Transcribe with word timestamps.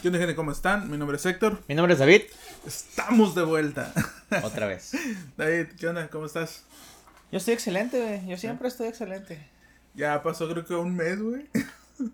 ¿Qué 0.00 0.08
onda, 0.08 0.18
gente? 0.18 0.34
¿Cómo 0.34 0.50
están? 0.50 0.90
Mi 0.90 0.96
nombre 0.96 1.18
es 1.18 1.26
Héctor. 1.26 1.62
Mi 1.68 1.74
nombre 1.74 1.92
es 1.92 1.98
David. 1.98 2.22
Estamos 2.66 3.34
de 3.34 3.42
vuelta. 3.42 3.92
Otra 4.42 4.66
vez. 4.66 4.92
David, 5.36 5.66
¿qué 5.78 5.88
onda? 5.88 6.08
¿Cómo 6.08 6.24
estás? 6.24 6.64
Yo 7.30 7.36
estoy 7.36 7.52
excelente, 7.52 8.00
güey. 8.00 8.26
Yo 8.26 8.38
siempre 8.38 8.68
estoy 8.68 8.88
excelente. 8.88 9.46
Ya 9.92 10.22
pasó 10.22 10.48
creo 10.48 10.64
que 10.64 10.74
un 10.74 10.96
mes, 10.96 11.20
güey. 11.20 11.48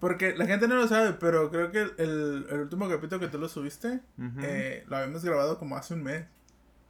Porque 0.00 0.36
la 0.36 0.46
gente 0.46 0.68
no 0.68 0.76
lo 0.76 0.88
sabe, 0.88 1.12
pero 1.20 1.50
creo 1.50 1.70
que 1.70 1.82
el, 1.82 2.46
el 2.50 2.60
último 2.60 2.88
capítulo 2.88 3.20
que 3.20 3.28
tú 3.28 3.36
lo 3.36 3.50
subiste, 3.50 4.00
eh, 4.40 4.84
lo 4.86 4.96
habíamos 4.96 5.22
grabado 5.22 5.58
como 5.58 5.76
hace 5.76 5.92
un 5.92 6.02
mes. 6.02 6.24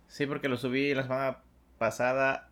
Sí, 0.06 0.26
porque 0.26 0.48
lo 0.48 0.56
subí 0.56 0.94
la 0.94 1.02
semana 1.02 1.38
pasada 1.78 2.48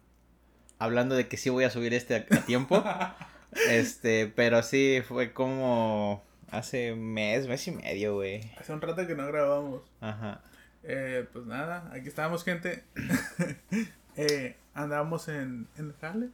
hablando 0.78 1.14
de 1.14 1.28
que 1.28 1.36
sí 1.36 1.50
voy 1.50 1.64
a 1.64 1.70
subir 1.70 1.94
este 1.94 2.16
a, 2.16 2.36
a 2.36 2.40
tiempo. 2.40 2.82
este, 3.68 4.26
pero 4.34 4.62
sí, 4.64 5.02
fue 5.06 5.32
como 5.32 6.26
hace 6.56 6.94
mes, 6.94 7.46
mes 7.46 7.66
y 7.68 7.72
medio, 7.72 8.14
güey. 8.14 8.52
Hace 8.58 8.72
un 8.72 8.80
rato 8.80 9.06
que 9.06 9.14
no 9.14 9.26
grabamos. 9.26 9.82
Ajá. 10.00 10.40
Eh, 10.82 11.26
pues 11.32 11.46
nada, 11.46 11.90
aquí 11.92 12.08
estábamos, 12.08 12.44
gente. 12.44 12.84
eh, 14.16 14.56
andábamos 14.74 15.28
en, 15.28 15.68
en 15.76 15.94
jale, 16.00 16.28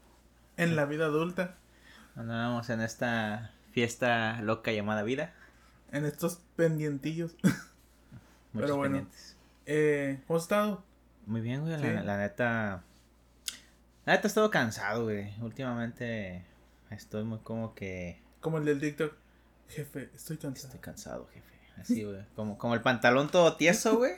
en 0.57 0.77
la 0.77 0.85
vida 0.85 1.07
adulta, 1.07 1.57
Andábamos 2.15 2.69
en 2.69 2.83
esta 2.83 3.53
fiesta 3.73 4.41
loca 4.43 4.71
llamada 4.73 5.03
vida. 5.03 5.33
en 5.93 6.05
estos 6.05 6.43
pendientillos. 6.57 7.35
Muchos 7.43 7.63
Pero 8.53 8.77
bueno. 8.77 8.97
pendientes. 8.97 9.37
Eh, 9.65 10.21
¿Cómo 10.27 10.37
has 10.37 10.43
estado? 10.45 10.85
Muy 11.27 11.41
bien, 11.41 11.63
güey. 11.63 11.77
Sí. 11.77 11.83
La, 11.83 12.03
la 12.03 12.19
neta. 12.19 12.83
La 14.05 14.15
neta 14.15 14.27
he 14.27 14.29
estado 14.29 14.51
cansado, 14.51 15.05
güey. 15.05 15.33
Últimamente 15.41 16.45
estoy 16.91 17.25
muy 17.25 17.39
como 17.39 17.75
que. 17.75 18.21
Como 18.41 18.59
el 18.59 18.65
del 18.67 18.81
TikTok. 18.81 19.15
Jefe, 19.75 20.11
estoy 20.15 20.37
cansado. 20.37 20.67
Estoy 20.67 20.81
cansado, 20.81 21.29
jefe. 21.33 21.53
Así, 21.81 22.05
güey. 22.05 22.21
Como, 22.37 22.59
como 22.59 22.75
el 22.75 22.83
pantalón 22.83 23.31
todo 23.31 23.57
tieso, 23.57 23.97
güey. 23.97 24.13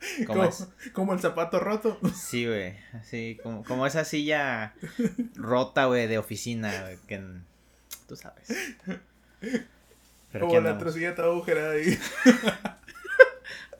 Como 0.26 0.48
Como, 0.94 1.12
el 1.12 1.20
zapato 1.20 1.60
roto. 1.60 1.98
Sí, 2.14 2.46
güey. 2.46 2.74
Así, 2.94 3.38
como, 3.42 3.62
como 3.64 3.86
esa 3.86 4.06
silla 4.06 4.74
rota, 5.34 5.84
güey, 5.86 6.06
de 6.06 6.16
oficina, 6.16 6.72
güey. 6.82 6.96
Que 7.06 7.22
tú 8.08 8.16
sabes. 8.16 8.48
Pero 10.32 10.46
como 10.46 10.52
la 10.52 10.58
andamos. 10.58 10.82
trocilla 10.84 11.14
toda 11.14 11.28
agujerada 11.28 11.72
ahí. 11.72 11.98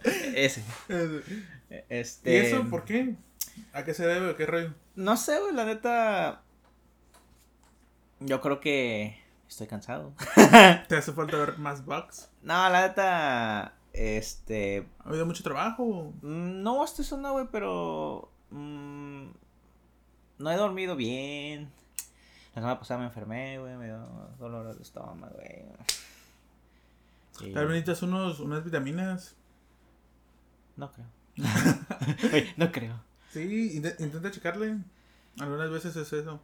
Ese. 0.35 0.63
¿Y 0.91 1.75
Este. 1.89 2.49
eso 2.49 2.69
por 2.69 2.85
qué? 2.85 3.15
¿A 3.73 3.85
qué 3.85 3.95
se 3.95 4.07
debe? 4.07 4.37
¿Qué 4.37 4.45
rollo? 4.45 4.75
No 4.97 5.17
sé, 5.17 5.39
güey, 5.41 5.55
la 5.55 5.65
neta. 5.65 6.43
Yo 8.21 8.41
creo 8.43 8.61
que 8.61 9.19
estoy 9.51 9.67
cansado. 9.67 10.15
¿Te 10.89 10.97
hace 10.97 11.13
falta 11.13 11.37
ver 11.37 11.59
más 11.59 11.85
bugs? 11.85 12.31
No, 12.43 12.69
la 12.71 12.89
neta. 12.89 13.75
Este. 13.93 14.87
¿Ha 15.05 15.09
habido 15.11 15.27
mucho 15.27 15.43
trabajo? 15.43 16.13
mm, 16.23 16.63
No, 16.63 16.83
estoy 16.85 17.05
sonando, 17.05 17.33
güey, 17.33 17.47
pero. 17.53 18.31
mm, 18.51 19.27
no 20.39 20.51
he 20.51 20.57
dormido 20.57 20.97
bien. 20.97 21.71
La 22.55 22.63
semana 22.63 22.79
pasada 22.79 23.01
me 23.01 23.07
enfermé, 23.07 23.59
güey, 23.59 23.77
me 23.77 23.87
dio 23.87 23.99
dolor 24.39 24.75
de 24.75 24.83
estómago, 24.83 25.35
güey. 25.35 25.67
Tal 27.55 27.67
vez 27.67 27.75
necesitas 27.77 28.03
unos, 28.03 28.41
unas 28.41 28.65
vitaminas. 28.65 29.35
No 30.77 30.91
creo. 30.93 31.07
Oye, 32.33 32.53
no 32.57 32.71
creo. 32.73 33.01
Sí, 33.33 33.81
int- 33.81 33.97
intenta 34.01 34.31
checarle. 34.31 34.79
Algunas 35.39 35.71
veces 35.71 35.95
es 35.97 36.13
eso. 36.13 36.41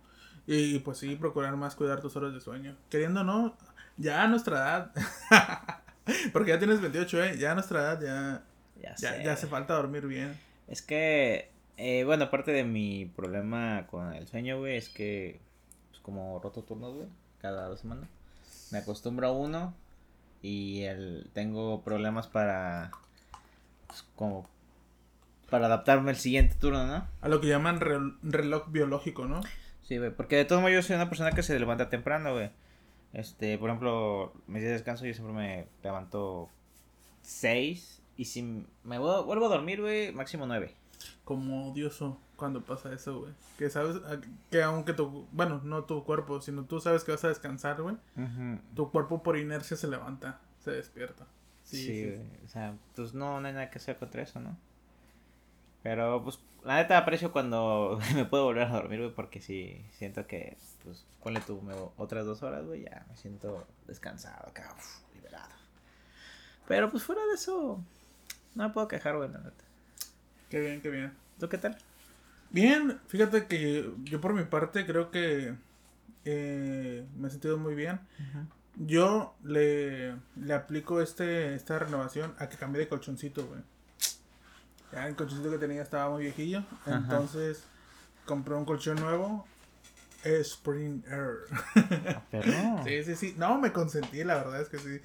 Y, 0.47 0.79
pues 0.81 0.99
sí, 0.99 1.17
procurar 1.17 1.57
más 1.57 1.75
cuidar 1.75 2.01
tus 2.01 2.15
horas 2.17 2.33
de 2.33 2.41
sueño. 2.41 2.77
Queriendo 2.91 3.25
no, 3.25 3.57
ya 3.97 4.23
a 4.23 4.29
nuestra 4.29 4.57
edad. 4.59 4.93
Porque 6.33 6.51
ya 6.51 6.59
tienes 6.59 6.81
28, 6.81 7.25
¿eh? 7.25 7.39
Ya 7.39 7.51
a 7.53 7.55
nuestra 7.55 7.81
edad 7.81 8.01
ya, 8.01 8.43
Ya, 8.81 8.95
ya, 8.97 8.97
sé. 9.17 9.25
ya 9.25 9.33
hace 9.33 9.47
falta 9.49 9.75
dormir 9.75 10.07
bien. 10.07 10.39
Es 10.69 10.83
que, 10.83 11.51
eh, 11.77 12.05
bueno, 12.05 12.25
aparte 12.25 12.53
de 12.53 12.63
mi 12.65 13.07
problema 13.07 13.87
con 13.89 14.13
el 14.15 14.27
sueño, 14.29 14.59
güey, 14.59 14.77
es 14.77 14.89
que, 14.89 15.41
pues 15.91 16.01
como 16.01 16.39
roto 16.39 16.63
turnos, 16.63 16.95
güey, 16.95 17.09
cada 17.41 17.67
dos 17.69 17.81
semanas, 17.81 18.09
me 18.71 18.79
acostumbro 18.79 19.27
a 19.27 19.33
uno 19.33 19.75
y 20.43 20.83
el, 20.83 21.29
tengo 21.33 21.83
problemas 21.83 22.29
para, 22.29 22.93
pues, 23.89 24.05
como, 24.15 24.49
para 25.51 25.67
adaptarme 25.67 26.11
al 26.11 26.17
siguiente 26.17 26.55
turno, 26.57 26.87
¿no? 26.87 27.09
A 27.21 27.29
lo 27.29 27.41
que 27.41 27.49
llaman 27.49 27.81
rel- 27.81 28.17
reloj 28.23 28.69
biológico, 28.71 29.27
¿no? 29.27 29.41
Sí, 29.87 29.99
güey, 29.99 30.11
porque 30.11 30.35
de 30.37 30.45
todos 30.45 30.61
modos 30.61 30.75
yo 30.75 30.83
soy 30.83 30.97
una 30.97 31.09
persona 31.09 31.31
que 31.31 31.45
se 31.45 31.59
levanta 31.59 31.89
temprano, 31.89 32.33
güey. 32.33 32.51
Este, 33.13 33.57
por 33.57 33.71
ejemplo, 33.71 34.33
mis 34.49 34.61
días 34.61 34.71
de 34.71 34.73
descanso 34.73 35.07
yo 35.07 35.15
siempre 35.15 35.33
me 35.33 35.69
levanto 35.85 36.49
seis 37.23 38.03
y 38.17 38.25
si 38.25 38.43
me 38.83 38.99
vuelvo, 38.99 39.47
a 39.47 39.49
dormir, 39.49 39.81
güey, 39.81 40.13
máximo 40.13 40.45
nueve. 40.45 40.75
Como 41.25 41.71
odioso 41.71 42.19
cuando 42.35 42.63
pasa 42.63 42.93
eso, 42.93 43.21
güey. 43.21 43.33
Que 43.59 43.71
sabes, 43.71 43.97
que 44.51 44.61
aunque 44.61 44.93
tu, 44.93 45.29
bueno, 45.31 45.61
no 45.63 45.85
tu 45.85 46.03
cuerpo, 46.03 46.41
sino 46.41 46.65
tú 46.65 46.81
sabes 46.81 47.05
que 47.05 47.13
vas 47.13 47.25
a 47.25 47.29
descansar, 47.29 47.81
güey. 47.81 47.97
Tu 48.75 48.91
cuerpo 48.91 49.23
por 49.23 49.39
inercia 49.39 49.77
se 49.77 49.87
levanta, 49.87 50.41
se 50.65 50.73
despierta. 50.73 51.27
Sí, 51.63 51.85
Sí, 51.85 52.15
o 52.45 52.49
sea, 52.49 52.75
pues 52.97 53.15
no, 53.15 53.41
no 53.41 53.47
hay 53.47 53.53
nada 53.53 53.71
que 53.71 53.79
hacer 53.79 53.97
contra 53.99 54.23
eso, 54.23 54.41
¿no? 54.41 54.57
Pero, 55.89 56.21
pues, 56.25 56.41
la 56.65 56.77
neta 56.79 56.99
aprecio 56.99 57.31
cuando 57.31 58.01
me 58.17 58.25
puedo 58.25 58.43
volver 58.43 58.65
a 58.65 58.71
dormir, 58.73 58.99
güey, 58.99 59.15
porque 59.15 59.41
sí, 59.41 59.85
siento 59.93 60.27
que, 60.27 60.57
pues, 60.83 61.05
ponle 61.23 61.41
tú 61.41 61.63
me- 61.63 61.75
otras 61.97 62.27
dos 62.27 62.43
horas, 62.43 62.67
güey, 62.67 62.83
ya 62.83 63.07
me 63.09 63.17
siento 63.17 63.65
descansado 63.87 64.49
acá, 64.49 64.75
uf, 64.77 65.15
liberado. 65.15 65.55
Pero, 66.67 66.91
pues, 66.91 67.05
fuera 67.05 67.25
de 67.27 67.35
eso, 67.35 67.81
no 68.57 68.65
me 68.67 68.71
puedo 68.75 68.89
quejar, 68.89 69.17
güey, 69.17 69.31
la 69.31 69.39
neta. 69.39 69.65
Qué 70.51 70.59
bien, 70.61 70.81
qué 70.81 70.91
bien. 70.91 71.13
¿Tú 71.39 71.49
qué 71.49 71.59
tal? 71.59 71.79
Bien, 72.51 73.01
fíjate 73.07 73.47
que 73.47 73.89
yo 74.03 74.21
por 74.21 74.33
mi 74.35 74.43
parte 74.43 74.87
creo 74.87 75.13
que 75.13 75.55
eh, 76.25 77.07
me 77.17 77.29
he 77.29 77.31
sentido 77.31 77.59
muy 77.59 77.77
bien. 77.77 78.01
Yo 78.77 79.37
le, 79.45 80.17
le 80.35 80.53
aplico 80.53 81.01
este 81.01 81.55
esta 81.55 81.79
renovación 81.79 82.35
a 82.39 82.49
que 82.49 82.57
cambié 82.57 82.81
de 82.81 82.89
colchoncito, 82.89 83.47
güey. 83.47 83.61
Ya 84.97 85.07
el 85.07 85.15
colchoncito 85.15 85.51
que 85.51 85.59
tenía 85.59 85.83
estaba 85.83 86.09
muy 86.09 86.23
viejillo. 86.23 86.65
Ajá. 86.87 86.97
Entonces 86.97 87.65
compré 88.25 88.55
un 88.55 88.65
colchón 88.65 88.97
nuevo. 88.99 89.47
Spring 90.25 91.05
Air. 91.07 91.41
Ah, 92.09 92.23
Pero, 92.31 92.83
sí, 92.85 93.05
sí, 93.05 93.15
sí. 93.15 93.35
No, 93.37 93.61
me 93.61 93.73
consentí, 93.73 94.25
la 94.25 94.37
verdad 94.37 94.63
es 94.63 94.69
que 94.71 94.79
sí. 94.79 95.01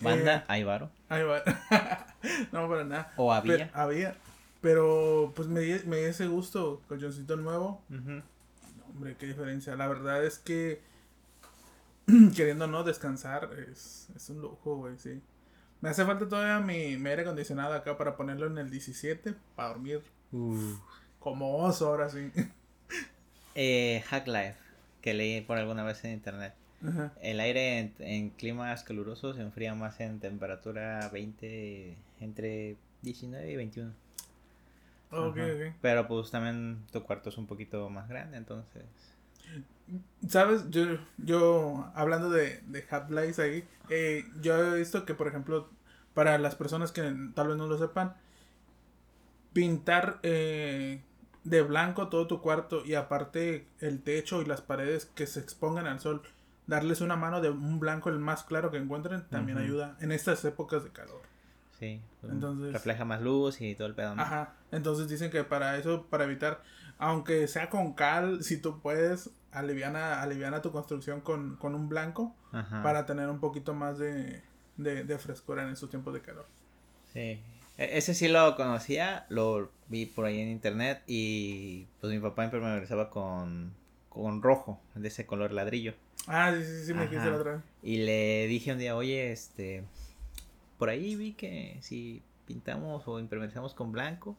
banda, 0.00 0.36
Eh, 0.36 0.44
hay 0.46 0.62
varo. 0.62 0.90
no, 2.52 2.68
para 2.68 2.84
nada. 2.84 3.12
O 3.16 3.32
había. 3.32 3.56
Pero, 3.56 3.70
había. 3.74 4.16
Pero 4.62 5.32
pues 5.34 5.48
me 5.48 5.60
di, 5.60 5.78
me 5.86 5.96
di 5.96 6.04
ese 6.04 6.28
gusto, 6.28 6.80
colchoncito 6.88 7.36
nuevo. 7.36 7.82
Hombre, 8.88 9.16
qué 9.18 9.26
diferencia. 9.26 9.74
La 9.74 9.88
verdad 9.88 10.24
es 10.24 10.38
que 10.38 10.80
queriendo 12.36 12.68
no 12.68 12.84
descansar 12.84 13.50
es, 13.70 14.08
es 14.14 14.30
un 14.30 14.40
lujo, 14.40 14.76
güey, 14.76 14.96
sí. 14.98 15.20
Me 15.80 15.90
hace 15.90 16.04
falta 16.04 16.28
todavía 16.28 16.58
mi, 16.60 16.96
mi 16.96 17.10
aire 17.10 17.22
acondicionado 17.22 17.74
acá 17.74 17.96
para 17.96 18.16
ponerlo 18.16 18.46
en 18.46 18.58
el 18.58 18.70
17 18.70 19.34
para 19.54 19.68
dormir 19.68 20.02
como 21.18 21.58
oso 21.58 21.88
ahora 21.88 22.08
sí. 22.08 22.30
Eh, 23.58 24.04
Hack 24.08 24.26
Life, 24.26 24.58
que 25.00 25.14
leí 25.14 25.40
por 25.40 25.56
alguna 25.56 25.82
vez 25.82 26.04
en 26.04 26.12
internet. 26.12 26.52
Ajá. 26.86 27.14
El 27.22 27.40
aire 27.40 27.78
en, 27.78 27.94
en 28.00 28.28
climas 28.28 28.84
calurosos 28.84 29.36
se 29.36 29.40
enfría 29.40 29.74
más 29.74 29.98
en 30.00 30.20
temperatura 30.20 31.08
20, 31.10 31.96
entre 32.20 32.76
19 33.00 33.50
y 33.50 33.56
21. 33.56 33.92
Ok, 35.10 35.38
Ajá. 35.38 35.46
ok. 35.46 35.74
Pero 35.80 36.06
pues 36.06 36.30
también 36.30 36.84
tu 36.92 37.02
cuarto 37.02 37.30
es 37.30 37.38
un 37.38 37.46
poquito 37.46 37.88
más 37.88 38.10
grande, 38.10 38.36
entonces... 38.36 38.84
¿Sabes? 40.28 40.68
Yo, 40.70 40.84
yo 41.18 41.90
hablando 41.94 42.30
de, 42.30 42.60
de 42.66 42.84
Half-Life 42.90 43.40
ahí, 43.42 43.64
eh, 43.88 44.24
yo 44.40 44.74
he 44.74 44.78
visto 44.78 45.04
que, 45.04 45.14
por 45.14 45.28
ejemplo, 45.28 45.68
para 46.14 46.38
las 46.38 46.54
personas 46.56 46.90
que 46.92 47.02
tal 47.34 47.48
vez 47.48 47.56
no 47.56 47.66
lo 47.66 47.78
sepan, 47.78 48.14
pintar 49.52 50.18
eh, 50.22 51.00
de 51.44 51.62
blanco 51.62 52.08
todo 52.08 52.26
tu 52.26 52.40
cuarto 52.40 52.84
y 52.84 52.94
aparte 52.94 53.66
el 53.80 54.02
techo 54.02 54.42
y 54.42 54.44
las 54.46 54.60
paredes 54.60 55.06
que 55.06 55.26
se 55.26 55.40
expongan 55.40 55.86
al 55.86 56.00
sol, 56.00 56.22
darles 56.66 57.00
una 57.00 57.16
mano 57.16 57.40
de 57.40 57.50
un 57.50 57.78
blanco 57.78 58.08
el 58.10 58.18
más 58.18 58.42
claro 58.42 58.70
que 58.70 58.78
encuentren, 58.78 59.24
también 59.30 59.58
ayuda 59.58 59.96
en 60.00 60.10
estas 60.12 60.44
épocas 60.44 60.82
de 60.84 60.90
calor. 60.90 61.22
Sí, 61.78 62.00
pues, 62.20 62.32
Entonces- 62.32 62.72
refleja 62.72 63.04
más 63.04 63.20
luz 63.22 63.60
y 63.60 63.74
todo 63.74 63.86
el 63.86 63.94
pedo. 63.94 64.14
Ajá, 64.16 64.54
entonces 64.72 65.08
dicen 65.08 65.30
que 65.30 65.44
para 65.44 65.76
eso, 65.76 66.06
para 66.10 66.24
evitar, 66.24 66.62
aunque 66.98 67.46
sea 67.48 67.68
con 67.70 67.92
cal, 67.94 68.42
si 68.42 68.56
tú 68.58 68.80
puedes, 68.80 69.30
aliviana, 69.52 70.22
aliviana 70.22 70.62
tu 70.62 70.72
construcción 70.72 71.20
con, 71.20 71.56
con 71.56 71.74
un 71.74 71.88
blanco 71.88 72.34
Ajá. 72.52 72.82
para 72.82 73.06
tener 73.06 73.28
un 73.28 73.40
poquito 73.40 73.74
más 73.74 73.98
de, 73.98 74.42
de, 74.76 75.04
de 75.04 75.18
frescura 75.18 75.62
en 75.62 75.70
estos 75.70 75.90
tiempos 75.90 76.14
de 76.14 76.20
calor. 76.22 76.46
Sí. 77.12 77.40
E- 77.78 77.98
Ese 77.98 78.14
sí 78.14 78.28
lo 78.28 78.56
conocía, 78.56 79.26
lo 79.28 79.70
vi 79.88 80.06
por 80.06 80.24
ahí 80.24 80.40
en 80.40 80.48
internet 80.48 81.02
y 81.06 81.86
pues 82.00 82.12
mi 82.12 82.18
papá 82.18 82.44
impermeabilizaba 82.44 83.10
con, 83.10 83.72
con 84.08 84.42
rojo, 84.42 84.80
de 84.94 85.08
ese 85.08 85.26
color 85.26 85.52
ladrillo. 85.52 85.94
Ah, 86.26 86.52
sí, 86.56 86.64
sí, 86.64 86.86
sí, 86.86 86.94
me 86.94 87.02
dijiste 87.02 87.30
la 87.30 87.36
otra 87.36 87.52
vez. 87.52 87.62
Y 87.82 87.98
le 87.98 88.46
dije 88.48 88.72
un 88.72 88.78
día, 88.78 88.96
oye, 88.96 89.30
este, 89.30 89.84
por 90.78 90.88
ahí 90.88 91.14
vi 91.14 91.34
que 91.34 91.78
si 91.82 92.22
pintamos 92.46 93.06
o 93.06 93.20
impermeabilizamos 93.20 93.74
con 93.74 93.92
blanco, 93.92 94.36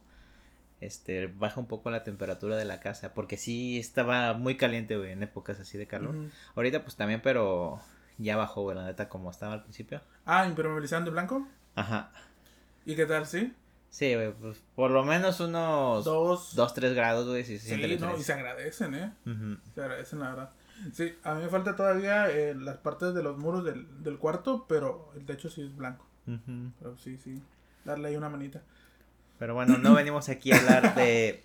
este, 0.80 1.26
baja 1.26 1.60
un 1.60 1.66
poco 1.66 1.90
la 1.90 2.04
temperatura 2.04 2.56
de 2.56 2.64
la 2.64 2.80
casa, 2.80 3.14
porque 3.14 3.36
sí 3.36 3.78
estaba 3.78 4.34
muy 4.34 4.56
caliente, 4.56 4.96
güey, 4.96 5.12
en 5.12 5.22
épocas 5.22 5.58
así 5.60 5.78
de 5.78 5.86
calor. 5.86 6.14
Ahorita 6.54 6.82
pues 6.82 6.96
también, 6.96 7.20
pero 7.22 7.80
ya 8.18 8.36
bajó, 8.36 8.62
güey, 8.62 8.76
la 8.76 8.84
neta, 8.84 9.08
como 9.08 9.30
estaba 9.30 9.54
al 9.54 9.62
principio. 9.62 10.00
Ah, 10.24 10.46
impermeabilizando 10.46 11.10
blanco. 11.10 11.46
Ajá. 11.74 12.10
¿Y 12.84 12.96
qué 12.96 13.06
tal, 13.06 13.26
sí? 13.26 13.52
Sí, 13.90 14.14
güey, 14.14 14.32
pues 14.32 14.62
por 14.74 14.90
lo 14.90 15.02
menos 15.04 15.40
unos 15.40 16.04
Dos. 16.04 16.54
2, 16.54 16.74
3 16.74 16.94
grados, 16.94 17.26
güey, 17.26 17.44
si 17.44 17.58
se 17.58 17.76
Sí, 17.76 17.96
no, 17.98 18.16
y 18.16 18.22
se 18.22 18.32
agradecen, 18.32 18.94
¿eh? 18.94 19.12
Se 19.74 19.80
agradecen, 19.80 20.20
la 20.20 20.30
verdad. 20.30 20.50
Sí, 20.92 21.12
a 21.24 21.34
mí 21.34 21.42
me 21.42 21.48
falta 21.48 21.74
todavía 21.74 22.30
eh, 22.30 22.54
las 22.54 22.76
partes 22.76 23.14
de 23.14 23.22
los 23.22 23.36
muros 23.36 23.64
del, 23.64 24.02
del 24.02 24.18
cuarto, 24.18 24.66
pero 24.68 25.10
el 25.16 25.24
techo 25.24 25.48
sí 25.48 25.62
es 25.62 25.74
blanco. 25.74 26.06
Ujú. 26.26 26.70
Pero 26.78 26.96
sí, 26.98 27.16
sí. 27.18 27.42
Darle 27.84 28.08
ahí 28.08 28.16
una 28.16 28.28
manita. 28.28 28.62
Pero 29.38 29.54
bueno, 29.54 29.78
no 29.78 29.94
venimos 29.94 30.28
aquí 30.28 30.52
a 30.52 30.56
hablar 30.56 30.94
de 30.94 31.42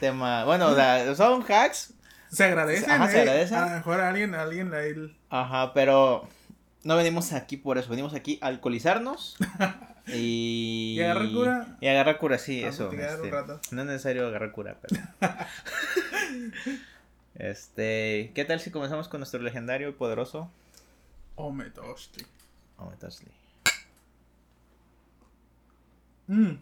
tema. 0.00 0.44
Bueno, 0.44 0.68
o 0.68 0.74
sea, 0.74 1.14
son 1.14 1.42
hacks. 1.42 1.92
Se 2.30 2.44
agradecen, 2.44 2.90
Ajá, 2.90 3.08
se 3.10 3.18
¿eh? 3.18 3.20
agradecen. 3.20 3.58
A 3.58 3.66
lo 3.66 3.76
mejor 3.76 4.00
a 4.00 4.08
alguien, 4.08 4.34
a 4.34 4.42
alguien 4.42 4.74
ahí. 4.74 5.16
Ajá, 5.30 5.72
pero 5.74 6.28
no 6.82 6.96
venimos 6.96 7.32
aquí 7.32 7.56
por 7.56 7.78
eso. 7.78 7.90
Venimos 7.90 8.14
aquí 8.14 8.38
a 8.40 8.46
alcoholizarnos 8.46 9.36
y. 10.08 10.94
¿Y 10.98 11.02
agarrar 11.02 11.32
cura? 11.32 11.76
Y 11.80 11.86
agarrar 11.86 12.18
cura, 12.18 12.38
sí, 12.38 12.62
eso. 12.64 12.90
este, 12.90 13.30
no 13.72 13.82
es 13.82 13.86
necesario 13.86 14.26
agarrar 14.26 14.52
cura, 14.52 14.78
pero. 14.80 15.02
este. 17.34 18.32
¿Qué 18.34 18.44
tal 18.44 18.60
si 18.60 18.70
comenzamos 18.70 19.08
con 19.08 19.20
nuestro 19.20 19.40
legendario 19.40 19.88
y 19.88 19.92
poderoso? 19.92 20.50
Oh, 21.36 21.52
me 21.52 21.66
toste. 21.70 22.24
Oh, 22.78 22.90
Tosley. 22.98 23.30
Mm. 26.26 26.54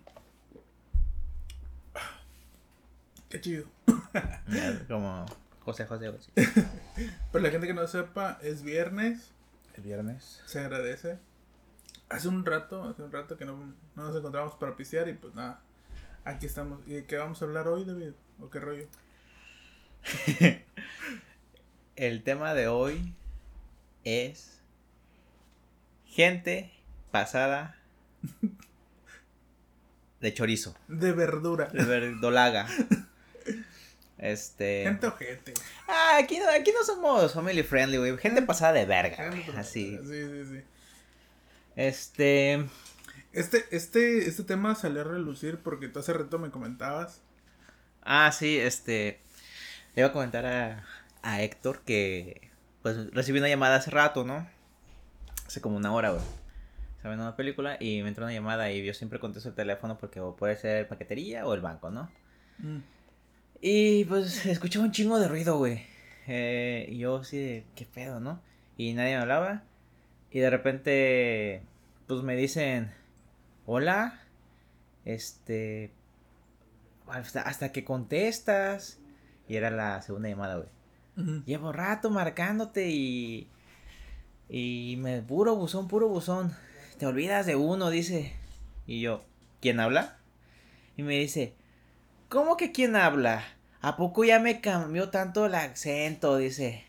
Qué 3.33 3.41
chido. 3.41 3.65
Como 4.89 5.25
José 5.61 5.87
José. 5.87 6.11
güey. 6.11 6.21
Pero 7.33 7.43
la 7.43 7.51
gente 7.51 7.67
que 7.67 7.73
no 7.73 7.87
sepa, 7.87 8.39
es 8.43 8.63
viernes. 8.63 9.31
El 9.75 9.85
viernes. 9.85 10.43
Se 10.45 10.61
agradece. 10.61 11.19
Hace 12.11 12.29
un 12.29 12.45
rato, 12.45 12.85
hace 12.85 13.03
un 13.03 13.11
rato 13.11 13.39
que 13.39 13.47
no, 13.47 13.57
no 13.97 14.03
nos 14.05 14.15
encontramos 14.15 14.55
para 14.57 14.77
pistear 14.77 15.09
y 15.09 15.15
pues 15.15 15.35
nada. 15.35 15.63
Aquí 16.27 16.45
estamos. 16.45 16.81
¿Y 16.87 16.93
de 16.93 17.07
qué 17.07 17.17
vamos 17.17 17.41
a 17.41 17.47
hablar 17.47 17.69
hoy, 17.69 17.87
David? 17.87 18.13
¿O 18.39 18.51
qué 18.51 18.61
rollo? 18.61 18.87
El 21.97 22.23
tema 22.23 22.53
de 22.53 22.69
hoy 22.69 23.15
es 24.05 24.61
gente 26.05 26.71
pasada 27.11 27.77
de 30.21 30.35
chorizo, 30.35 30.77
De 30.89 31.13
verdura. 31.13 31.69
de 31.69 31.83
verdolaga. 31.83 32.67
Este. 34.23 34.85
Gente 34.85 35.09
ojete. 35.09 35.53
Ah, 35.89 36.19
aquí 36.21 36.39
no, 36.39 36.49
aquí 36.49 36.71
no 36.73 36.85
somos 36.85 37.35
family 37.35 37.65
friendly, 37.65 37.99
güey. 37.99 38.17
Gente 38.19 38.41
pasada 38.43 38.73
de 38.73 38.87
verga, 38.87 39.29
güey, 39.29 39.45
Así. 39.57 39.99
Sí, 40.05 40.07
sí, 40.07 40.45
sí. 40.49 40.63
Este. 41.75 42.65
Este, 43.33 43.65
este, 43.73 44.29
este 44.29 44.45
tema 44.45 44.77
salió 44.77 45.01
a 45.01 45.05
relucir 45.05 45.59
porque 45.59 45.89
tú 45.89 45.99
hace 45.99 46.13
rato 46.13 46.39
me 46.39 46.51
comentabas. 46.51 47.21
Ah, 48.03 48.31
sí, 48.31 48.59
este. 48.59 49.19
Le 49.97 50.03
iba 50.03 50.09
a 50.11 50.13
comentar 50.13 50.47
a, 50.47 50.85
a 51.23 51.43
Héctor 51.43 51.81
que. 51.81 52.49
Pues 52.83 53.13
recibí 53.13 53.41
una 53.41 53.49
llamada 53.49 53.75
hace 53.75 53.91
rato, 53.91 54.25
¿no? 54.25 54.49
Hace 55.49 55.61
como 55.61 55.77
una 55.77 55.93
hora, 55.93 56.11
güey. 56.11 56.23
Estaba 56.97 57.15
viendo 57.15 57.25
una 57.25 57.37
película 57.37 57.77
y 57.81 58.03
me 58.03 58.09
entró 58.09 58.25
una 58.25 58.35
llamada 58.35 58.71
y 58.71 58.85
yo 58.85 58.95
siempre 58.95 59.19
contesto 59.19 59.49
el 59.49 59.57
teléfono 59.57 59.99
porque 59.99 60.21
o 60.21 60.37
puede 60.37 60.55
ser 60.55 60.87
paquetería 60.87 61.45
o 61.45 61.55
el 61.55 61.61
banco, 61.61 61.91
¿no? 61.91 62.09
Mm. 62.59 62.79
Y 63.65 64.05
pues 64.07 64.45
escuchaba 64.45 64.85
un 64.85 64.91
chingo 64.91 65.21
de 65.21 65.29
ruido, 65.29 65.57
güey. 65.57 65.85
Eh, 66.27 66.89
y 66.91 66.99
yo 66.99 67.19
así 67.19 67.39
de, 67.39 67.65
¿qué 67.77 67.87
pedo, 67.87 68.19
no? 68.19 68.43
Y 68.77 68.93
nadie 68.93 69.15
me 69.15 69.23
hablaba. 69.23 69.63
Y 70.33 70.41
de 70.41 70.51
repente, 70.51 71.63
pues 72.09 72.23
me 72.23 72.35
dicen, 72.35 72.93
hola. 73.65 74.21
Este. 75.05 75.93
Hasta, 77.07 77.43
hasta 77.43 77.71
que 77.71 77.85
contestas. 77.85 78.99
Y 79.47 79.55
era 79.55 79.71
la 79.71 80.03
segunda 80.03 80.29
llamada, 80.29 80.57
güey. 80.57 81.43
Llevo 81.47 81.73
rato 81.73 82.11
marcándote 82.11 82.91
y. 82.91 83.47
Y 84.49 84.97
me. 84.99 85.23
Puro 85.23 85.55
buzón, 85.55 85.87
puro 85.87 86.09
buzón. 86.09 86.53
Te 86.99 87.07
olvidas 87.07 87.47
de 87.47 87.55
uno, 87.55 87.91
dice. 87.91 88.33
Y 88.89 89.03
yo, 89.03 89.23
¿quién 89.61 89.79
habla? 89.79 90.17
Y 90.97 91.05
me 91.05 91.17
dice, 91.17 91.55
¿cómo 92.33 92.57
que 92.57 92.73
quién 92.73 92.97
habla? 92.97 93.45
¿A 93.83 93.97
poco 93.97 94.25
ya 94.25 94.41
me 94.41 94.63
cambió 94.63 95.11
tanto 95.11 95.45
el 95.45 95.55
acento? 95.55 96.39
Dice. 96.39 96.83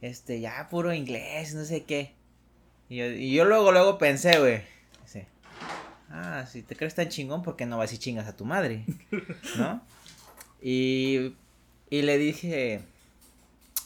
Este, 0.00 0.40
ya 0.40 0.68
puro 0.68 0.92
inglés, 0.92 1.54
no 1.54 1.64
sé 1.64 1.84
qué. 1.84 2.12
Y 2.88 2.96
yo, 2.96 3.06
y 3.06 3.32
yo 3.32 3.44
luego, 3.44 3.70
luego 3.70 3.98
pensé, 3.98 4.38
güey. 4.38 4.62
Dice, 5.02 5.28
ah, 6.10 6.44
si 6.50 6.62
te 6.62 6.74
crees 6.74 6.96
tan 6.96 7.08
chingón, 7.08 7.42
¿por 7.42 7.54
qué 7.54 7.66
no 7.66 7.78
vas 7.78 7.92
y 7.92 7.98
chingas 7.98 8.26
a 8.26 8.36
tu 8.36 8.44
madre? 8.44 8.84
¿No? 9.56 9.80
Y, 10.60 11.36
y 11.88 12.02
le 12.02 12.18
dije, 12.18 12.80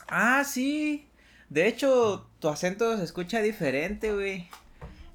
ah, 0.09 0.43
sí. 0.45 1.07
De 1.51 1.69
hecho, 1.69 2.27
tu 2.41 2.49
acento 2.49 2.97
se 2.97 3.05
escucha 3.05 3.43
diferente, 3.43 4.13
güey. 4.13 4.49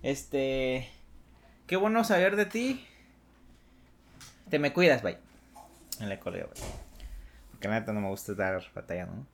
Este, 0.03 0.87
qué 1.65 1.77
bueno 1.77 2.03
saber 2.03 2.35
de 2.35 2.45
ti. 2.45 2.85
Te 4.49 4.59
me 4.59 4.71
cuidas, 4.71 5.01
bye. 5.01 5.22
En 6.03 6.09
la 6.09 6.15
güey. 6.17 6.35
Porque 7.51 7.67
la 7.67 7.79
neta 7.79 7.93
no 7.93 8.01
me 8.01 8.09
gusta 8.09 8.33
estar 8.33 8.61
batallando, 8.75 9.15
¿no? 9.15 9.27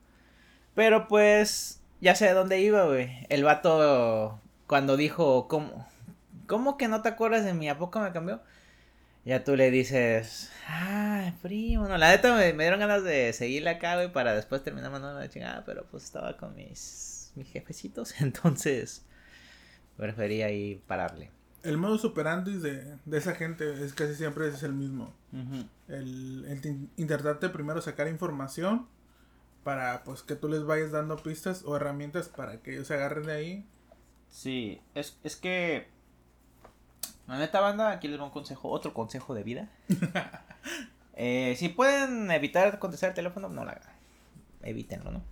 Pero 0.74 1.08
pues, 1.08 1.82
ya 2.00 2.14
sé 2.14 2.26
de 2.26 2.32
dónde 2.32 2.60
iba, 2.60 2.84
güey. 2.84 3.26
El 3.28 3.42
vato, 3.42 4.40
cuando 4.68 4.96
dijo, 4.96 5.48
¿cómo, 5.48 5.86
¿cómo 6.46 6.76
que 6.76 6.86
no 6.86 7.02
te 7.02 7.08
acuerdas 7.08 7.44
de 7.44 7.54
mí? 7.54 7.68
¿A 7.68 7.76
poco 7.76 7.98
me 8.00 8.12
cambió? 8.12 8.40
Ya 9.24 9.42
tú 9.42 9.56
le 9.56 9.70
dices, 9.70 10.50
ah, 10.68 11.32
primo, 11.42 11.88
no, 11.88 11.98
la 11.98 12.10
neta 12.10 12.34
me, 12.34 12.52
dieron 12.52 12.80
ganas 12.80 13.02
de 13.02 13.32
seguirle 13.32 13.70
acá, 13.70 13.96
güey, 13.96 14.12
para 14.12 14.34
después 14.34 14.62
terminar 14.62 14.90
mandando 14.92 15.20
la 15.20 15.28
chingada, 15.28 15.64
pero 15.66 15.86
pues 15.90 16.04
estaba 16.04 16.36
con 16.36 16.54
mis, 16.54 17.32
mis 17.34 17.48
jefecitos, 17.48 18.14
entonces 18.20 19.04
prefería 19.96 20.46
ahí 20.46 20.82
pararle. 20.86 21.30
El 21.62 21.76
modo 21.76 21.96
operandi 22.08 22.56
de, 22.58 22.96
de 23.04 23.18
esa 23.18 23.34
gente 23.34 23.84
es 23.84 23.92
casi 23.92 24.14
siempre 24.14 24.48
es 24.48 24.62
el 24.62 24.72
mismo. 24.72 25.12
El, 25.88 26.44
el 26.48 26.60
tin- 26.62 26.88
intentarte 26.96 27.48
primero 27.50 27.80
sacar 27.82 28.08
información 28.08 28.86
para 29.62 30.02
pues 30.04 30.22
que 30.22 30.36
tú 30.36 30.48
les 30.48 30.64
vayas 30.64 30.90
dando 30.90 31.16
pistas 31.16 31.62
o 31.64 31.76
herramientas 31.76 32.28
para 32.28 32.62
que 32.62 32.72
ellos 32.72 32.86
se 32.86 32.94
agarren 32.94 33.26
de 33.26 33.32
ahí. 33.32 33.66
Sí, 34.30 34.80
es, 34.94 35.18
es 35.22 35.36
que. 35.36 35.88
La 37.26 37.38
neta 37.38 37.60
banda, 37.60 37.90
aquí 37.90 38.08
les 38.08 38.18
doy 38.18 38.26
un 38.26 38.32
consejo, 38.32 38.68
otro 38.70 38.94
consejo 38.94 39.34
de 39.34 39.42
vida. 39.42 39.68
Eh, 41.22 41.54
si 41.58 41.68
pueden 41.68 42.30
evitar 42.30 42.78
contestar 42.78 43.10
el 43.10 43.14
teléfono, 43.14 43.50
no 43.50 43.62
lo 43.64 43.70
hagan. 43.70 43.92
Evítenlo, 44.62 45.10
¿no? 45.10 45.22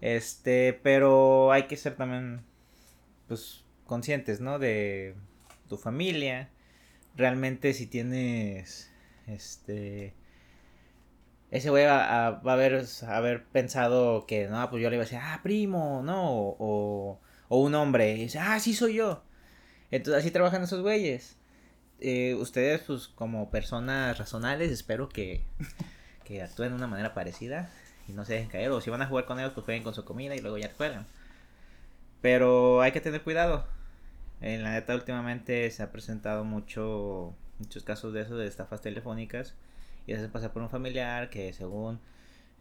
Este, 0.00 0.72
pero 0.82 1.52
hay 1.52 1.64
que 1.64 1.76
ser 1.76 1.96
también, 1.96 2.42
pues, 3.28 3.62
conscientes, 3.84 4.40
¿no? 4.40 4.58
De 4.58 5.14
tu 5.76 5.78
familia. 5.82 6.50
Realmente 7.16 7.72
si 7.74 7.86
tienes, 7.86 8.90
este... 9.26 10.14
Ese 11.50 11.68
güey 11.70 11.84
va, 11.84 12.26
a- 12.26 12.30
va 12.30 12.52
a 12.52 12.54
haber, 12.54 12.86
haber 13.08 13.44
pensado 13.44 14.26
que, 14.26 14.48
no, 14.48 14.70
pues 14.70 14.82
yo 14.82 14.88
le 14.88 14.96
iba 14.96 15.02
a 15.02 15.06
decir, 15.06 15.18
ah, 15.22 15.40
primo, 15.42 16.02
no, 16.02 16.30
o, 16.32 17.20
o 17.48 17.58
un 17.60 17.74
hombre, 17.74 18.12
y 18.14 18.22
dice, 18.22 18.38
ah, 18.38 18.58
sí 18.58 18.72
soy 18.74 18.94
yo. 18.94 19.22
Entonces 19.90 20.22
así 20.22 20.30
trabajan 20.30 20.62
esos 20.62 20.80
güeyes. 20.80 21.36
Eh, 22.00 22.34
ustedes, 22.36 22.80
pues 22.86 23.08
como 23.08 23.50
personas 23.50 24.16
razonables, 24.18 24.70
espero 24.72 25.08
que, 25.10 25.42
que 26.24 26.42
actúen 26.42 26.70
de 26.70 26.76
una 26.76 26.86
manera 26.86 27.12
parecida 27.12 27.70
y 28.08 28.12
no 28.12 28.24
se 28.24 28.32
dejen 28.32 28.48
caer. 28.48 28.70
O 28.70 28.80
si 28.80 28.88
van 28.88 29.02
a 29.02 29.06
jugar 29.06 29.26
con 29.26 29.38
ellos, 29.38 29.52
pues 29.52 29.64
jueguen 29.66 29.84
con 29.84 29.92
su 29.94 30.04
comida 30.06 30.34
y 30.34 30.40
luego 30.40 30.56
ya 30.56 30.72
juegan. 30.74 31.06
Pero 32.22 32.80
hay 32.80 32.92
que 32.92 33.00
tener 33.02 33.22
cuidado. 33.22 33.66
En 34.42 34.62
la 34.62 34.72
neta, 34.72 34.94
últimamente 34.94 35.70
se 35.70 35.82
ha 35.82 35.92
presentado 35.92 36.44
mucho, 36.44 37.34
muchos 37.58 37.84
casos 37.84 38.12
de 38.12 38.22
eso, 38.22 38.36
de 38.36 38.46
estafas 38.46 38.82
telefónicas. 38.82 39.54
Y 40.06 40.16
se 40.16 40.28
pasar 40.28 40.52
por 40.52 40.62
un 40.62 40.70
familiar 40.70 41.30
que 41.30 41.52
según 41.52 42.00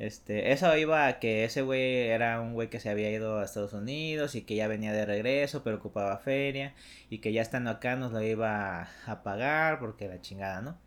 este, 0.01 0.51
eso 0.51 0.75
iba 0.77 1.07
a 1.07 1.19
que 1.19 1.43
ese 1.43 1.61
güey 1.61 2.07
era 2.07 2.41
un 2.41 2.53
güey 2.53 2.69
que 2.69 2.79
se 2.79 2.89
había 2.89 3.11
ido 3.11 3.39
a 3.39 3.43
Estados 3.43 3.73
Unidos 3.73 4.35
y 4.35 4.41
que 4.43 4.55
ya 4.55 4.67
venía 4.67 4.93
de 4.93 5.05
regreso, 5.05 5.63
pero 5.63 5.77
ocupaba 5.77 6.17
feria 6.17 6.73
y 7.09 7.19
que 7.19 7.33
ya 7.33 7.41
estando 7.41 7.69
acá 7.69 7.95
nos 7.95 8.11
lo 8.11 8.21
iba 8.21 8.87
a 9.05 9.23
pagar 9.23 9.79
porque 9.79 10.07
la 10.07 10.21
chingada, 10.21 10.61
¿no? 10.61 10.77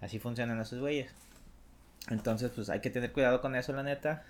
Así 0.00 0.18
funcionan 0.18 0.60
esos 0.60 0.80
güeyes. 0.80 1.10
Entonces, 2.10 2.50
pues 2.54 2.68
hay 2.70 2.80
que 2.80 2.90
tener 2.90 3.12
cuidado 3.12 3.40
con 3.40 3.54
eso, 3.56 3.72
la 3.72 3.82
neta. 3.82 4.24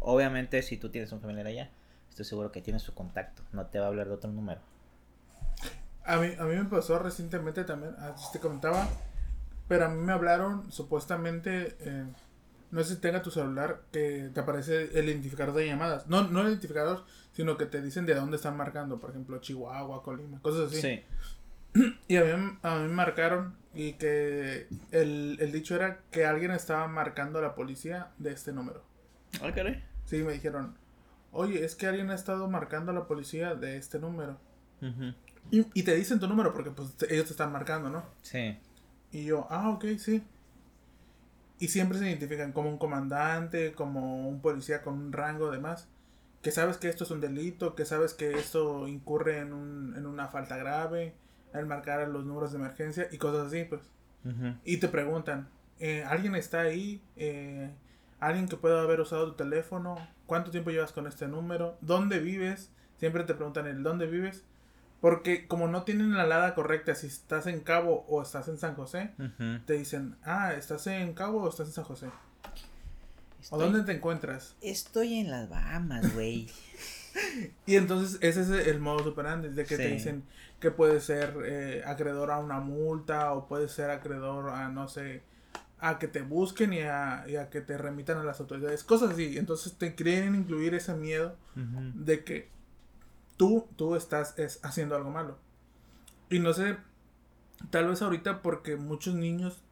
Obviamente, 0.00 0.62
si 0.62 0.76
tú 0.76 0.90
tienes 0.90 1.12
un 1.12 1.20
familiar 1.20 1.46
allá, 1.46 1.70
estoy 2.10 2.24
seguro 2.24 2.52
que 2.52 2.62
tienes 2.62 2.82
su 2.82 2.94
contacto, 2.94 3.42
no 3.52 3.66
te 3.66 3.78
va 3.78 3.86
a 3.86 3.88
hablar 3.88 4.08
de 4.08 4.14
otro 4.14 4.30
número. 4.30 4.60
A 6.04 6.16
mí, 6.16 6.32
a 6.38 6.44
mí 6.44 6.56
me 6.56 6.64
pasó 6.64 6.98
recientemente 6.98 7.64
también, 7.64 7.94
así 7.98 8.26
te 8.32 8.40
comentaba, 8.40 8.88
pero 9.68 9.86
a 9.86 9.88
mí 9.88 10.00
me 10.00 10.12
hablaron 10.12 10.70
supuestamente, 10.72 11.76
eh, 11.80 12.04
no 12.70 12.82
sé 12.82 12.94
si 12.94 13.00
tenga 13.00 13.22
tu 13.22 13.30
celular, 13.30 13.82
que 13.92 14.30
te 14.32 14.40
aparece 14.40 14.98
el 14.98 15.08
identificador 15.08 15.54
de 15.54 15.66
llamadas. 15.66 16.06
No, 16.08 16.24
no 16.24 16.40
el 16.40 16.48
identificador, 16.48 17.04
sino 17.32 17.56
que 17.56 17.66
te 17.66 17.82
dicen 17.82 18.06
de 18.06 18.14
dónde 18.14 18.36
están 18.36 18.56
marcando, 18.56 18.98
por 18.98 19.10
ejemplo, 19.10 19.38
Chihuahua, 19.38 20.02
Colima, 20.02 20.40
cosas 20.40 20.72
así. 20.72 20.80
Sí. 20.80 21.02
Y 22.08 22.16
a 22.16 22.24
mí, 22.24 22.58
a 22.62 22.76
mí 22.76 22.82
me 22.82 22.94
marcaron 22.94 23.54
y 23.74 23.92
que 23.92 24.66
el, 24.90 25.36
el 25.40 25.52
dicho 25.52 25.76
era 25.76 26.00
que 26.10 26.26
alguien 26.26 26.50
estaba 26.50 26.88
marcando 26.88 27.38
a 27.38 27.42
la 27.42 27.54
policía 27.54 28.10
de 28.18 28.32
este 28.32 28.52
número. 28.52 28.82
Ah, 29.40 29.52
caray. 29.54 29.84
Sí, 30.06 30.24
me 30.24 30.32
dijeron, 30.32 30.74
oye, 31.30 31.64
es 31.64 31.76
que 31.76 31.86
alguien 31.86 32.10
ha 32.10 32.14
estado 32.14 32.48
marcando 32.48 32.90
a 32.90 32.94
la 32.94 33.06
policía 33.06 33.54
de 33.54 33.76
este 33.76 34.00
número. 34.00 34.38
Y, 35.50 35.66
y, 35.74 35.82
te 35.82 35.94
dicen 35.94 36.20
tu 36.20 36.28
número 36.28 36.52
porque 36.52 36.70
pues 36.70 36.94
ellos 37.08 37.26
te 37.26 37.32
están 37.32 37.52
marcando, 37.52 37.90
¿no? 37.90 38.04
Sí. 38.22 38.56
Y 39.12 39.24
yo, 39.24 39.46
ah, 39.50 39.70
ok, 39.70 39.84
sí. 39.98 40.22
Y 41.58 41.68
siempre 41.68 41.98
se 41.98 42.08
identifican 42.08 42.52
como 42.52 42.70
un 42.70 42.78
comandante, 42.78 43.72
como 43.72 44.28
un 44.28 44.40
policía 44.40 44.82
con 44.82 44.94
un 44.94 45.12
rango 45.12 45.50
de 45.50 45.58
más. 45.58 45.88
Que 46.42 46.50
sabes 46.52 46.78
que 46.78 46.88
esto 46.88 47.04
es 47.04 47.10
un 47.10 47.20
delito, 47.20 47.74
que 47.74 47.84
sabes 47.84 48.14
que 48.14 48.32
esto 48.32 48.88
incurre 48.88 49.38
en, 49.38 49.52
un, 49.52 49.94
en 49.96 50.06
una 50.06 50.28
falta 50.28 50.56
grave, 50.56 51.14
al 51.52 51.66
marcar 51.66 52.08
los 52.08 52.24
números 52.24 52.52
de 52.52 52.58
emergencia 52.58 53.08
y 53.10 53.18
cosas 53.18 53.48
así, 53.48 53.64
pues. 53.64 53.82
Y 54.64 54.76
te 54.76 54.88
preguntan, 54.88 55.48
eh, 55.78 56.04
¿alguien 56.06 56.34
está 56.34 56.60
ahí? 56.60 57.02
Eh, 57.16 57.70
¿Alguien 58.20 58.48
que 58.48 58.56
pueda 58.56 58.82
haber 58.82 59.00
usado 59.00 59.28
tu 59.28 59.36
teléfono? 59.36 59.96
¿Cuánto 60.26 60.50
tiempo 60.50 60.70
llevas 60.70 60.92
con 60.92 61.06
este 61.06 61.26
número? 61.26 61.78
¿Dónde 61.80 62.18
vives? 62.18 62.70
Siempre 62.98 63.24
te 63.24 63.34
preguntan 63.34 63.66
el 63.66 63.82
dónde 63.82 64.06
vives. 64.06 64.44
Porque 65.00 65.46
como 65.46 65.66
no 65.66 65.84
tienen 65.84 66.14
la 66.14 66.24
alada 66.24 66.54
correcta, 66.54 66.94
si 66.94 67.06
estás 67.06 67.46
en 67.46 67.60
Cabo 67.60 68.04
o 68.08 68.22
estás 68.22 68.48
en 68.48 68.58
San 68.58 68.74
José, 68.74 69.12
te 69.66 69.74
dicen, 69.74 70.16
ah, 70.24 70.52
¿estás 70.52 70.86
en 70.86 71.14
Cabo 71.14 71.42
o 71.42 71.48
estás 71.48 71.68
en 71.68 71.72
San 71.72 71.84
José? 71.84 72.08
¿O 73.48 73.58
dónde 73.58 73.82
te 73.82 73.92
encuentras? 73.92 74.54
Estoy 74.60 75.14
en 75.14 75.30
las 75.30 75.48
Bahamas, 75.48 76.14
güey. 76.14 76.48
y 77.66 77.76
entonces 77.76 78.18
ese 78.20 78.42
es 78.42 78.66
el 78.66 78.80
modo 78.80 79.10
operandi, 79.10 79.48
de 79.48 79.64
que 79.64 79.76
te 79.76 79.88
dicen 79.88 80.24
que 80.60 80.70
puede 80.70 81.00
ser 81.00 81.34
eh, 81.44 81.82
acreedor 81.86 82.30
a 82.30 82.38
una 82.38 82.60
multa 82.60 83.32
o 83.32 83.48
puede 83.48 83.68
ser 83.68 83.90
acreedor 83.90 84.50
a, 84.50 84.68
no 84.68 84.88
sé, 84.88 85.22
a 85.78 85.98
que 85.98 86.06
te 86.06 86.20
busquen 86.20 86.74
y 86.74 86.80
a, 86.80 87.24
y 87.26 87.36
a 87.36 87.48
que 87.48 87.62
te 87.62 87.78
remitan 87.78 88.18
a 88.18 88.24
las 88.24 88.40
autoridades, 88.40 88.84
cosas 88.84 89.12
así. 89.12 89.38
Entonces 89.38 89.72
te 89.74 89.94
quieren 89.94 90.34
incluir 90.34 90.74
ese 90.74 90.94
miedo 90.94 91.36
de 91.54 92.24
que 92.24 92.48
tú, 93.40 93.66
tú 93.74 93.96
estás 93.96 94.38
es, 94.38 94.60
haciendo 94.62 94.94
algo 94.94 95.08
malo. 95.08 95.38
Y 96.28 96.40
no 96.40 96.52
sé, 96.52 96.76
tal 97.70 97.88
vez 97.88 98.02
ahorita 98.02 98.42
porque 98.42 98.76
muchos 98.76 99.14
niños 99.14 99.62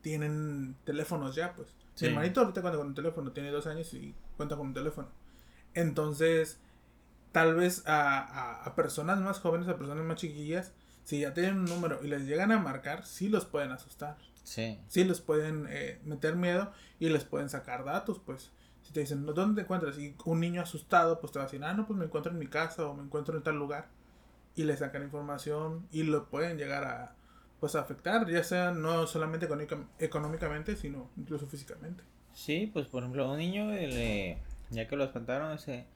tienen 0.00 0.76
teléfonos 0.86 1.34
ya, 1.34 1.54
pues. 1.54 1.74
Mi 2.00 2.08
hermanito 2.08 2.40
ahorita 2.40 2.62
cuenta 2.62 2.78
con 2.78 2.86
un 2.86 2.94
teléfono, 2.94 3.32
tiene 3.32 3.50
dos 3.50 3.66
años 3.66 3.92
y 3.92 4.14
cuenta 4.38 4.56
con 4.56 4.68
un 4.68 4.72
teléfono. 4.72 5.08
Entonces, 5.74 6.58
tal 7.32 7.54
vez 7.54 7.86
a, 7.86 8.64
a, 8.64 8.74
personas 8.74 9.20
más 9.20 9.40
jóvenes, 9.40 9.68
a 9.68 9.76
personas 9.76 10.06
más 10.06 10.16
chiquillas, 10.16 10.72
si 11.04 11.20
ya 11.20 11.34
tienen 11.34 11.58
un 11.58 11.64
número 11.66 12.02
y 12.02 12.08
les 12.08 12.22
llegan 12.22 12.50
a 12.50 12.58
marcar, 12.60 13.04
sí 13.04 13.28
los 13.28 13.44
pueden 13.44 13.72
asustar. 13.72 14.16
Sí. 14.42 14.80
Sí 14.88 15.04
les 15.04 15.20
pueden 15.20 15.66
eh, 15.68 16.00
meter 16.06 16.34
miedo 16.34 16.72
y 16.98 17.10
les 17.10 17.24
pueden 17.24 17.50
sacar 17.50 17.84
datos, 17.84 18.22
pues. 18.24 18.52
Te 18.92 19.00
dicen, 19.00 19.24
¿dónde 19.24 19.54
te 19.54 19.64
encuentras? 19.64 19.98
Y 19.98 20.14
un 20.24 20.40
niño 20.40 20.62
asustado, 20.62 21.20
pues 21.20 21.32
te 21.32 21.38
va 21.38 21.44
a 21.44 21.48
decir, 21.48 21.64
ah, 21.64 21.72
no, 21.72 21.86
pues 21.86 21.98
me 21.98 22.04
encuentro 22.04 22.32
en 22.32 22.38
mi 22.38 22.46
casa 22.46 22.86
o 22.86 22.94
me 22.94 23.02
encuentro 23.02 23.36
en 23.36 23.42
tal 23.42 23.56
lugar. 23.56 23.88
Y 24.54 24.64
le 24.64 24.76
sacan 24.76 25.02
información 25.02 25.86
y 25.90 26.02
lo 26.02 26.28
pueden 26.28 26.58
llegar 26.58 26.84
a, 26.84 27.14
pues, 27.60 27.74
afectar, 27.74 28.28
ya 28.28 28.44
sea 28.44 28.70
no 28.70 29.06
solamente 29.06 29.48
económicamente, 29.98 30.76
sino 30.76 31.08
incluso 31.16 31.46
físicamente. 31.46 32.04
Sí, 32.34 32.70
pues 32.72 32.86
por 32.86 33.02
ejemplo, 33.02 33.30
un 33.30 33.38
niño, 33.38 33.70
ya 34.70 34.88
que 34.88 34.96
lo 34.96 35.04
espantaron, 35.04 35.52
ese, 35.52 35.86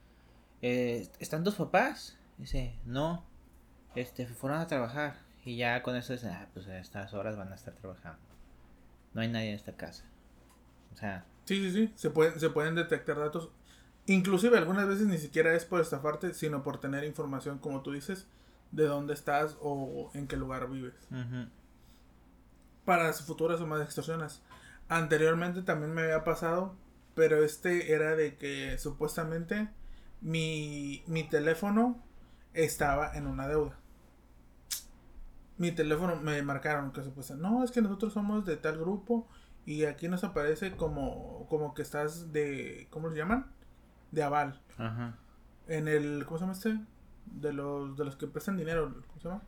eh, 0.61 1.07
¿están 1.19 1.43
dos 1.43 1.55
papás? 1.55 2.17
Dice, 2.37 2.75
no, 2.85 3.23
este, 3.95 4.27
fueron 4.27 4.59
a 4.59 4.67
trabajar. 4.67 5.19
Y 5.43 5.57
ya 5.57 5.81
con 5.81 5.95
eso 5.95 6.13
dice, 6.13 6.29
ah, 6.29 6.47
pues 6.53 6.67
a 6.67 6.77
estas 6.77 7.13
horas 7.13 7.37
van 7.37 7.51
a 7.51 7.55
estar 7.55 7.73
trabajando. 7.73 8.19
No 9.13 9.21
hay 9.21 9.29
nadie 9.29 9.49
en 9.49 9.55
esta 9.55 9.73
casa. 9.73 10.03
O 10.93 10.97
sea, 10.97 11.25
Sí, 11.47 11.63
sí, 11.63 11.71
sí, 11.71 11.93
se 11.95 12.09
pueden, 12.09 12.39
se 12.41 12.49
pueden 12.49 12.75
detectar 12.75 13.17
datos. 13.17 13.49
Inclusive 14.05 14.57
algunas 14.57 14.85
veces 14.85 15.07
ni 15.07 15.17
siquiera 15.17 15.53
es 15.55 15.63
por 15.63 15.79
estafarte, 15.79 16.33
sino 16.33 16.61
por 16.61 16.81
tener 16.81 17.05
información, 17.05 17.57
como 17.57 17.81
tú 17.81 17.93
dices, 17.93 18.27
de 18.71 18.85
dónde 18.85 19.13
estás 19.13 19.57
o 19.61 20.11
en 20.13 20.27
qué 20.27 20.35
lugar 20.35 20.69
vives. 20.69 21.07
Para 22.83 23.13
futuras 23.13 23.61
o 23.61 23.67
más 23.67 23.81
extorsiones. 23.81 24.41
Anteriormente 24.89 25.61
también 25.61 25.93
me 25.93 26.01
había 26.01 26.25
pasado, 26.25 26.75
pero 27.15 27.41
este 27.43 27.93
era 27.93 28.17
de 28.17 28.35
que 28.35 28.77
supuestamente 28.77 29.69
mi, 30.19 31.03
mi 31.07 31.23
teléfono 31.23 32.03
estaba 32.53 33.15
en 33.15 33.25
una 33.25 33.47
deuda. 33.47 33.79
Mi 35.57 35.71
teléfono 35.71 36.17
me 36.17 36.41
marcaron 36.41 36.91
que 36.91 37.03
supuestamente, 37.03 37.49
no, 37.49 37.63
es 37.63 37.71
que 37.71 37.81
nosotros 37.81 38.11
somos 38.11 38.45
de 38.45 38.57
tal 38.57 38.77
grupo 38.77 39.27
y 39.67 39.83
aquí 39.83 40.07
nos 40.07 40.23
aparece 40.23 40.71
como, 40.77 41.45
como 41.49 41.73
que 41.73 41.81
estás 41.81 42.31
de, 42.31 42.87
¿cómo 42.89 43.11
se 43.11 43.17
llaman? 43.17 43.51
De 44.11 44.23
aval. 44.23 44.61
Ajá. 44.77 45.17
En 45.67 45.89
el, 45.89 46.23
¿cómo 46.25 46.37
se 46.37 46.43
llama 46.43 46.53
este? 46.53 46.79
De 47.25 47.51
los, 47.51 47.97
de 47.97 48.05
los 48.05 48.15
que 48.15 48.27
prestan 48.27 48.55
dinero, 48.55 48.93
¿cómo 49.07 49.19
se 49.21 49.27
llama? 49.27 49.41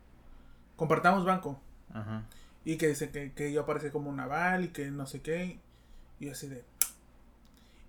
Compartamos 0.76 1.24
banco. 1.24 1.58
Ajá. 1.94 2.26
Y 2.66 2.76
que 2.76 2.88
dice 2.88 3.10
que, 3.10 3.32
que 3.32 3.50
yo 3.50 3.62
aparece 3.62 3.90
como 3.90 4.10
un 4.10 4.20
aval 4.20 4.64
y 4.64 4.68
que 4.68 4.90
no 4.90 5.06
sé 5.06 5.22
qué. 5.22 5.58
Y 6.18 6.28
así 6.28 6.48
de... 6.48 6.66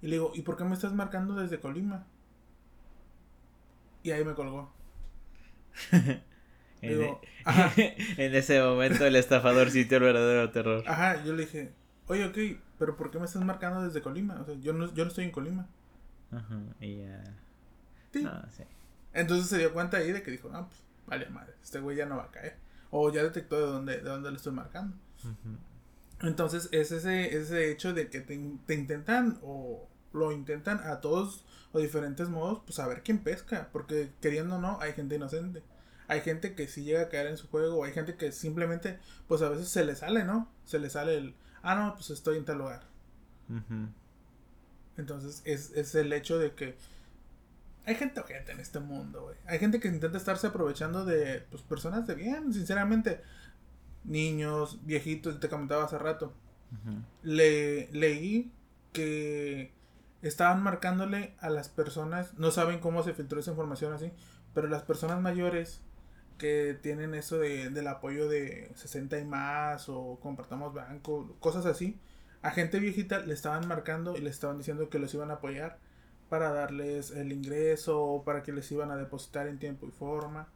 Y 0.02 0.08
le 0.08 0.14
digo, 0.14 0.32
¿y 0.34 0.44
por 0.44 0.56
qué 0.56 0.64
me 0.64 0.74
estás 0.74 0.94
marcando 0.94 1.36
desde 1.36 1.60
Colima? 1.60 2.08
Y 4.04 4.12
ahí 4.12 4.24
me 4.24 4.36
colgó. 4.36 4.72
en, 5.92 7.02
e- 7.02 7.18
en 8.18 8.36
ese 8.36 8.62
momento 8.62 9.06
el 9.06 9.18
estafador 9.18 9.70
sintió 9.70 9.98
el 9.98 10.04
verdadero 10.04 10.50
terror. 10.52 10.84
Ajá, 10.88 11.22
yo 11.26 11.34
le 11.34 11.42
dije, 11.44 11.74
oye, 12.08 12.26
ok, 12.26 12.62
pero 12.80 12.98
¿por 12.98 13.12
qué 13.12 13.20
me 13.20 13.26
estás 13.26 13.44
marcando 13.44 13.84
desde 13.84 14.02
Colima? 14.02 14.40
O 14.42 14.46
sea, 14.46 14.56
yo 14.56 14.74
no, 14.74 14.94
yo 14.94 15.04
no 15.04 15.10
estoy 15.10 15.26
en 15.26 15.32
Colima. 15.32 15.68
Ajá, 16.32 16.60
y 16.80 16.98
ya. 16.98 17.24
Sí. 18.12 18.28
sí. 18.56 18.64
Entonces 19.14 19.48
se 19.48 19.58
dio 19.58 19.74
cuenta 19.74 19.98
ahí 19.98 20.12
de 20.12 20.24
que 20.24 20.32
dijo, 20.32 20.50
no, 20.50 20.68
pues, 20.68 20.80
vale 21.08 21.30
madre, 21.30 21.54
este 21.62 21.80
güey 21.80 21.98
ya 21.98 22.06
no 22.06 22.18
va 22.18 22.26
a 22.26 22.32
caer. 22.32 22.58
O 22.90 23.12
ya 23.12 23.24
detectó 23.24 23.58
de 23.58 23.66
dónde, 23.68 23.98
de 23.98 24.10
dónde 24.10 24.32
le 24.32 24.38
estoy 24.38 24.54
marcando. 24.54 24.96
Entonces 26.22 26.70
es 26.72 26.92
ese, 26.92 27.36
ese 27.36 27.72
hecho 27.72 27.94
de 27.94 28.10
que 28.10 28.22
te, 28.22 28.38
te, 28.66 28.74
intentan 28.74 29.40
o 29.42 29.88
lo 30.14 30.32
intentan 30.32 30.80
a 30.80 31.00
todos 31.00 31.46
o 31.72 31.80
diferentes 31.80 32.30
modos, 32.30 32.62
pues 32.66 32.80
a 32.80 32.88
ver 32.88 33.02
quién 33.02 33.20
pesca. 33.20 33.70
Porque 33.72 34.12
queriendo 34.22 34.56
o 34.56 34.60
no, 34.60 34.80
hay 34.82 34.94
gente 34.94 35.16
inocente. 35.16 35.64
Hay 36.08 36.22
gente 36.22 36.56
que 36.56 36.68
sí 36.68 36.84
llega 36.84 37.04
a 37.04 37.10
caer 37.10 37.28
en 37.28 37.38
su 37.38 37.48
juego, 37.48 37.86
hay 37.86 37.94
gente 37.94 38.16
que 38.16 38.34
simplemente, 38.34 39.00
pues 39.30 39.42
a 39.42 39.50
veces 39.50 39.70
se 39.70 39.86
le 39.86 39.96
sale, 39.96 40.26
¿no? 40.26 40.50
Se 40.66 40.78
le 40.78 40.90
sale 40.90 41.18
el, 41.18 41.36
ah, 41.64 41.76
no, 41.76 41.96
pues 41.96 42.10
estoy 42.10 42.38
en 42.38 42.46
tal 42.46 42.60
lugar. 42.60 42.84
Entonces, 44.98 45.42
es, 45.46 45.72
es 45.72 45.96
el 45.96 46.14
hecho 46.14 46.38
de 46.38 46.54
que 46.54 46.78
hay 47.86 47.96
gente 47.96 48.20
o 48.20 48.24
gente 48.24 48.52
en 48.52 48.60
este 48.60 48.80
mundo, 48.80 49.24
güey. 49.24 49.36
Hay 49.48 49.60
gente 49.60 49.80
que 49.80 49.88
intenta 49.88 50.18
estarse 50.18 50.48
aprovechando 50.48 51.04
de 51.04 51.46
pues, 51.50 51.64
personas 51.64 52.06
de 52.06 52.16
bien, 52.16 52.54
sinceramente. 52.54 53.22
Niños, 54.04 54.80
viejitos, 54.86 55.40
te 55.40 55.50
comentaba 55.50 55.86
hace 55.86 55.98
rato. 55.98 56.34
Le, 57.22 57.90
leí 57.92 58.52
que 58.94 59.74
estaban 60.22 60.64
marcándole 60.64 61.36
a 61.40 61.50
las 61.50 61.70
personas, 61.70 62.34
no 62.38 62.52
saben 62.52 62.80
cómo 62.80 63.04
se 63.04 63.14
filtró 63.14 63.40
esa 63.40 63.52
información 63.52 63.92
así, 63.94 64.12
pero 64.54 64.68
las 64.68 64.84
personas 64.84 65.22
mayores 65.22 65.82
que 66.42 66.76
tienen 66.82 67.14
eso 67.14 67.38
de, 67.38 67.70
del 67.70 67.88
apoyo 67.88 68.28
de 68.28 68.72
60 68.74 69.20
y 69.20 69.26
más 69.26 69.88
o 69.90 70.18
compartamos 70.24 70.74
banco, 70.74 71.36
cosas 71.40 71.68
así. 71.68 72.00
A 72.42 72.50
gente 72.50 72.80
viejita 72.80 73.20
le 73.20 73.36
estaban 73.36 73.68
marcando 73.68 74.18
y 74.18 74.22
le 74.22 74.32
estaban 74.32 74.58
diciendo 74.58 74.90
que 74.90 74.98
los 74.98 75.14
iban 75.14 75.30
a 75.30 75.36
apoyar 75.36 75.78
para 76.30 76.52
darles 76.52 77.12
el 77.12 77.32
ingreso 77.32 78.02
o 78.02 78.24
para 78.24 78.42
que 78.42 78.54
les 78.54 78.72
iban 78.72 78.90
a 78.90 78.98
depositar 78.98 79.48
en 79.48 79.60
tiempo 79.60 79.86
y 79.86 79.92
forma. 79.92 80.48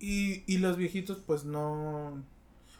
Y, 0.00 0.44
y 0.46 0.58
los 0.58 0.78
viejitos 0.78 1.18
pues 1.26 1.44
no 1.44 2.24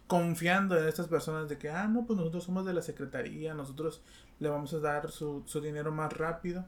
confiando 0.07 0.81
en 0.81 0.89
estas 0.89 1.09
personas 1.09 1.51
de 1.51 1.59
que, 1.59 1.69
ah, 1.69 1.87
no, 1.87 2.07
pues 2.07 2.17
nosotros 2.17 2.45
somos 2.45 2.65
de 2.65 2.73
la 2.73 2.81
secretaría, 2.81 3.53
nosotros 3.53 4.03
le 4.39 4.49
vamos 4.49 4.73
a 4.73 4.79
dar 4.79 5.11
su, 5.11 5.43
su 5.45 5.61
dinero 5.61 5.93
más 5.93 6.15
rápido. 6.15 6.65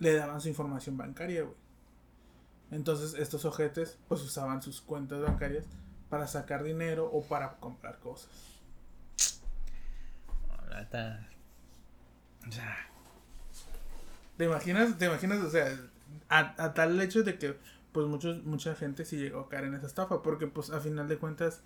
Le 0.00 0.14
daban 0.14 0.40
su 0.40 0.48
información 0.48 0.96
bancaria, 0.96 1.42
güey. 1.44 1.65
Entonces 2.70 3.14
estos 3.14 3.44
ojetes 3.44 3.98
pues 4.08 4.22
usaban 4.22 4.62
sus 4.62 4.80
cuentas 4.80 5.20
bancarias 5.22 5.64
para 6.08 6.26
sacar 6.26 6.62
dinero 6.62 7.08
o 7.12 7.22
para 7.22 7.56
comprar 7.56 7.98
cosas. 8.00 8.30
¿Te 14.36 14.44
imaginas, 14.44 14.98
te 14.98 15.06
imaginas, 15.06 15.42
o 15.42 15.50
sea, 15.50 15.74
a, 16.28 16.74
tal 16.74 17.00
hecho 17.00 17.22
de 17.22 17.38
que 17.38 17.56
pues 17.92 18.06
muchos, 18.06 18.44
mucha 18.44 18.74
gente 18.74 19.04
sí 19.04 19.16
llegó 19.16 19.40
a 19.40 19.48
caer 19.48 19.64
en 19.64 19.74
esa 19.74 19.86
estafa, 19.86 20.22
porque 20.22 20.46
pues 20.46 20.70
a 20.70 20.80
final 20.80 21.08
de 21.08 21.16
cuentas, 21.16 21.62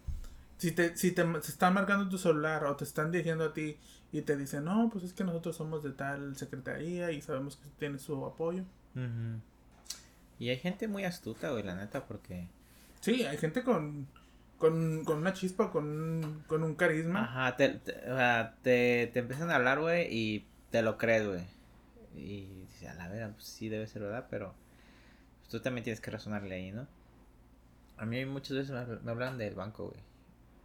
si 0.59 0.71
te, 0.71 0.97
si 0.97 1.11
te 1.11 1.25
se 1.43 1.51
están 1.51 1.75
marcando 1.75 2.09
tu 2.09 2.19
celular 2.19 2.65
o 2.65 2.77
te 2.77 2.85
están 2.85 3.11
dirigiendo 3.11 3.45
a 3.45 3.53
ti 3.53 3.79
y 4.13 4.23
te 4.23 4.37
dicen, 4.37 4.65
no, 4.65 4.89
pues 4.93 5.05
es 5.05 5.13
que 5.13 5.25
nosotros 5.25 5.57
somos 5.57 5.83
de 5.83 5.91
tal 5.91 6.37
secretaría 6.37 7.11
y 7.11 7.21
sabemos 7.21 7.57
que 7.57 7.69
tienes 7.79 8.03
su 8.03 8.25
apoyo. 8.25 8.63
Y 10.41 10.49
hay 10.49 10.57
gente 10.57 10.89
muy 10.89 11.05
astuta, 11.05 11.51
güey, 11.51 11.63
la 11.63 11.77
neta, 11.77 12.07
porque... 12.07 12.49
Sí, 13.01 13.25
hay 13.25 13.37
gente 13.37 13.63
con, 13.63 14.09
con, 14.59 15.05
con 15.05 15.19
una 15.19 15.33
chispa, 15.33 15.71
con, 15.71 16.45
con 16.49 16.65
un 16.65 16.75
carisma. 16.75 17.23
Ajá, 17.23 17.57
te, 17.57 17.69
te, 17.69 17.93
o 17.93 18.17
sea, 18.17 18.57
te, 18.63 19.11
te 19.13 19.21
empiezan 19.21 19.51
a 19.51 19.57
hablar, 19.57 19.81
güey, 19.81 20.09
y 20.11 20.47
te 20.71 20.83
lo 20.83 20.99
crees, 20.99 21.29
güey. 21.29 21.45
Y 22.17 22.47
dices, 22.67 22.89
a 22.89 22.95
la 22.95 23.09
verdad, 23.09 23.33
pues 23.35 23.45
sí 23.45 23.69
debe 23.69 23.87
ser 23.87 24.03
verdad, 24.03 24.27
pero 24.29 24.55
pues, 25.39 25.51
tú 25.51 25.61
también 25.61 25.85
tienes 25.85 26.01
que 26.01 26.11
razonarle 26.11 26.55
ahí, 26.57 26.73
¿no? 26.73 26.89
A 27.99 28.07
mí 28.07 28.25
muchas 28.25 28.57
veces 28.57 28.73
me, 28.73 28.97
me 28.97 29.11
hablan 29.11 29.39
del 29.39 29.55
banco, 29.55 29.91
güey. 29.91 30.01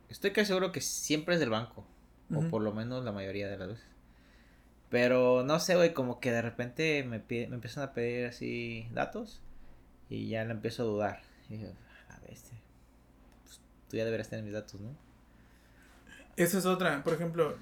Estoy 0.09 0.31
casi 0.31 0.47
seguro 0.47 0.71
que 0.71 0.81
siempre 0.81 1.35
es 1.35 1.39
del 1.39 1.49
banco. 1.49 1.85
O 2.33 2.41
por 2.49 2.63
lo 2.63 2.73
menos 2.73 3.03
la 3.03 3.11
mayoría 3.11 3.47
de 3.47 3.57
las 3.57 3.67
veces. 3.67 3.85
Pero 4.89 5.43
no 5.43 5.59
sé, 5.59 5.75
güey, 5.75 5.93
como 5.93 6.19
que 6.19 6.31
de 6.31 6.41
repente 6.41 7.03
me, 7.03 7.19
pide, 7.19 7.47
me 7.47 7.55
empiezan 7.55 7.83
a 7.83 7.93
pedir 7.93 8.25
así 8.25 8.87
datos. 8.93 9.41
Y 10.09 10.29
ya 10.29 10.43
le 10.45 10.51
empiezo 10.51 10.83
a 10.83 10.85
dudar. 10.85 11.21
Y 11.49 11.59
yo, 11.59 11.69
a 12.09 12.15
este, 12.27 12.51
pues, 13.43 13.59
tú 13.89 13.97
ya 13.97 14.05
deberías 14.05 14.29
tener 14.29 14.43
mis 14.43 14.53
datos, 14.53 14.79
¿no? 14.81 14.95
Esa 16.35 16.57
es 16.57 16.65
otra. 16.65 17.03
Por 17.03 17.13
ejemplo, 17.13 17.57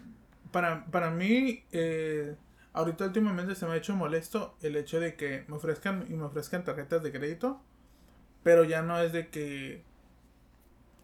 para, 0.51 0.85
para 0.87 1.11
mí, 1.11 1.63
eh, 1.71 2.35
ahorita 2.73 3.05
últimamente 3.05 3.55
se 3.55 3.65
me 3.65 3.73
ha 3.73 3.77
hecho 3.77 3.95
molesto 3.95 4.55
el 4.61 4.75
hecho 4.75 4.99
de 4.99 5.15
que 5.15 5.45
me 5.47 5.55
ofrezcan 5.55 6.05
y 6.09 6.13
me 6.13 6.23
ofrezcan 6.23 6.63
tarjetas 6.63 7.03
de 7.03 7.11
crédito. 7.11 7.61
Pero 8.43 8.63
ya 8.65 8.81
no 8.81 8.99
es 8.99 9.13
de 9.13 9.29
que 9.29 9.83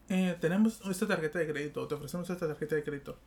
eh, 0.09 0.35
tenemos 0.41 0.81
esta 0.89 1.07
tarjeta 1.07 1.37
de 1.39 1.47
crédito, 1.47 1.87
te 1.87 1.95
ofrecemos 1.95 2.29
esta 2.29 2.47
tarjeta 2.47 2.75
de 2.75 2.83
crédito. 2.83 3.17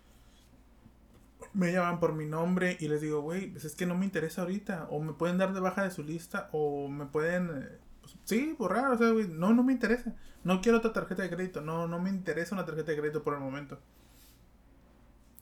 Me 1.55 1.73
llaman 1.73 2.01
por 2.01 2.13
mi 2.13 2.27
nombre 2.27 2.77
y 2.81 2.89
les 2.89 3.01
digo, 3.01 3.21
güey, 3.21 3.51
pues 3.51 3.65
es 3.65 3.75
que 3.75 3.87
no 3.87 3.95
me 3.95 4.05
interesa 4.05 4.43
ahorita. 4.43 4.89
O 4.91 5.01
me 5.01 5.13
pueden 5.13 5.39
dar 5.39 5.53
de 5.53 5.61
baja 5.61 5.85
de 5.85 5.91
su 5.91 6.03
lista, 6.03 6.49
o 6.53 6.89
me 6.89 7.07
pueden, 7.07 7.51
eh, 7.63 7.79
pues, 8.03 8.15
sí, 8.25 8.55
borrar, 8.59 8.91
o 8.93 8.99
sea, 8.99 9.11
güey, 9.11 9.29
no, 9.29 9.55
no 9.55 9.63
me 9.63 9.73
interesa. 9.73 10.13
No 10.45 10.61
quiero 10.61 10.79
otra 10.79 10.93
tarjeta 10.93 11.23
de 11.23 11.31
crédito, 11.31 11.61
no, 11.61 11.87
no 11.89 11.99
me 11.99 12.11
interesa 12.11 12.55
una 12.55 12.67
tarjeta 12.67 12.91
de 12.91 12.99
crédito 12.99 13.23
por 13.23 13.35
el 13.35 13.41
momento. 13.41 13.79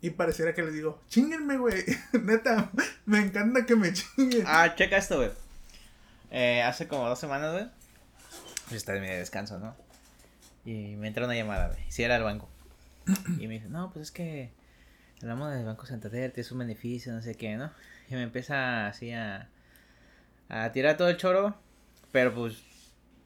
Y 0.02 0.10
pareciera 0.10 0.54
que 0.54 0.62
les 0.62 0.72
digo, 0.72 1.00
chinguenme, 1.08 1.58
güey. 1.58 1.84
Neta, 2.12 2.70
me 3.04 3.18
encanta 3.18 3.66
que 3.66 3.76
me 3.76 3.92
chinguen. 3.92 4.44
Ah, 4.46 4.74
checa 4.74 4.96
esto, 4.96 5.16
güey. 5.16 5.30
Eh, 6.30 6.62
hace 6.62 6.88
como 6.88 7.08
dos 7.08 7.18
semanas, 7.18 7.52
güey. 7.52 7.66
Pues 8.64 8.76
está 8.76 8.94
en 8.94 9.02
mi 9.02 9.08
descanso, 9.08 9.58
¿no? 9.58 9.74
Y 10.64 10.96
me 10.96 11.08
entra 11.08 11.24
una 11.24 11.34
llamada, 11.34 11.68
güey. 11.68 11.80
Si 11.88 12.02
era 12.02 12.16
el 12.16 12.22
banco. 12.22 12.48
Y 13.38 13.46
me 13.48 13.54
dice, 13.54 13.68
no, 13.68 13.90
pues 13.90 14.06
es 14.06 14.10
que 14.12 14.52
hablamos 15.20 15.52
del 15.52 15.64
Banco 15.64 15.86
Santander, 15.86 16.32
es 16.36 16.52
un 16.52 16.58
beneficio, 16.58 17.12
no 17.12 17.22
sé 17.22 17.34
qué, 17.34 17.56
¿no? 17.56 17.70
Y 18.08 18.14
me 18.14 18.22
empieza 18.22 18.86
así 18.86 19.12
a, 19.12 19.48
a 20.48 20.72
tirar 20.72 20.96
todo 20.96 21.08
el 21.08 21.16
choro. 21.16 21.56
Pero 22.12 22.34
pues 22.34 22.62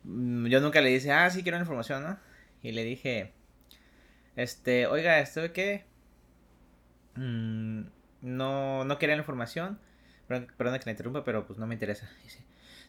mm, 0.05 0.47
yo 0.47 0.61
nunca 0.61 0.81
le 0.81 0.91
dije, 0.91 1.13
ah, 1.13 1.31
sí 1.31 1.43
quiero 1.43 1.59
la 1.59 1.63
información, 1.63 2.03
¿no? 2.03 2.19
Y 2.63 2.73
le 2.73 2.85
dije, 2.85 3.33
este, 4.37 4.87
oiga, 4.87 5.21
¿esto 5.21 5.53
qué? 5.53 5.85
Mm, 7.17 7.83
no, 8.23 8.85
no 8.85 8.99
quería 8.99 9.17
la 9.17 9.23
información. 9.23 9.79
Perdón, 10.29 10.49
perdón 10.57 10.79
que 10.79 10.87
la 10.87 10.93
interrumpa, 10.93 11.25
pero 11.25 11.47
pues 11.47 11.59
no 11.59 11.67
me 11.67 11.75
interesa. 11.75 12.11
dice, 12.23 12.45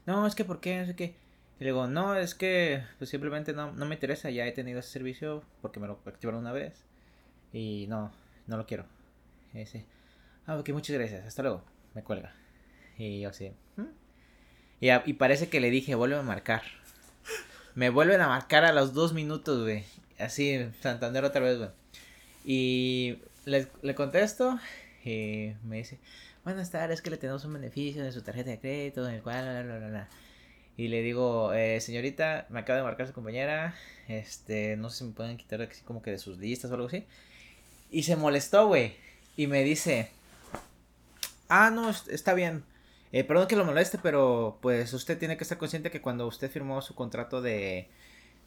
no, 0.05 0.25
es 0.27 0.35
que 0.35 0.45
¿por 0.45 0.59
qué? 0.61 0.79
No 0.79 0.85
sé 0.85 0.95
qué. 0.95 1.15
Y 1.59 1.63
le 1.63 1.67
digo, 1.71 1.87
no, 1.87 2.15
es 2.15 2.35
que 2.35 2.83
pues 2.97 3.09
simplemente 3.09 3.53
no, 3.53 3.71
no 3.73 3.85
me 3.85 3.95
interesa, 3.95 4.29
ya 4.29 4.45
he 4.45 4.51
tenido 4.51 4.79
ese 4.79 4.89
servicio 4.89 5.43
porque 5.61 5.79
me 5.79 5.87
lo 5.87 5.99
activaron 6.05 6.41
una 6.41 6.51
vez. 6.51 6.85
Y 7.53 7.87
no, 7.87 8.11
no 8.47 8.57
lo 8.57 8.65
quiero. 8.65 8.85
Y 9.53 9.59
dice, 9.59 9.85
ah, 10.47 10.57
ok, 10.57 10.69
muchas 10.69 10.95
gracias, 10.97 11.25
hasta 11.25 11.43
luego. 11.43 11.63
Me 11.93 12.03
cuelga. 12.03 12.33
Y 12.97 13.21
yo 13.21 13.29
así, 13.29 13.51
¿Mm? 13.77 14.04
Y, 15.05 15.13
parece 15.13 15.49
que 15.49 15.59
le 15.59 15.69
dije, 15.69 15.95
vuelve 15.95 16.17
a 16.17 16.21
marcar. 16.21 16.63
Me 17.75 17.89
vuelven 17.89 18.21
a 18.21 18.27
marcar 18.27 18.65
a 18.65 18.71
los 18.73 18.93
dos 18.93 19.13
minutos, 19.13 19.63
güey. 19.63 19.83
Así, 20.19 20.65
Santander 20.81 21.25
otra 21.25 21.41
vez, 21.41 21.57
güey. 21.57 21.69
Y 22.45 23.17
le, 23.45 23.67
le 23.81 23.95
contesto 23.95 24.59
y 25.03 25.51
me 25.63 25.77
dice, 25.77 25.99
buenas 26.43 26.71
tardes, 26.71 26.95
es 26.99 27.01
que 27.01 27.09
le 27.09 27.17
tenemos 27.17 27.43
un 27.45 27.53
beneficio 27.53 28.03
de 28.03 28.11
su 28.11 28.21
tarjeta 28.21 28.51
de 28.51 28.59
crédito, 28.59 29.07
en 29.07 29.15
el 29.15 29.21
cual. 29.21 30.07
Y 30.77 30.87
le 30.89 31.01
digo, 31.01 31.53
eh, 31.53 31.79
señorita, 31.81 32.47
me 32.49 32.59
acaba 32.59 32.77
de 32.77 32.83
marcar 32.83 33.07
su 33.07 33.13
compañera, 33.13 33.75
este, 34.07 34.75
no 34.77 34.89
sé 34.89 34.99
si 34.99 35.03
me 35.05 35.11
pueden 35.13 35.37
quitar 35.37 35.61
así 35.61 35.81
como 35.83 36.01
que 36.01 36.11
de 36.11 36.19
sus 36.19 36.37
listas 36.37 36.69
o 36.71 36.75
algo 36.75 36.87
así. 36.87 37.05
Y 37.91 38.03
se 38.03 38.15
molestó, 38.15 38.67
güey. 38.67 38.95
Y 39.37 39.47
me 39.47 39.63
dice, 39.63 40.09
ah, 41.49 41.69
no, 41.71 41.89
es- 41.89 42.07
está 42.09 42.33
bien. 42.33 42.63
Eh, 43.11 43.23
perdón 43.23 43.47
que 43.47 43.55
lo 43.55 43.65
moleste, 43.65 43.97
pero 44.01 44.57
pues 44.61 44.93
usted 44.93 45.17
tiene 45.17 45.37
que 45.37 45.43
estar 45.43 45.57
consciente 45.57 45.91
que 45.91 46.01
cuando 46.01 46.27
usted 46.27 46.49
firmó 46.51 46.81
su 46.81 46.95
contrato 46.95 47.41
de, 47.41 47.87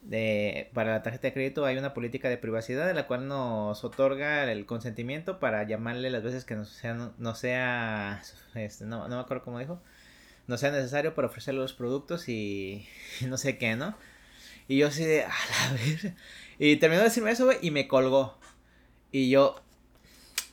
de 0.03 0.69
para 0.73 0.91
la 0.91 1.03
tarjeta 1.03 1.27
de 1.27 1.33
crédito 1.33 1.65
hay 1.65 1.77
una 1.77 1.93
política 1.93 2.29
de 2.29 2.37
privacidad 2.37 2.85
de 2.87 2.93
la 2.93 3.07
cual 3.07 3.27
nos 3.27 3.83
otorga 3.83 4.51
el 4.51 4.65
consentimiento 4.65 5.39
para 5.39 5.63
llamarle 5.63 6.09
las 6.09 6.23
veces 6.23 6.45
que 6.45 6.55
no 6.55 6.65
sea, 6.65 6.93
no, 6.93 7.13
no 7.17 7.35
sea, 7.35 8.21
este, 8.55 8.85
no, 8.85 9.07
no 9.07 9.15
me 9.15 9.21
acuerdo 9.21 9.43
cómo 9.43 9.59
dijo, 9.59 9.81
no 10.49 10.57
sea 10.57 10.71
necesario 10.71 11.13
para 11.13 11.27
ofrecerle 11.27 11.61
los 11.61 11.73
productos 11.73 12.27
y, 12.27 12.87
no 13.27 13.37
sé 13.37 13.57
qué, 13.57 13.75
¿no? 13.75 13.95
Y 14.67 14.77
yo 14.77 14.87
así 14.87 15.05
de. 15.05 15.25
Y 16.59 16.75
terminó 16.75 17.01
de 17.01 17.07
decirme 17.07 17.31
eso, 17.31 17.45
güey, 17.45 17.57
y 17.61 17.71
me 17.71 17.87
colgó. 17.87 18.37
Y 19.11 19.29
yo, 19.29 19.55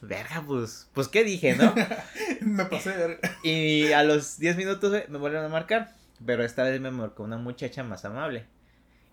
verga, 0.00 0.44
pues, 0.46 0.88
pues, 0.94 1.08
¿qué 1.08 1.24
dije, 1.24 1.56
no? 1.56 1.74
me 2.42 2.64
pasé. 2.66 3.18
Y 3.42 3.92
a 3.92 4.02
los 4.02 4.38
10 4.38 4.56
minutos 4.56 4.92
me 5.08 5.18
volvieron 5.18 5.46
a 5.46 5.48
marcar. 5.48 5.92
Pero 6.24 6.44
esta 6.44 6.62
vez 6.62 6.80
me 6.80 6.90
marcó 6.90 7.24
una 7.24 7.36
muchacha 7.36 7.82
más 7.82 8.04
amable. 8.04 8.46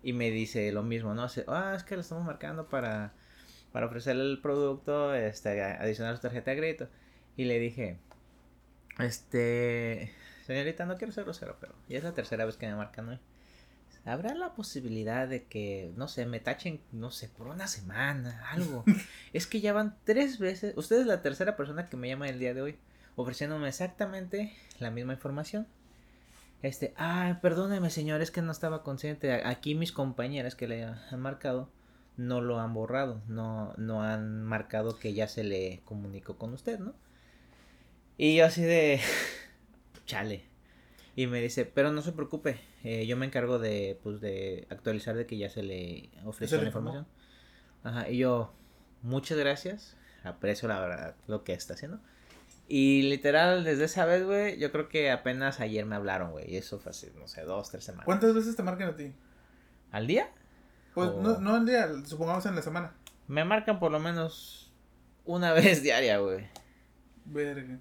Y 0.02 0.12
me 0.12 0.30
dice 0.30 0.72
lo 0.72 0.82
mismo, 0.82 1.14
¿no? 1.14 1.26
Ah, 1.48 1.74
es 1.76 1.82
que 1.84 1.94
lo 1.96 2.00
estamos 2.00 2.24
marcando 2.24 2.68
para, 2.68 3.12
para 3.72 3.86
ofrecerle 3.86 4.22
el 4.24 4.40
producto, 4.40 5.14
este, 5.14 5.62
a- 5.62 5.80
adicional 5.82 6.14
a 6.14 6.16
su 6.16 6.22
tarjeta 6.22 6.50
de 6.50 6.56
crédito. 6.58 6.88
Y 7.36 7.44
le 7.44 7.58
dije, 7.58 7.98
este, 8.98 10.12
señorita, 10.46 10.86
no 10.86 10.96
quiero 10.96 11.12
ser 11.12 11.24
grosero, 11.24 11.56
pero 11.60 11.74
ya 11.88 11.98
es 11.98 12.04
la 12.04 12.12
tercera 12.14 12.44
vez 12.44 12.56
que 12.56 12.66
me 12.66 12.74
marcan 12.76 13.08
hoy. 13.08 13.18
¿Habrá 14.04 14.34
la 14.34 14.54
posibilidad 14.54 15.26
de 15.26 15.44
que, 15.44 15.92
no 15.96 16.08
sé, 16.08 16.26
me 16.26 16.38
tachen, 16.38 16.80
no 16.92 17.10
sé, 17.10 17.28
por 17.28 17.46
una 17.48 17.66
semana, 17.66 18.48
algo? 18.50 18.84
es 19.32 19.46
que 19.46 19.60
ya 19.60 19.72
van 19.72 19.96
tres 20.04 20.38
veces, 20.38 20.74
usted 20.76 21.00
es 21.00 21.06
la 21.06 21.22
tercera 21.22 21.56
persona 21.56 21.88
que 21.88 21.96
me 21.96 22.08
llama 22.08 22.28
el 22.28 22.38
día 22.38 22.52
de 22.52 22.62
hoy 22.62 22.78
ofreciéndome 23.16 23.68
exactamente 23.68 24.52
la 24.78 24.90
misma 24.90 25.12
información. 25.14 25.66
Este, 26.62 26.94
ah, 26.96 27.38
perdóneme 27.42 27.90
señor, 27.90 28.22
es 28.22 28.30
que 28.30 28.42
no 28.42 28.50
estaba 28.50 28.82
consciente. 28.82 29.32
Aquí 29.32 29.74
mis 29.74 29.92
compañeras 29.92 30.54
que 30.54 30.66
le 30.66 30.84
han 30.84 31.20
marcado 31.20 31.68
no 32.16 32.40
lo 32.40 32.60
han 32.60 32.74
borrado, 32.74 33.20
no, 33.28 33.74
no 33.76 34.02
han 34.02 34.42
marcado 34.42 34.98
que 34.98 35.14
ya 35.14 35.28
se 35.28 35.44
le 35.44 35.82
comunicó 35.84 36.38
con 36.38 36.52
usted, 36.52 36.78
¿no? 36.78 36.94
Y 38.16 38.36
yo 38.36 38.46
así 38.46 38.62
de, 38.62 39.00
chale. 40.06 40.44
Y 41.16 41.26
me 41.26 41.40
dice, 41.40 41.64
pero 41.64 41.92
no 41.92 42.02
se 42.02 42.12
preocupe, 42.12 42.60
eh, 42.82 43.06
yo 43.06 43.16
me 43.16 43.26
encargo 43.26 43.58
de, 43.58 43.98
pues, 44.02 44.20
de 44.20 44.66
actualizar 44.70 45.16
de 45.16 45.26
que 45.26 45.36
ya 45.36 45.48
se 45.48 45.62
le 45.62 46.10
ofreció 46.24 46.58
la 46.58 46.66
información. 46.66 47.06
Ajá, 47.82 48.10
y 48.10 48.18
yo, 48.18 48.52
muchas 49.02 49.38
gracias, 49.38 49.96
aprecio 50.24 50.68
la 50.68 50.80
verdad 50.80 51.16
lo 51.26 51.44
que 51.44 51.52
está 51.52 51.74
haciendo. 51.74 52.00
Y 52.66 53.02
literal, 53.02 53.62
desde 53.64 53.84
esa 53.84 54.06
vez, 54.06 54.24
güey, 54.24 54.58
yo 54.58 54.72
creo 54.72 54.88
que 54.88 55.10
apenas 55.10 55.60
ayer 55.60 55.84
me 55.84 55.96
hablaron, 55.96 56.30
güey. 56.30 56.50
Y 56.50 56.56
eso 56.56 56.78
fue 56.78 56.90
hace, 56.90 57.12
no 57.18 57.28
sé, 57.28 57.42
dos, 57.42 57.70
tres 57.70 57.84
semanas. 57.84 58.06
¿Cuántas 58.06 58.34
veces 58.34 58.56
te 58.56 58.62
marcan 58.62 58.88
a 58.88 58.96
ti? 58.96 59.12
¿Al 59.92 60.06
día? 60.06 60.30
Pues 60.94 61.10
no, 61.16 61.38
no 61.40 61.56
al 61.56 61.66
día, 61.66 61.88
supongamos 62.06 62.46
en 62.46 62.54
la 62.54 62.62
semana. 62.62 62.94
Me 63.28 63.44
marcan 63.44 63.78
por 63.78 63.92
lo 63.92 64.00
menos 64.00 64.72
una 65.24 65.52
vez 65.54 65.82
diaria, 65.82 66.18
güey. 66.18 66.46
Verga. 67.26 67.78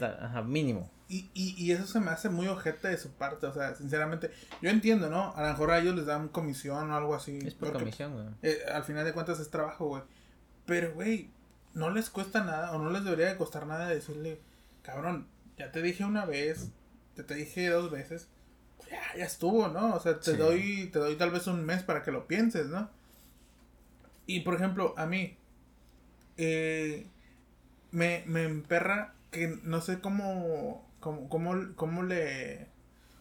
Ajá, 0.00 0.42
mínimo. 0.42 0.90
Y, 1.08 1.30
y, 1.34 1.54
y 1.62 1.72
eso 1.72 1.86
se 1.86 2.00
me 2.00 2.10
hace 2.10 2.30
muy 2.30 2.48
ojete 2.48 2.88
de 2.88 2.96
su 2.96 3.10
parte, 3.12 3.46
o 3.46 3.52
sea, 3.52 3.74
sinceramente. 3.74 4.30
Yo 4.62 4.70
entiendo, 4.70 5.10
¿no? 5.10 5.34
A 5.36 5.42
lo 5.42 5.48
mejor 5.48 5.70
a 5.70 5.78
ellos 5.78 5.94
les 5.94 6.06
dan 6.06 6.28
comisión 6.28 6.90
o 6.90 6.96
algo 6.96 7.14
así. 7.14 7.38
Es 7.44 7.54
por 7.54 7.72
comisión, 7.72 8.12
güey. 8.14 8.26
eh, 8.42 8.58
al 8.72 8.82
final 8.84 9.04
de 9.04 9.12
cuentas 9.12 9.38
es 9.38 9.50
trabajo, 9.50 9.88
güey. 9.88 10.02
Pero, 10.64 10.94
güey, 10.94 11.30
no 11.74 11.90
les 11.90 12.10
cuesta 12.10 12.44
nada 12.44 12.72
o 12.72 12.78
no 12.78 12.90
les 12.90 13.04
debería 13.04 13.28
de 13.28 13.36
costar 13.36 13.66
nada 13.66 13.88
decirle, 13.88 14.40
cabrón, 14.82 15.26
ya 15.58 15.70
te 15.72 15.82
dije 15.82 16.04
una 16.04 16.24
vez, 16.26 16.70
te, 17.14 17.22
te 17.24 17.34
dije 17.34 17.68
dos 17.68 17.90
veces, 17.90 18.28
pues 18.78 18.90
ya, 18.90 19.00
ya 19.16 19.24
estuvo, 19.24 19.68
¿no? 19.68 19.94
O 19.94 20.00
sea, 20.00 20.18
te 20.20 20.32
Sí. 20.32 20.36
doy, 20.36 20.90
te 20.92 20.98
doy 20.98 21.16
tal 21.16 21.30
vez 21.30 21.46
un 21.46 21.64
mes 21.64 21.82
para 21.82 22.02
que 22.02 22.10
lo 22.12 22.26
pienses, 22.26 22.66
¿no? 22.66 22.90
Y 24.26 24.40
por 24.40 24.54
ejemplo, 24.54 24.94
a 24.96 25.06
mí, 25.06 25.36
eh, 26.36 27.06
me, 27.90 28.24
me 28.26 28.44
emperra 28.44 29.14
que 29.30 29.58
no 29.64 29.80
sé 29.80 30.00
cómo, 30.00 30.88
cómo, 31.00 31.28
cómo, 31.28 31.54
cómo 31.76 32.02
le... 32.02 32.68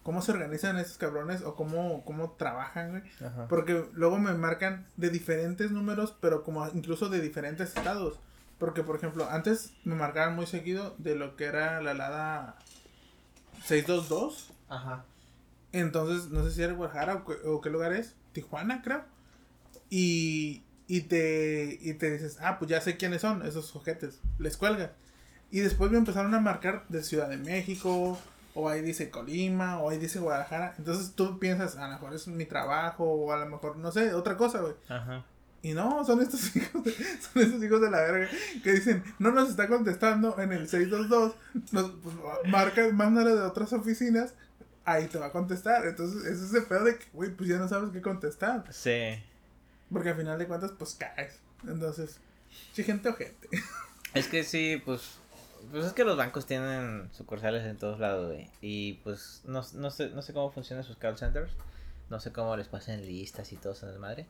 cómo 0.04 0.22
se 0.22 0.32
organizan 0.32 0.78
esos 0.78 0.98
cabrones 0.98 1.42
o 1.42 1.56
cómo, 1.56 2.04
cómo 2.06 2.32
trabajan, 2.34 2.92
güey. 2.92 3.04
Ajá. 3.26 3.48
Porque 3.48 3.86
luego 3.94 4.20
me 4.20 4.34
marcan 4.34 4.88
de 4.98 5.10
diferentes 5.10 5.72
números, 5.72 6.16
pero 6.22 6.44
como 6.44 6.68
incluso 6.70 7.10
de 7.10 7.22
diferentes 7.22 7.70
estados. 7.76 8.20
Porque, 8.62 8.82
por 8.84 8.95
ejemplo, 8.95 9.28
antes 9.30 9.74
me 9.84 9.95
marcaban 9.95 10.36
muy 10.38 10.45
seguido 10.45 10.95
de 11.00 11.15
lo 11.15 11.36
que 11.36 11.43
era 11.45 11.82
la 11.82 11.93
LADA 11.93 12.56
622. 13.65 14.52
Ajá. 14.69 15.04
Entonces, 15.71 16.30
no 16.30 16.43
sé 16.43 16.52
si 16.52 16.62
era 16.63 16.74
Guadalajara 16.74 17.15
o, 17.15 17.26
qué- 17.26 17.47
o 17.47 17.62
qué 17.62 17.69
lugar 17.69 17.93
es. 17.93 18.15
Tijuana, 18.34 18.82
creo. 18.82 19.04
Y, 19.89 20.63
y, 20.88 21.02
te, 21.02 21.78
y 21.82 21.93
te 21.95 22.12
dices, 22.12 22.38
ah, 22.41 22.58
pues 22.60 22.69
ya 22.69 22.82
sé 22.82 22.97
quiénes 22.97 23.21
son 23.21 23.45
esos 23.45 23.76
ojetes. 23.76 24.19
Les 24.38 24.58
cuelga. 24.58 24.91
Y 25.50 25.60
después 25.60 25.91
me 25.91 25.97
empezaron 25.97 26.34
a 26.34 26.39
marcar 26.39 26.86
de 26.89 27.04
Ciudad 27.04 27.30
de 27.30 27.38
México. 27.38 28.17
O 28.54 28.69
ahí 28.69 28.82
dice 28.82 29.10
Colima. 29.10 29.80
O 29.80 29.89
ahí 29.89 29.97
dice 29.97 30.19
Guadalajara. 30.19 30.76
Entonces 30.78 31.13
tú 31.15 31.39
piensas, 31.39 31.78
a 31.78 31.88
lo 31.88 31.93
mejor 31.93 32.13
es 32.13 32.28
mi 32.28 32.45
trabajo. 32.45 33.04
O 33.06 33.32
a 33.32 33.38
lo 33.38 33.45
mejor, 33.47 33.78
no 33.78 33.91
sé, 33.91 34.13
otra 34.13 34.38
cosa, 34.38 34.60
güey. 34.62 34.74
Ajá. 34.88 35.26
Y 35.63 35.74
no, 35.74 36.04
son 36.04 36.21
estos 36.21 36.56
hijos, 36.56 36.84
de, 36.84 36.91
son 36.91 37.43
estos 37.43 37.63
hijos 37.63 37.82
de 37.82 37.91
la 37.91 38.02
verga 38.02 38.30
que 38.63 38.74
dicen, 38.74 39.04
no 39.19 39.32
nos 39.32 39.50
está 39.50 39.67
contestando 39.67 40.39
en 40.39 40.52
el 40.52 40.67
622, 40.67 41.36
nos 41.71 41.91
pues, 41.91 42.15
marca, 42.47 42.88
mándale 42.91 43.32
de 43.32 43.41
otras 43.41 43.71
oficinas, 43.74 44.34
ahí 44.86 45.08
te 45.08 45.19
va 45.19 45.28
a 45.28 45.32
contestar. 45.32 45.86
Entonces, 45.86 46.26
ese 46.26 46.45
es 46.45 46.54
el 46.54 46.63
pedo 46.63 46.86
de 46.86 46.97
que, 46.97 47.06
güey, 47.13 47.30
pues 47.32 47.50
ya 47.50 47.58
no 47.58 47.67
sabes 47.67 47.91
qué 47.91 48.02
contestar. 48.02 48.65
Sí. 48.71 49.21
Porque 49.91 50.10
al 50.10 50.15
final 50.15 50.39
de 50.39 50.47
cuentas, 50.47 50.71
pues 50.78 50.95
caes. 50.95 51.39
Entonces, 51.67 52.19
sí, 52.74 52.84
gente 52.84 53.10
ojete. 53.10 53.50
Es 54.13 54.28
que 54.28 54.43
sí, 54.43 54.82
pues. 54.84 55.19
Pues 55.71 55.86
es 55.86 55.93
que 55.93 56.04
los 56.04 56.17
bancos 56.17 56.45
tienen 56.45 57.08
sucursales 57.13 57.63
en 57.63 57.78
todos 57.78 57.97
lados, 57.97 58.34
güey. 58.34 58.50
Y 58.60 58.95
pues 59.06 59.41
no, 59.45 59.62
no, 59.76 59.89
sé, 59.89 60.10
no 60.10 60.21
sé 60.21 60.34
cómo 60.34 60.52
funcionan 60.52 60.84
sus 60.84 60.97
call 60.97 61.17
centers. 61.17 61.52
No 62.10 62.19
sé 62.19 62.34
cómo 62.34 62.58
les 62.58 62.67
pasan 62.67 63.06
listas 63.06 63.54
y 63.54 63.56
todo 63.56 63.71
eso 63.71 63.88
de 63.88 63.97
madre. 63.97 64.26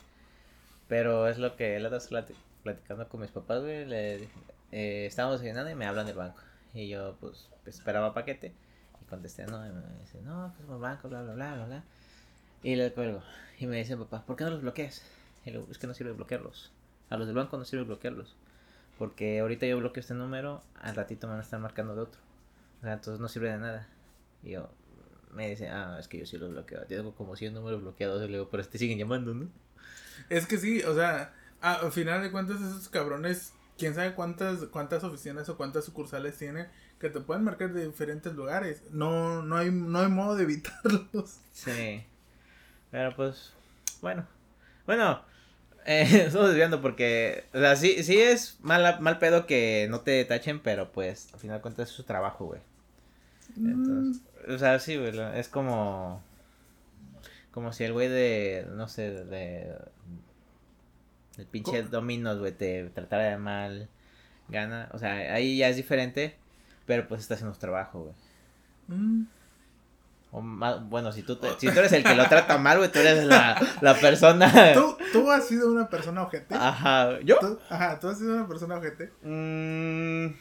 Pero 0.92 1.30
es 1.30 1.38
lo 1.38 1.56
que 1.56 1.80
la 1.80 1.88
otra 1.88 2.26
platicando 2.64 3.08
con 3.08 3.22
mis 3.22 3.32
papás, 3.32 3.62
güey. 3.62 3.86
Le 3.86 4.28
eh, 4.74 5.06
estábamos 5.06 5.40
desayunando 5.40 5.72
y 5.72 5.76
me 5.76 5.86
hablan 5.86 6.06
del 6.06 6.18
banco. 6.18 6.42
Y 6.74 6.90
yo, 6.90 7.16
pues, 7.22 7.48
esperaba 7.66 8.14
paquete. 8.14 8.54
Y 9.02 9.06
contesté, 9.06 9.46
no. 9.46 9.66
Y 9.66 9.70
me 9.70 9.82
dice, 10.02 10.20
no, 10.22 10.54
que 10.54 10.64
somos 10.64 10.82
banco, 10.82 11.08
bla, 11.08 11.22
bla, 11.22 11.34
bla, 11.34 11.56
bla, 11.56 11.66
bla. 11.66 11.84
Y 12.62 12.76
le 12.76 12.92
cuelgo. 12.92 13.24
Y 13.58 13.68
me 13.68 13.78
dice, 13.78 13.96
papá, 13.96 14.26
¿por 14.26 14.36
qué 14.36 14.44
no 14.44 14.50
los 14.50 14.64
bloqueas? 14.64 15.02
Y 15.46 15.52
le 15.52 15.64
es 15.72 15.78
que 15.78 15.88
no 15.88 15.94
sirve 15.94 16.12
bloquearlos. 16.12 16.74
A 17.10 17.16
los 17.16 17.26
del 17.26 17.38
banco 17.38 17.58
no 17.58 17.64
sirve 17.64 17.86
bloquearlos. 17.86 18.36
Porque 18.98 19.40
ahorita 19.40 19.66
yo 19.68 19.78
bloqueo 19.78 20.02
este 20.02 20.14
número, 20.14 20.62
al 20.82 20.94
ratito 20.94 21.26
me 21.28 21.32
van 21.32 21.40
a 21.40 21.44
estar 21.44 21.62
marcando 21.62 21.96
de 21.96 22.02
otro. 22.02 22.20
O 22.80 22.84
sea, 22.84 22.92
entonces 22.96 23.22
no 23.22 23.30
sirve 23.30 23.50
de 23.50 23.60
nada. 23.60 23.88
Y 24.44 24.50
yo, 24.50 24.70
me 25.32 25.48
dice, 25.48 25.70
ah, 25.70 25.96
es 26.02 26.10
que 26.10 26.20
yo 26.20 26.26
sí 26.26 26.38
los 26.38 26.50
bloqueo. 26.50 26.82
Tengo 26.86 27.16
como 27.16 27.38
100 27.38 27.54
números 27.54 27.82
bloqueados. 27.82 28.22
Y 28.24 28.26
le 28.26 28.34
digo, 28.34 28.50
pero 28.52 28.68
te 28.68 28.78
siguen 28.78 28.98
llamando, 28.98 29.34
¿no? 29.34 29.48
Es 30.30 30.46
que 30.48 30.58
sí, 30.58 30.82
o 30.84 30.96
sea, 30.96 31.34
a- 31.62 31.76
al 31.76 31.92
final 31.92 32.22
de 32.22 32.32
cuentas, 32.32 32.58
esos 32.62 32.90
cabrones, 32.90 33.54
quién 33.78 33.96
sabe 33.96 34.14
cuántas, 34.14 34.60
cuántas 34.66 35.04
oficinas 35.04 35.48
o 35.50 35.58
cuántas 35.58 35.86
sucursales 35.86 36.38
tienen 36.38 36.68
que 37.00 37.10
te 37.10 37.20
pueden 37.20 37.44
marcar 37.44 37.74
de 37.74 37.88
diferentes 37.88 38.34
lugares. 38.34 38.84
No, 38.92 39.42
no 39.42 39.58
hay, 39.58 39.72
no 39.72 40.00
hay 40.00 40.08
modo 40.10 40.36
de 40.36 40.44
evitarlos. 40.44 41.38
Sí. 41.52 42.04
Pero 42.92 43.16
pues, 43.16 43.54
bueno. 44.02 44.28
Bueno, 44.86 45.22
eh, 45.86 46.04
estamos 46.28 46.50
desviando 46.50 46.82
porque, 46.82 47.46
o 47.54 47.60
sea, 47.60 47.76
sí, 47.76 47.96
es 47.98 48.60
mal, 48.62 49.00
mal 49.02 49.18
pedo 49.18 49.46
que 49.48 49.88
no 49.90 50.02
te 50.02 50.24
tachen, 50.26 50.60
pero 50.60 50.92
pues, 50.92 51.34
al 51.34 51.40
final 51.40 51.58
de 51.58 51.62
cuentas 51.62 51.90
es 51.90 51.96
su 51.96 52.04
trabajo, 52.04 52.46
güey. 52.46 52.62
Entonces, 53.58 54.22
o 54.48 54.58
sea, 54.58 54.80
sí, 54.80 54.96
güey, 54.98 55.12
es 55.36 55.48
como, 55.50 56.22
como 57.52 57.74
si 57.74 57.84
el 57.84 57.94
güey 57.94 58.08
de, 58.08 58.66
no 58.76 58.88
sé, 58.88 59.12
de, 59.12 59.76
el 61.38 61.46
pinche 61.46 61.84
Dominos, 61.84 62.40
güey, 62.40 62.52
te 62.52 62.90
tratara 62.90 63.24
de 63.24 63.38
mal, 63.38 63.90
gana, 64.50 64.90
o 64.94 64.98
sea, 65.00 65.14
ahí 65.34 65.58
ya 65.58 65.70
es 65.70 65.76
diferente, 65.78 66.36
pero 66.86 67.08
pues 67.08 67.22
está 67.22 67.36
haciendo 67.36 67.54
su 67.54 67.60
trabajo, 67.60 68.02
güey. 68.04 68.16
Mm. 69.00 69.28
O 70.34 70.42
más, 70.42 70.88
bueno, 70.88 71.12
si 71.12 71.24
tú, 71.24 71.36
te- 71.36 71.60
si 71.60 71.70
tú 71.72 71.78
eres 71.80 71.92
el 71.92 72.04
que 72.04 72.16
lo 72.16 72.26
trata 72.30 72.58
mal, 72.58 72.78
güey, 72.78 72.90
tú 72.92 73.00
eres 73.00 73.26
la, 73.26 73.62
la 73.82 73.94
persona. 73.96 74.50
¿Tú, 74.74 74.98
tú 75.12 75.30
has 75.30 75.46
sido 75.48 75.70
una 75.72 75.90
persona 75.90 76.24
ojete. 76.24 76.56
Ajá, 76.56 77.20
¿yo? 77.22 77.38
¿Tú? 77.40 77.60
Ajá, 77.70 78.00
tú 78.00 78.08
has 78.08 78.18
sido 78.18 78.36
una 78.36 78.48
persona 78.48 78.78
ojete. 78.78 79.12
Mm, 79.24 80.34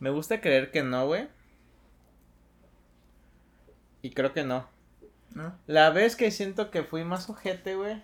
me 0.00 0.10
gusta 0.10 0.40
creer 0.42 0.70
que 0.70 0.82
no, 0.82 1.06
güey. 1.06 1.28
Y 4.02 4.10
creo 4.10 4.32
que 4.32 4.44
no. 4.44 4.66
¿No? 5.34 5.54
La 5.66 5.90
vez 5.90 6.16
que 6.16 6.30
siento 6.30 6.70
que 6.70 6.82
fui 6.84 7.04
más 7.04 7.28
ojete, 7.30 7.74
güey. 7.76 8.02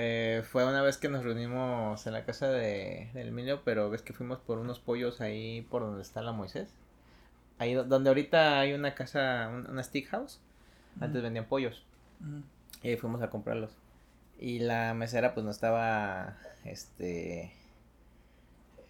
Eh, 0.00 0.44
fue 0.48 0.64
una 0.64 0.80
vez 0.80 0.96
que 0.96 1.08
nos 1.08 1.24
reunimos 1.24 2.06
en 2.06 2.12
la 2.12 2.24
casa 2.24 2.48
de, 2.48 3.10
del 3.14 3.28
Emilio, 3.28 3.62
pero 3.64 3.90
ves 3.90 4.02
que 4.02 4.12
fuimos 4.12 4.38
por 4.38 4.58
unos 4.58 4.78
pollos 4.78 5.20
ahí 5.20 5.62
por 5.70 5.82
donde 5.82 6.02
está 6.02 6.22
la 6.22 6.30
Moisés. 6.30 6.68
Ahí 7.58 7.74
do- 7.74 7.82
donde 7.82 8.08
ahorita 8.10 8.60
hay 8.60 8.74
una 8.74 8.94
casa, 8.94 9.48
un- 9.52 9.68
una 9.68 9.82
stick 9.82 10.08
house. 10.10 10.38
Antes 11.00 11.20
vendían 11.22 11.46
pollos. 11.46 11.84
Y 12.82 12.90
ahí 12.90 12.96
fuimos 12.96 13.22
a 13.22 13.30
comprarlos. 13.30 13.72
Y 14.38 14.60
la 14.60 14.94
mesera 14.94 15.34
pues 15.34 15.42
no 15.44 15.50
estaba, 15.50 16.36
este, 16.64 17.52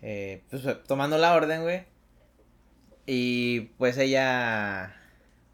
eh, 0.02 0.42
pues 0.50 0.62
tomando 0.86 1.16
la 1.16 1.34
orden, 1.34 1.62
güey. 1.62 1.86
Y 3.06 3.60
pues 3.78 3.96
ella, 3.96 4.94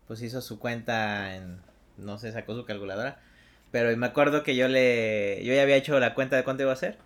pues 0.09 0.21
hizo 0.23 0.41
su 0.41 0.59
cuenta 0.59 1.37
en, 1.37 1.61
no 1.97 2.19
sé, 2.19 2.33
sacó 2.33 2.55
su 2.57 2.65
calculadora. 2.65 3.21
Pero 3.75 3.97
me 3.97 4.07
acuerdo 4.07 4.45
que 4.45 4.55
yo 4.55 4.69
le, 4.69 5.43
yo 5.45 5.53
ya 5.53 5.63
había 5.63 5.75
hecho 5.75 5.99
la 5.99 6.15
cuenta 6.15 6.37
de 6.37 6.45
cuánto 6.45 6.63
iba 6.63 6.73
a 6.73 6.77
ser. 6.77 6.97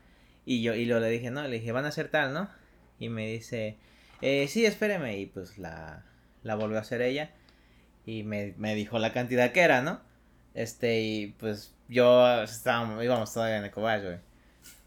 Y 0.44 0.60
yo, 0.60 0.74
y 0.74 0.84
lo 0.84 1.00
le 1.00 1.08
dije, 1.08 1.30
no, 1.30 1.42
le 1.42 1.60
dije, 1.60 1.72
van 1.72 1.86
a 1.86 1.88
hacer 1.88 2.10
tal, 2.10 2.34
¿no? 2.34 2.50
Y 2.98 3.08
me 3.08 3.26
dice, 3.26 3.78
eh, 4.20 4.46
sí, 4.48 4.66
espéreme. 4.66 5.16
Y 5.16 5.24
pues 5.24 5.56
la, 5.56 6.04
la 6.42 6.56
volvió 6.56 6.76
a 6.76 6.82
hacer 6.82 7.00
ella. 7.00 7.30
Y 8.04 8.22
me, 8.22 8.52
me 8.58 8.74
dijo 8.74 8.98
la 8.98 9.14
cantidad 9.14 9.50
que 9.52 9.60
era, 9.60 9.80
¿no? 9.80 10.02
Este, 10.52 11.00
y 11.00 11.28
pues 11.38 11.72
yo 11.88 12.42
estábamos, 12.42 13.02
íbamos 13.02 13.32
todavía 13.32 13.56
en 13.56 13.64
Ecobach, 13.64 14.02
güey. 14.02 14.18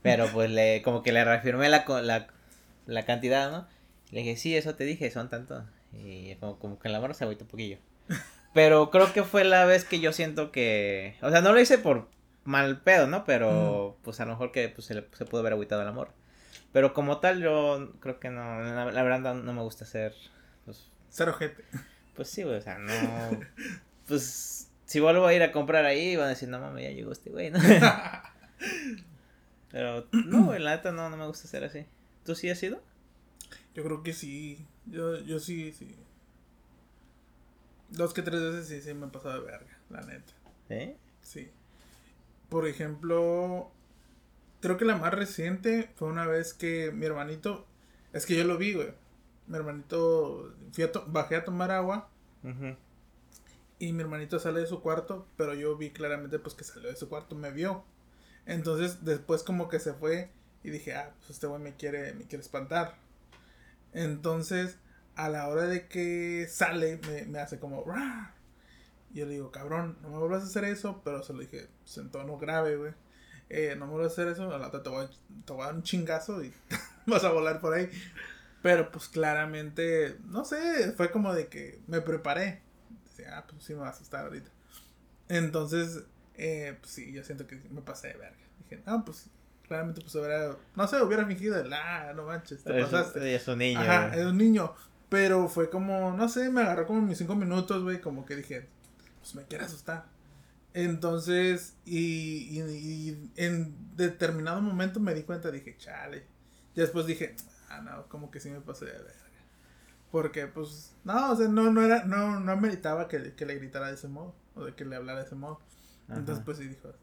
Pero 0.03 0.27
pues 0.27 0.51
le, 0.51 0.83
como 0.83 1.01
que 1.01 1.11
le 1.11 1.25
reafirmé 1.25 1.67
la, 1.67 1.83
la, 2.03 2.27
la 2.85 3.05
cantidad, 3.05 3.49
¿no? 3.49 3.67
Le 4.11 4.19
dije, 4.19 4.37
sí, 4.37 4.55
eso 4.55 4.75
te 4.75 4.83
dije, 4.83 5.09
son 5.09 5.31
tanto. 5.31 5.65
Y 5.93 6.35
como, 6.35 6.59
como 6.59 6.77
que 6.77 6.89
la 6.89 6.99
morra 6.99 7.15
se 7.15 7.23
agüitó 7.23 7.45
un 7.45 7.49
poquillo. 7.49 7.79
Pero 8.53 8.89
creo 8.91 9.11
que 9.13 9.23
fue 9.23 9.43
la 9.43 9.65
vez 9.65 9.85
que 9.85 9.99
yo 9.99 10.11
siento 10.13 10.51
que, 10.51 11.15
o 11.21 11.29
sea, 11.31 11.41
no 11.41 11.53
lo 11.53 11.59
hice 11.61 11.77
por 11.77 12.07
mal 12.43 12.81
pedo, 12.81 13.07
¿no? 13.07 13.23
Pero 13.25 13.97
pues 14.03 14.19
a 14.19 14.25
lo 14.25 14.31
mejor 14.31 14.51
que 14.51 14.67
pues, 14.69 14.85
se, 14.87 14.95
le- 14.95 15.07
se 15.13 15.25
pudo 15.25 15.41
haber 15.41 15.53
agüitado 15.53 15.81
el 15.81 15.87
amor. 15.87 16.09
Pero 16.73 16.93
como 16.93 17.19
tal, 17.19 17.41
yo 17.41 17.91
creo 17.99 18.19
que 18.19 18.29
no, 18.29 18.61
la, 18.61 18.91
la 18.91 19.03
verdad 19.03 19.35
no, 19.35 19.53
me 19.53 19.61
gusta 19.61 19.85
ser, 19.85 20.13
pues, 20.65 20.87
Ser 21.09 21.29
ojete. 21.29 21.63
pues 22.15 22.29
sí, 22.29 22.43
güey, 22.43 22.57
o 22.57 22.61
sea, 22.61 22.77
no. 22.77 23.39
Pues 24.07 24.69
si 24.85 24.99
vuelvo 24.99 25.25
a 25.25 25.33
ir 25.33 25.41
a 25.43 25.53
comprar 25.53 25.85
ahí, 25.85 26.17
van 26.17 26.25
a 26.25 26.29
decir, 26.29 26.49
no 26.49 26.59
mames, 26.59 26.83
ya 26.83 26.89
llegó 26.91 27.13
este 27.13 27.29
güey, 27.29 27.49
¿no? 27.51 27.59
Pero 29.71 30.07
no, 30.11 30.45
güey, 30.45 30.59
la 30.59 30.75
neta 30.75 30.91
no, 30.91 31.09
no 31.09 31.17
me 31.17 31.27
gusta 31.27 31.47
ser 31.47 31.63
así. 31.63 31.85
¿Tú 32.25 32.35
sí 32.35 32.49
has 32.49 32.61
ido? 32.61 32.81
Yo 33.73 33.83
creo 33.83 34.03
que 34.03 34.13
sí. 34.13 34.65
Yo, 34.85 35.19
yo 35.21 35.39
sí, 35.39 35.71
sí. 35.71 35.95
Dos 37.91 38.13
que 38.13 38.21
tres 38.21 38.41
veces 38.41 38.67
sí, 38.67 38.81
sí 38.81 38.93
me 38.93 39.07
he 39.07 39.09
pasado 39.09 39.39
de 39.41 39.45
verga, 39.51 39.77
la 39.89 40.01
neta. 40.01 40.33
¿Sí? 40.67 40.95
Sí. 41.21 41.51
Por 42.49 42.67
ejemplo, 42.67 43.71
creo 44.61 44.77
que 44.77 44.85
la 44.85 44.95
más 44.97 45.13
reciente 45.13 45.89
fue 45.95 46.07
una 46.07 46.25
vez 46.25 46.53
que 46.53 46.91
mi 46.91 47.05
hermanito, 47.05 47.65
es 48.13 48.25
que 48.25 48.35
yo 48.35 48.43
lo 48.45 48.57
vi, 48.57 48.73
güey. 48.73 48.93
Mi 49.47 49.57
hermanito, 49.57 50.53
fui 50.71 50.83
a 50.83 50.91
to- 50.91 51.05
bajé 51.07 51.35
a 51.35 51.43
tomar 51.45 51.71
agua 51.71 52.09
y 53.79 53.93
mi 53.93 54.01
hermanito 54.01 54.39
sale 54.39 54.61
de 54.61 54.67
su 54.67 54.81
cuarto, 54.81 55.27
pero 55.37 55.53
yo 55.53 55.75
vi 55.77 55.91
claramente 55.91 56.39
pues 56.39 56.55
que 56.55 56.63
salió 56.63 56.89
de 56.89 56.95
su 56.95 57.09
cuarto, 57.09 57.35
me 57.35 57.51
vio. 57.51 57.83
Entonces 58.45 59.03
después 59.03 59.43
como 59.43 59.67
que 59.69 59.79
se 59.79 59.93
fue 59.93 60.29
y 60.63 60.69
dije, 60.69 60.93
ah, 60.95 61.13
pues 61.19 61.31
este 61.31 61.47
güey 61.47 61.61
me 61.61 61.75
quiere, 61.75 62.13
me 62.13 62.25
quiere 62.25 62.41
espantar. 62.43 62.95
Entonces, 63.93 64.77
a 65.25 65.29
la 65.29 65.47
hora 65.47 65.67
de 65.67 65.87
que 65.87 66.47
sale, 66.49 66.99
me, 67.07 67.25
me 67.25 67.39
hace 67.39 67.59
como, 67.59 67.83
"Rar". 67.85 68.33
Y 69.13 69.19
yo 69.19 69.25
le 69.25 69.33
digo, 69.33 69.51
cabrón, 69.51 69.97
no 70.01 70.09
me 70.09 70.17
vuelvas 70.17 70.43
a 70.43 70.45
hacer 70.47 70.63
eso, 70.63 71.01
pero 71.03 71.21
se 71.23 71.33
lo 71.33 71.39
dije 71.39 71.67
pues, 71.83 71.97
en 71.97 72.09
tono 72.11 72.37
grave, 72.37 72.77
güey. 72.77 72.93
Eh, 73.49 73.75
no 73.77 73.85
me 73.85 73.91
vuelvas 73.93 74.11
a 74.11 74.13
hacer 74.13 74.27
eso, 74.29 74.53
a 74.53 74.57
la 74.57 74.67
otra 74.67 74.81
te 74.81 74.89
voy, 74.89 75.05
a, 75.05 75.09
te 75.45 75.51
voy 75.53 75.61
a 75.63 75.65
dar 75.65 75.75
un 75.75 75.83
chingazo 75.83 76.41
y 76.43 76.53
vas 77.05 77.23
a 77.25 77.31
volar 77.31 77.59
por 77.59 77.73
ahí. 77.73 77.89
Pero 78.61 78.91
pues 78.91 79.07
claramente, 79.09 80.17
no 80.25 80.45
sé, 80.45 80.93
fue 80.95 81.11
como 81.11 81.33
de 81.33 81.47
que 81.47 81.79
me 81.87 81.99
preparé. 82.01 82.61
Decía, 83.05 83.37
ah, 83.37 83.45
pues 83.47 83.63
sí 83.63 83.73
me 83.73 83.79
va 83.81 83.87
a 83.87 83.91
asustar 83.91 84.23
ahorita. 84.25 84.49
Entonces, 85.27 86.03
eh, 86.35 86.77
pues 86.79 86.93
sí, 86.93 87.11
yo 87.11 87.23
siento 87.23 87.47
que 87.47 87.55
me 87.71 87.81
pasé 87.81 88.09
de 88.09 88.13
verga. 88.17 88.37
Dije, 88.59 88.81
ah, 88.85 89.01
pues 89.05 89.27
claramente 89.67 90.01
pues 90.01 90.13
hubiera, 90.15 90.55
no 90.75 90.87
sé, 90.87 91.01
hubiera 91.01 91.25
fingido 91.25 91.59
el, 91.59 91.71
ah, 91.73 92.11
no 92.15 92.23
manches, 92.23 92.63
te 92.63 92.77
Es, 92.79 92.85
pasaste. 92.85 93.35
es 93.35 93.47
un 93.47 93.57
niño. 93.59 93.79
Ajá, 93.79 94.15
es 94.15 94.25
un 94.25 94.37
niño. 94.37 94.73
Pero 95.11 95.49
fue 95.49 95.69
como, 95.69 96.13
no 96.13 96.29
sé, 96.29 96.49
me 96.49 96.61
agarró 96.61 96.87
como 96.87 97.01
mis 97.01 97.17
cinco 97.17 97.35
minutos, 97.35 97.83
güey, 97.83 97.99
como 97.99 98.25
que 98.25 98.37
dije, 98.37 98.69
pues 99.19 99.35
me 99.35 99.43
quiere 99.43 99.65
asustar. 99.65 100.05
Entonces, 100.73 101.75
y, 101.83 102.47
y, 102.49 102.61
y, 102.61 103.31
en 103.35 103.75
determinado 103.97 104.61
momento 104.61 105.01
me 105.01 105.13
di 105.13 105.23
cuenta, 105.23 105.51
dije, 105.51 105.75
chale. 105.77 106.25
Y 106.73 106.79
después 106.79 107.07
dije, 107.07 107.35
ah, 107.67 107.81
no, 107.81 108.07
como 108.07 108.31
que 108.31 108.39
sí 108.39 108.49
me 108.49 108.61
pasé 108.61 108.85
de 108.85 108.93
verga. 108.93 109.11
Porque, 110.13 110.47
pues, 110.47 110.95
no, 111.03 111.33
o 111.33 111.35
sea, 111.35 111.49
no, 111.49 111.69
no 111.73 111.83
era, 111.83 112.05
no, 112.05 112.39
no 112.39 112.55
meritaba 112.55 113.09
que, 113.09 113.33
que 113.33 113.45
le 113.45 113.55
gritara 113.55 113.89
de 113.89 113.95
ese 113.95 114.07
modo, 114.07 114.33
o 114.55 114.63
de 114.63 114.75
que 114.75 114.85
le 114.85 114.95
hablara 114.95 115.19
de 115.19 115.25
ese 115.25 115.35
modo. 115.35 115.59
Entonces, 116.07 116.41
pues 116.45 116.57
sí 116.57 116.69
dijo, 116.69 116.93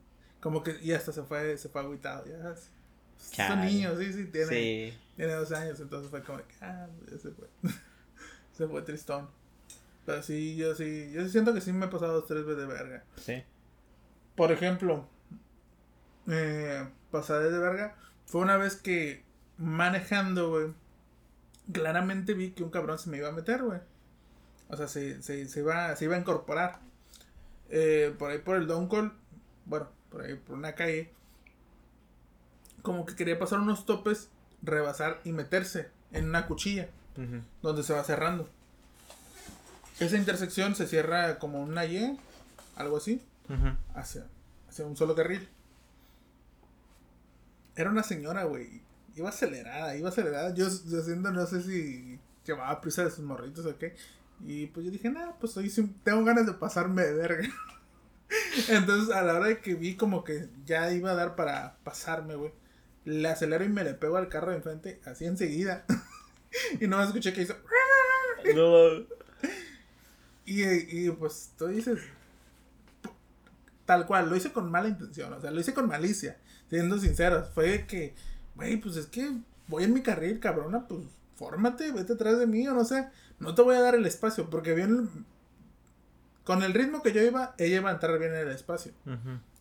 como 0.40 0.62
que, 0.62 0.78
y 0.80 0.92
hasta 0.92 1.12
se 1.12 1.24
fue, 1.24 1.58
se 1.58 1.68
fue 1.68 1.82
agüitado, 1.82 2.24
ya. 2.24 2.54
Son 3.48 3.60
niños, 3.60 3.98
sí, 3.98 4.14
sí, 4.14 4.24
tiene, 4.28 4.48
sí. 4.48 4.98
tiene 5.14 5.32
dos 5.34 5.52
años, 5.52 5.78
entonces 5.78 6.08
fue 6.08 6.22
como 6.22 6.38
que, 6.38 6.54
ah, 6.62 6.86
ya 7.10 7.18
se 7.18 7.32
fue. 7.32 7.48
se 8.58 8.66
fue 8.66 8.82
tristón. 8.82 9.28
Pero 10.04 10.22
sí, 10.22 10.56
yo 10.56 10.74
sí, 10.74 11.12
yo 11.12 11.26
siento 11.28 11.54
que 11.54 11.60
sí 11.60 11.72
me 11.72 11.86
he 11.86 11.88
pasado 11.88 12.14
dos, 12.14 12.26
tres 12.26 12.44
veces 12.44 12.62
de 12.62 12.66
verga. 12.66 13.04
Sí. 13.16 13.44
Por 14.34 14.50
ejemplo, 14.50 15.06
eh, 16.26 16.88
pasada 17.12 17.40
de 17.40 17.58
verga, 17.58 17.94
fue 18.26 18.40
una 18.40 18.56
vez 18.56 18.76
que 18.76 19.22
manejando, 19.58 20.50
güey, 20.50 20.74
claramente 21.72 22.34
vi 22.34 22.50
que 22.50 22.64
un 22.64 22.70
cabrón 22.70 22.98
se 22.98 23.10
me 23.10 23.18
iba 23.18 23.28
a 23.28 23.32
meter, 23.32 23.62
güey. 23.62 23.78
O 24.68 24.76
sea, 24.76 24.88
se, 24.88 25.22
se, 25.22 25.48
se, 25.48 25.60
iba, 25.60 25.94
se 25.94 26.06
iba 26.06 26.16
a 26.16 26.20
incorporar. 26.20 26.80
Eh, 27.70 28.14
por 28.18 28.30
ahí 28.30 28.38
por 28.38 28.56
el 28.56 28.66
Doncol, 28.66 29.12
bueno, 29.66 29.88
por 30.10 30.22
ahí 30.22 30.34
por 30.34 30.56
una 30.56 30.74
calle, 30.74 31.12
como 32.82 33.06
que 33.06 33.14
quería 33.14 33.38
pasar 33.38 33.60
unos 33.60 33.86
topes, 33.86 34.30
rebasar 34.62 35.20
y 35.24 35.32
meterse 35.32 35.90
en 36.12 36.24
una 36.24 36.46
cuchilla, 36.46 36.88
donde 37.62 37.82
se 37.82 37.92
va 37.92 38.04
cerrando. 38.04 38.48
Esa 40.00 40.16
intersección 40.16 40.76
se 40.76 40.86
cierra 40.86 41.38
como 41.38 41.60
una 41.60 41.84
Y, 41.84 42.18
algo 42.76 42.98
así 42.98 43.20
hacia, 43.94 44.26
hacia 44.68 44.86
un 44.86 44.96
solo 44.96 45.14
carril. 45.14 45.48
Era 47.74 47.90
una 47.90 48.02
señora, 48.02 48.44
güey. 48.44 48.82
Iba 49.16 49.30
acelerada, 49.30 49.96
iba 49.96 50.08
acelerada. 50.08 50.54
Yo, 50.54 50.68
yo 50.68 51.02
siento, 51.02 51.30
no 51.32 51.46
sé 51.46 51.62
si 51.62 52.18
llevaba 52.44 52.80
prisa 52.80 53.04
de 53.04 53.10
sus 53.10 53.24
morritos 53.24 53.66
o 53.66 53.76
qué. 53.78 53.96
Y 54.40 54.66
pues 54.66 54.86
yo 54.86 54.92
dije, 54.92 55.10
nada, 55.10 55.36
pues 55.40 55.56
hoy 55.56 55.72
tengo 56.04 56.24
ganas 56.24 56.46
de 56.46 56.52
pasarme 56.52 57.02
de 57.02 57.14
verga. 57.14 57.48
Entonces, 58.68 59.14
a 59.14 59.22
la 59.22 59.34
hora 59.34 59.46
de 59.46 59.60
que 59.60 59.74
vi 59.74 59.96
como 59.96 60.22
que 60.22 60.48
ya 60.64 60.92
iba 60.92 61.10
a 61.10 61.14
dar 61.14 61.34
para 61.34 61.78
pasarme, 61.82 62.36
güey, 62.36 62.52
le 63.04 63.28
acelero 63.28 63.64
y 63.64 63.68
me 63.68 63.84
le 63.84 63.94
pego 63.94 64.16
al 64.16 64.28
carro 64.28 64.50
de 64.50 64.58
enfrente, 64.58 65.00
así 65.04 65.24
enseguida. 65.24 65.84
y 66.80 66.86
no 66.86 67.02
escuché 67.02 67.32
que 67.32 67.42
hizo. 67.42 67.56
No. 68.54 69.04
Y, 70.46 70.62
y 70.64 71.10
pues 71.10 71.52
tú 71.58 71.66
dices, 71.66 71.98
Tal 73.88 74.04
cual, 74.04 74.28
lo 74.28 74.36
hice 74.36 74.52
con 74.52 74.70
mala 74.70 74.88
intención, 74.88 75.32
o 75.32 75.40
sea, 75.40 75.50
lo 75.50 75.58
hice 75.60 75.72
con 75.72 75.88
malicia, 75.88 76.36
siendo 76.68 76.98
sinceros. 76.98 77.48
Fue 77.54 77.86
que, 77.86 78.14
güey, 78.54 78.76
pues 78.76 78.96
es 78.96 79.06
que 79.06 79.32
voy 79.66 79.84
en 79.84 79.94
mi 79.94 80.02
carril, 80.02 80.40
cabrona, 80.40 80.86
pues 80.86 81.06
fórmate, 81.36 81.90
vete 81.92 82.12
atrás 82.12 82.38
de 82.38 82.46
mí, 82.46 82.68
o 82.68 82.74
no 82.74 82.84
sé, 82.84 83.08
no 83.38 83.54
te 83.54 83.62
voy 83.62 83.76
a 83.76 83.80
dar 83.80 83.94
el 83.94 84.04
espacio, 84.04 84.50
porque 84.50 84.74
bien, 84.74 85.24
con 86.44 86.62
el 86.62 86.74
ritmo 86.74 87.02
que 87.02 87.14
yo 87.14 87.22
iba, 87.22 87.54
ella 87.56 87.76
iba 87.76 87.88
a 87.88 87.94
entrar 87.94 88.18
bien 88.18 88.34
en 88.34 88.48
el 88.48 88.50
espacio. 88.50 88.92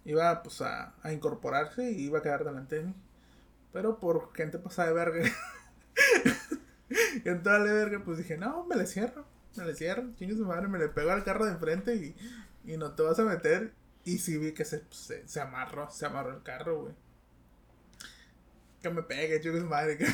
Iba, 0.03 0.43
pues, 0.43 0.59
a, 0.59 0.93
a, 1.03 1.13
incorporarse 1.13 1.89
y 1.89 2.07
iba 2.07 2.19
a 2.19 2.21
quedar 2.21 2.43
delante 2.43 2.75
de 2.75 2.83
mí. 2.83 2.93
Pero 3.71 3.97
por 3.97 4.33
gente 4.33 4.59
pasada 4.59 4.89
de 4.89 4.93
verga. 4.93 5.31
y 7.25 7.29
entonces 7.29 7.65
de 7.65 7.73
verga, 7.73 8.01
pues 8.03 8.17
dije, 8.17 8.37
no, 8.37 8.65
me 8.65 8.75
le 8.75 8.85
cierro, 8.85 9.25
me 9.55 9.65
le 9.65 9.75
cierro, 9.75 10.03
chingue 10.17 10.35
su 10.35 10.45
madre, 10.45 10.67
me 10.67 10.79
le 10.79 10.89
pego 10.89 11.11
al 11.11 11.23
carro 11.23 11.45
de 11.45 11.51
enfrente 11.51 11.95
y, 11.95 12.15
y 12.65 12.77
no 12.77 12.91
te 12.93 13.03
vas 13.03 13.19
a 13.19 13.23
meter. 13.23 13.73
Y 14.03 14.19
sí 14.19 14.37
vi 14.37 14.53
que 14.53 14.63
se, 14.63 14.83
se, 14.89 15.41
amarró, 15.41 15.91
se 15.91 16.05
amarró 16.05 16.33
el 16.33 16.41
carro, 16.41 16.83
güey. 16.83 16.93
Que 18.81 18.89
me 18.89 19.03
pegue, 19.03 19.41
chicos, 19.41 19.63
madre. 19.63 19.97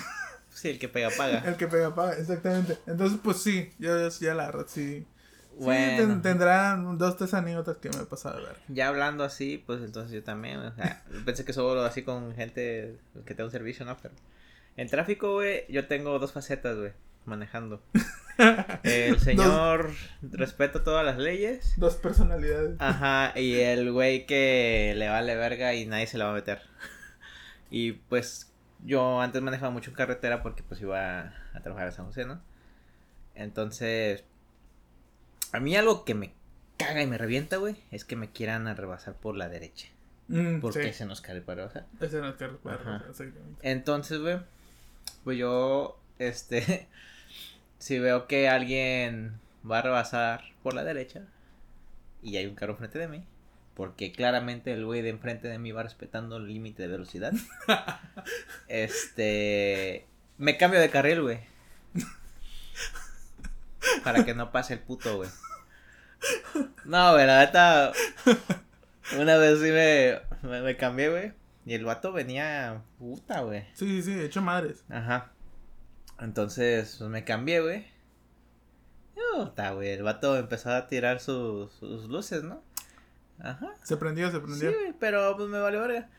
Sí, 0.54 0.70
el 0.70 0.78
que 0.78 0.88
pega 0.88 1.10
paga. 1.18 1.40
el 1.48 1.58
que 1.58 1.68
pega 1.68 1.96
paga, 1.96 2.14
exactamente. 2.14 2.78
Entonces, 2.86 3.20
pues 3.24 3.38
sí, 3.38 3.72
yo, 3.80 4.08
ya 4.10 4.36
la 4.36 4.46
verdad 4.46 4.66
sí. 4.68 5.04
Bueno. 5.58 6.14
Sí, 6.16 6.22
tendrán 6.22 6.98
dos, 6.98 7.18
tres 7.18 7.34
anécdotas 7.34 7.78
que 7.78 7.90
me 7.90 8.04
he 8.04 8.06
pasado 8.06 8.38
de 8.38 8.46
ver. 8.46 8.58
Ya 8.68 8.88
hablando 8.88 9.24
así, 9.24 9.64
pues 9.66 9.82
entonces 9.82 10.12
yo 10.12 10.24
también, 10.24 10.60
o 10.60 10.76
sea, 10.76 11.04
pensé 11.26 11.44
que 11.44 11.54
solo 11.54 11.84
así 11.84 12.04
con 12.04 12.36
gente 12.36 12.98
que 13.26 13.34
te 13.34 13.42
da 13.42 13.46
un 13.46 13.52
servicio, 13.52 13.86
¿no? 13.86 13.98
Pero 13.98 14.14
en 14.78 14.88
tráfico, 14.88 15.34
güey, 15.34 15.66
yo 15.70 15.88
tengo 15.88 16.18
dos 16.20 16.32
facetas, 16.32 16.78
güey, 16.78 16.94
manejando. 17.26 17.82
El 18.84 19.20
señor 19.20 19.92
respeta 20.22 20.84
todas 20.84 21.06
las 21.06 21.18
leyes. 21.18 21.74
Dos 21.78 21.96
personalidades. 21.96 22.76
Ajá, 22.80 23.38
y 23.40 23.60
el 23.60 23.92
güey 23.92 24.26
que 24.26 24.94
le 24.98 25.08
vale 25.08 25.36
verga 25.36 25.76
y 25.76 25.86
nadie 25.86 26.08
se 26.08 26.18
la 26.18 26.26
va 26.26 26.32
a 26.32 26.36
meter. 26.36 26.62
Y 27.70 27.94
pues 27.94 28.52
yo 28.84 29.22
antes 29.22 29.42
manejaba 29.42 29.72
mucho 29.72 29.92
en 29.92 29.96
carretera 29.96 30.42
porque 30.42 30.64
pues 30.64 30.82
iba 30.82 31.34
a, 31.54 31.60
trabajar 31.62 31.88
a 31.88 31.92
San 31.92 32.06
José, 32.06 32.26
¿no? 32.26 32.42
Entonces, 33.36 34.24
a 35.52 35.60
mí 35.60 35.76
algo 35.76 36.04
que 36.06 36.16
me 36.16 36.34
caga 36.78 37.02
y 37.02 37.08
me 37.08 37.18
revienta, 37.18 37.58
güey, 37.58 37.76
es 37.92 38.04
que 38.06 38.16
me 38.16 38.32
quieran 38.32 38.76
rebasar 38.76 39.16
por 39.16 39.36
la 39.36 39.50
derecha. 39.50 39.90
Mm, 40.28 40.60
porque 40.60 40.94
se 40.94 41.06
nos 41.06 41.22
cae 41.22 41.42
para 41.42 41.70
sea. 41.70 41.86
Ese 42.00 42.20
nos 42.20 42.36
cae 42.36 42.50
para 42.50 43.04
Entonces, 43.62 44.20
güey, 44.20 44.40
pues 45.24 45.38
yo, 45.38 46.00
este, 46.20 46.88
si 47.78 48.00
veo 48.00 48.28
que 48.28 48.50
alguien 48.50 49.40
va 49.70 49.80
a 49.80 49.82
rebasar 49.84 50.44
por 50.62 50.74
la 50.74 50.84
derecha 50.84 51.22
y 52.22 52.38
hay 52.38 52.46
un 52.46 52.56
carro 52.56 52.76
frente 52.76 53.00
de 53.00 53.08
mí, 53.08 53.24
porque 53.74 54.12
claramente 54.12 54.72
el 54.74 54.86
güey 54.86 55.02
de 55.02 55.10
enfrente 55.10 55.48
de 55.48 55.60
mí 55.60 55.72
va 55.72 55.84
respetando 55.84 56.38
el 56.38 56.48
límite 56.48 56.84
de 56.84 56.90
velocidad, 56.90 57.34
este, 58.68 60.06
me 60.38 60.58
cambio 60.58 60.80
de 60.80 60.90
carril, 60.90 61.22
güey. 61.22 61.40
Para 64.04 64.24
que 64.24 64.34
no 64.34 64.52
pase 64.52 64.74
el 64.76 64.80
puto, 64.80 65.18
güey. 65.18 65.30
No, 66.86 67.14
güey, 67.14 67.26
la 67.26 67.40
neta. 67.40 67.92
Una 69.18 69.38
vez 69.38 69.60
sí 69.60 69.72
me, 69.72 70.62
me, 70.62 70.78
cambié, 70.78 71.10
güey. 71.10 71.34
Y 71.66 71.74
el 71.74 71.86
vato 71.86 72.12
venía 72.12 72.84
puta, 72.98 73.42
güey. 73.42 73.66
Sí, 73.74 74.02
sí, 74.02 74.20
hecho 74.20 74.42
madres. 74.42 74.84
Ajá. 74.90 75.32
Entonces, 76.20 76.96
pues 76.98 77.10
me 77.10 77.24
cambié, 77.24 77.62
güey. 77.62 77.94
Está, 79.42 79.72
güey. 79.72 79.90
El 79.90 80.04
vato 80.04 80.38
empezó 80.38 80.72
a 80.72 80.88
tirar 80.88 81.20
sus, 81.20 81.72
sus 81.74 82.06
luces, 82.06 82.44
¿no? 82.44 82.62
Ajá. 83.40 83.74
Se 83.84 83.98
prendió, 83.98 84.30
se 84.32 84.40
prendió. 84.40 84.70
Sí, 84.70 84.76
güey, 84.76 84.94
pero 85.00 85.36
pues 85.36 85.50
me 85.50 85.60
valió 85.60 85.82
verga. 85.82 86.10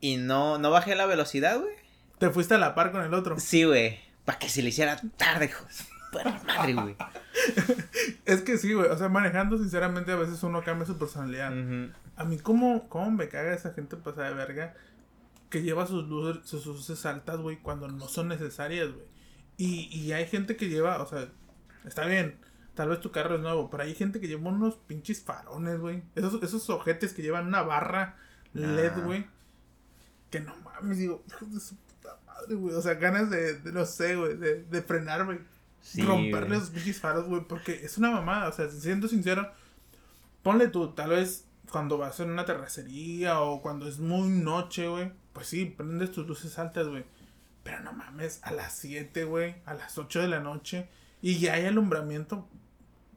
Y 0.00 0.16
no, 0.16 0.58
no 0.58 0.70
bajé 0.70 0.94
la 0.94 1.06
velocidad, 1.06 1.58
güey. 1.60 1.74
¿Te 2.18 2.30
fuiste 2.30 2.54
a 2.54 2.58
la 2.58 2.74
par 2.74 2.92
con 2.92 3.02
el 3.02 3.14
otro? 3.14 3.38
Sí, 3.38 3.64
güey. 3.64 4.00
Para 4.24 4.38
que 4.38 4.48
se 4.48 4.62
le 4.62 4.70
hiciera 4.70 5.00
tarde, 5.16 5.46
hijo. 5.46 5.64
madre, 6.46 6.74
güey. 6.74 6.96
es 8.24 8.42
que 8.42 8.58
sí, 8.58 8.72
güey. 8.72 8.88
O 8.88 8.98
sea, 8.98 9.08
manejando, 9.08 9.58
sinceramente, 9.58 10.12
a 10.12 10.16
veces 10.16 10.42
uno 10.42 10.62
cambia 10.62 10.86
su 10.86 10.98
personalidad. 10.98 11.52
A 12.18 12.24
mí, 12.24 12.38
¿cómo, 12.38 12.88
¿cómo 12.88 13.10
me 13.10 13.28
caga 13.28 13.54
esa 13.54 13.72
gente 13.72 13.96
pasada 13.96 14.28
de 14.28 14.34
verga? 14.34 14.74
que 15.50 15.62
lleva 15.62 15.86
sus 15.86 16.08
luces, 16.08 16.46
sus 16.46 16.66
luces 16.66 17.06
altas, 17.06 17.38
güey, 17.38 17.58
cuando 17.58 17.88
no 17.88 18.08
son 18.08 18.28
necesarias, 18.28 18.92
güey. 18.92 19.06
Y, 19.56 19.88
y 19.96 20.12
hay 20.12 20.26
gente 20.26 20.56
que 20.56 20.68
lleva, 20.68 21.02
o 21.02 21.06
sea, 21.06 21.28
está 21.84 22.06
bien, 22.06 22.38
tal 22.74 22.90
vez 22.90 23.00
tu 23.00 23.10
carro 23.10 23.36
es 23.36 23.40
nuevo, 23.40 23.70
pero 23.70 23.82
hay 23.82 23.94
gente 23.94 24.20
que 24.20 24.28
lleva 24.28 24.50
unos 24.50 24.76
pinches 24.76 25.22
farones, 25.22 25.80
güey. 25.80 26.02
Esos, 26.14 26.42
esos 26.42 26.68
ojetes 26.70 27.12
que 27.12 27.22
llevan 27.22 27.46
una 27.46 27.62
barra 27.62 28.16
LED, 28.52 28.92
ah. 28.94 29.00
güey. 29.00 29.26
Que 30.30 30.40
no 30.40 30.54
mames, 30.56 30.98
digo, 30.98 31.24
hijo 31.26 31.46
de 31.46 31.60
su 31.60 31.76
puta 31.76 32.18
madre, 32.26 32.54
güey. 32.54 32.74
O 32.74 32.82
sea, 32.82 32.94
ganas 32.94 33.30
de, 33.30 33.58
no 33.72 33.86
sé, 33.86 34.16
güey, 34.16 34.36
de, 34.36 34.64
de 34.64 34.82
frenar, 34.82 35.24
güey. 35.24 35.38
romperle 35.96 36.56
esos 36.56 36.70
pinches 36.70 37.00
faros, 37.00 37.26
güey, 37.26 37.42
porque 37.48 37.72
es 37.72 37.96
una 37.96 38.10
mamada, 38.10 38.48
o 38.48 38.52
sea, 38.52 38.68
siendo 38.68 39.08
sincero, 39.08 39.50
ponle 40.42 40.68
tú, 40.68 40.92
tal 40.92 41.10
vez 41.10 41.47
cuando 41.70 41.98
vas 41.98 42.20
en 42.20 42.30
una 42.30 42.44
terracería 42.44 43.40
o 43.40 43.60
cuando 43.62 43.88
es 43.88 43.98
muy 43.98 44.28
noche, 44.28 44.88
güey 44.88 45.12
pues 45.38 45.46
sí, 45.46 45.66
prendes 45.66 46.10
tus 46.10 46.26
luces 46.26 46.58
altas, 46.58 46.88
güey. 46.88 47.04
Pero 47.62 47.78
no 47.78 47.92
mames, 47.92 48.40
a 48.42 48.50
las 48.50 48.72
7, 48.72 49.22
güey, 49.22 49.54
a 49.66 49.74
las 49.74 49.96
8 49.96 50.22
de 50.22 50.26
la 50.26 50.40
noche, 50.40 50.88
y 51.22 51.38
ya 51.38 51.54
hay 51.54 51.66
alumbramiento, 51.66 52.48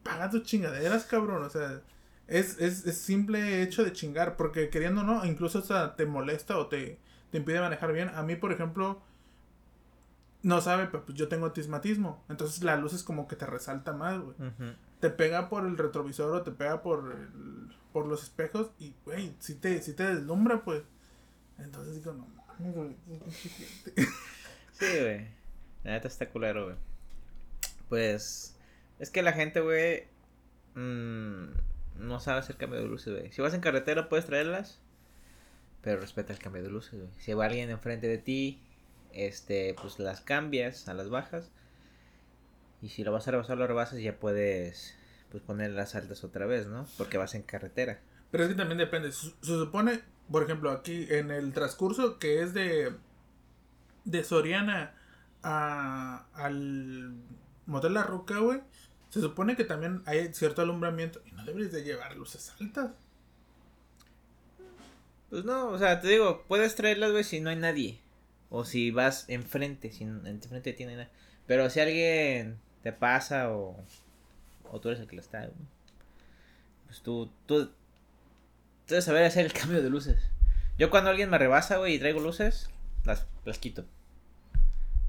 paga 0.04 0.30
tus 0.30 0.44
chingaderas, 0.44 1.04
cabrón. 1.04 1.42
O 1.42 1.50
sea, 1.50 1.80
es, 2.28 2.60
es, 2.60 2.86
es 2.86 2.96
simple 2.96 3.62
hecho 3.62 3.82
de 3.82 3.92
chingar, 3.92 4.36
porque 4.36 4.70
queriendo 4.70 5.02
no, 5.02 5.24
incluso 5.24 5.58
hasta 5.58 5.96
te 5.96 6.06
molesta 6.06 6.58
o 6.58 6.68
te, 6.68 7.00
te 7.32 7.38
impide 7.38 7.60
manejar 7.60 7.92
bien. 7.92 8.10
A 8.10 8.22
mí, 8.22 8.36
por 8.36 8.52
ejemplo, 8.52 9.02
no 10.44 10.60
sabe, 10.60 10.86
pero 10.86 11.04
pues 11.04 11.18
yo 11.18 11.26
tengo 11.26 11.46
atismatismo. 11.46 12.22
Entonces 12.28 12.62
la 12.62 12.76
luz 12.76 12.92
es 12.92 13.02
como 13.02 13.26
que 13.26 13.34
te 13.34 13.46
resalta 13.46 13.94
más, 13.94 14.20
güey. 14.20 14.36
Te 15.00 15.10
pega 15.10 15.48
por 15.48 15.66
el 15.66 15.76
retrovisor 15.76 16.32
o 16.36 16.42
te 16.42 16.52
pega 16.52 16.82
por, 16.82 17.16
por 17.92 18.06
los 18.06 18.22
espejos 18.22 18.70
y, 18.78 18.94
güey, 19.04 19.34
si 19.38 19.54
te, 19.54 19.80
si 19.82 19.94
te 19.94 20.04
deslumbra, 20.04 20.64
pues. 20.64 20.82
Entonces 21.58 21.94
digo, 21.96 22.12
no 22.12 22.26
mames, 22.26 22.96
Sí, 24.72 24.86
güey. 25.00 25.28
La 25.84 25.92
neta 25.92 26.08
está 26.08 26.28
culero, 26.28 26.64
güey. 26.64 26.76
Pues. 27.88 28.56
Es 28.98 29.10
que 29.10 29.22
la 29.22 29.32
gente, 29.32 29.60
güey. 29.60 30.04
mm, 30.74 31.46
no 31.98 32.20
sabe 32.20 32.40
hacer 32.40 32.56
cambio 32.56 32.80
de 32.80 32.86
luces, 32.86 33.12
güey. 33.12 33.32
Si 33.32 33.42
vas 33.42 33.54
en 33.54 33.60
carretera, 33.60 34.08
puedes 34.08 34.26
traerlas. 34.26 34.80
Pero 35.82 36.00
respeta 36.00 36.32
el 36.32 36.38
cambio 36.38 36.62
de 36.62 36.70
luces, 36.70 37.00
güey. 37.00 37.10
Si 37.18 37.32
va 37.34 37.46
alguien 37.46 37.70
enfrente 37.70 38.06
de 38.08 38.18
ti, 38.18 38.62
este, 39.12 39.74
pues 39.80 39.98
las 39.98 40.20
cambias 40.20 40.88
a 40.88 40.94
las 40.94 41.10
bajas. 41.10 41.50
Y 42.80 42.88
si 42.88 43.04
lo 43.04 43.12
vas 43.12 43.28
a 43.28 43.32
rebasar, 43.32 43.58
lo 43.58 43.66
rebasas 43.66 43.98
y 43.98 44.04
ya 44.04 44.18
puedes, 44.18 44.96
pues 45.32 45.42
poner 45.42 45.70
las 45.72 45.96
altas 45.96 46.22
otra 46.22 46.46
vez, 46.46 46.68
¿no? 46.68 46.86
Porque 46.96 47.18
vas 47.18 47.34
en 47.34 47.42
carretera. 47.42 48.00
Pero 48.30 48.44
es 48.44 48.50
que 48.50 48.54
también 48.54 48.78
depende. 48.78 49.10
Se, 49.10 49.30
se 49.30 49.34
supone, 49.58 50.00
por 50.30 50.44
ejemplo, 50.44 50.70
aquí 50.70 51.06
en 51.10 51.32
el 51.32 51.52
transcurso 51.52 52.18
que 52.20 52.42
es 52.42 52.54
de, 52.54 52.92
de 54.04 54.22
Soriana 54.24 54.94
a, 55.42 56.26
al 56.34 57.14
Motel 57.66 57.94
La 57.94 58.04
Roca, 58.04 58.38
güey. 58.38 58.60
Se 59.08 59.20
supone 59.20 59.56
que 59.56 59.64
también 59.64 60.02
hay 60.06 60.32
cierto 60.32 60.62
alumbramiento 60.62 61.20
y 61.26 61.32
no 61.32 61.44
deberías 61.44 61.72
de 61.72 61.82
llevar 61.82 62.16
luces 62.16 62.52
altas. 62.60 62.92
Pues 65.30 65.44
no, 65.44 65.68
o 65.68 65.78
sea, 65.78 66.00
te 66.00 66.08
digo, 66.08 66.44
puedes 66.46 66.74
traerlas, 66.74 67.10
güey, 67.12 67.24
si 67.24 67.40
no 67.40 67.50
hay 67.50 67.56
nadie. 67.56 68.00
O 68.50 68.64
si 68.64 68.90
vas 68.90 69.24
enfrente, 69.28 69.90
si 69.90 70.04
en- 70.04 70.26
enfrente 70.26 70.70
de 70.70 70.76
ti 70.76 70.84
no 70.84 70.90
hay 70.90 70.96
nadie. 70.96 71.10
Pero 71.46 71.70
si 71.70 71.80
alguien 71.80 72.58
te 72.82 72.92
pasa 72.92 73.50
o, 73.50 73.76
o 74.72 74.80
tú 74.80 74.88
eres 74.88 75.00
el 75.00 75.06
que 75.06 75.16
lo 75.16 75.22
está, 75.22 75.40
güey, 75.40 75.52
pues 76.86 77.02
tú, 77.02 77.30
tú, 77.46 77.66
tú 77.66 77.74
debes 78.88 79.04
saber 79.04 79.24
hacer 79.24 79.44
el 79.44 79.52
cambio 79.52 79.82
de 79.82 79.90
luces. 79.90 80.18
Yo 80.78 80.90
cuando 80.90 81.10
alguien 81.10 81.30
me 81.30 81.38
rebasa, 81.38 81.76
güey, 81.76 81.94
y 81.94 81.98
traigo 81.98 82.20
luces, 82.20 82.70
las, 83.04 83.26
las 83.44 83.58
quito. 83.58 83.84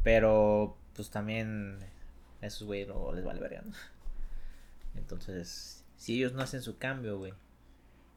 Pero, 0.03 0.77
pues 0.95 1.09
también, 1.09 1.79
a 2.41 2.45
esos, 2.45 2.67
güey, 2.67 2.85
luego 2.85 3.13
les 3.13 3.23
vale 3.23 3.39
verga, 3.39 3.61
¿no? 3.65 3.73
Entonces, 4.95 5.83
si 5.95 6.17
ellos 6.17 6.33
no 6.33 6.41
hacen 6.41 6.61
su 6.61 6.77
cambio, 6.77 7.17
güey, 7.17 7.33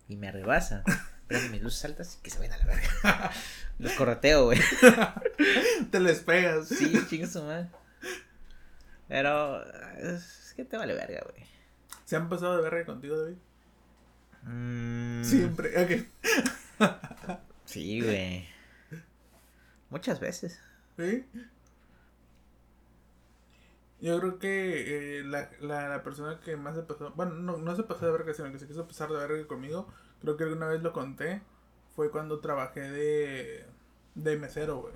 y 0.09 0.17
me 0.17 0.33
rebasan, 0.33 0.83
prenden 1.29 1.53
mis 1.53 1.63
luces 1.63 1.85
altas, 1.85 2.19
que 2.23 2.31
se 2.31 2.41
vayan 2.41 2.55
a 2.55 2.59
la 2.59 2.67
verga. 2.67 3.31
Los 3.79 3.93
correteo, 3.93 4.47
güey. 4.47 4.59
Te 5.93 6.01
les 6.01 6.21
pegas. 6.21 6.69
Sí, 6.69 6.93
chinga 7.09 7.29
su 7.29 7.43
madre. 7.43 7.69
Pero, 9.09 9.63
es 9.99 10.53
que 10.57 10.65
te 10.65 10.77
vale 10.77 10.95
verga, 10.95 11.21
güey. 11.31 11.47
¿Se 12.05 12.17
han 12.17 12.29
pasado 12.29 12.57
de 12.57 12.63
verga 12.63 12.85
contigo, 12.87 13.17
David? 13.21 13.37
Mm, 14.43 15.23
Siempre. 15.25 15.71
Ok. 15.83 16.07
Sí, 17.65 18.01
güey. 18.01 18.47
Muchas 19.91 20.21
veces. 20.21 20.61
¿Sí? 20.97 21.27
Yo 24.01 24.21
creo 24.21 24.39
que 24.39 25.19
eh, 25.21 25.25
la, 25.25 25.51
la, 25.61 25.89
la 25.89 26.03
persona 26.03 26.39
que 26.41 26.57
más 26.57 26.77
se 26.77 26.83
pasó, 26.83 27.13
bueno, 27.17 27.35
no, 27.35 27.57
no 27.57 27.75
se 27.75 27.83
pasó 27.83 28.07
de 28.07 28.13
verga, 28.13 28.35
sino 28.35 28.53
que 28.53 28.59
se 28.59 28.67
quiso 28.67 28.87
pasar 28.87 29.09
de 29.09 29.17
verga 29.17 29.47
conmigo, 29.47 29.89
creo 30.21 30.37
que 30.37 30.45
alguna 30.45 30.69
vez 30.69 30.83
lo 30.83 30.93
conté, 30.93 31.43
fue 31.95 32.11
cuando 32.11 32.41
trabajé 32.41 32.83
de, 32.83 33.67
de 34.15 34.37
mesero, 34.37 34.83
güey. 34.83 34.95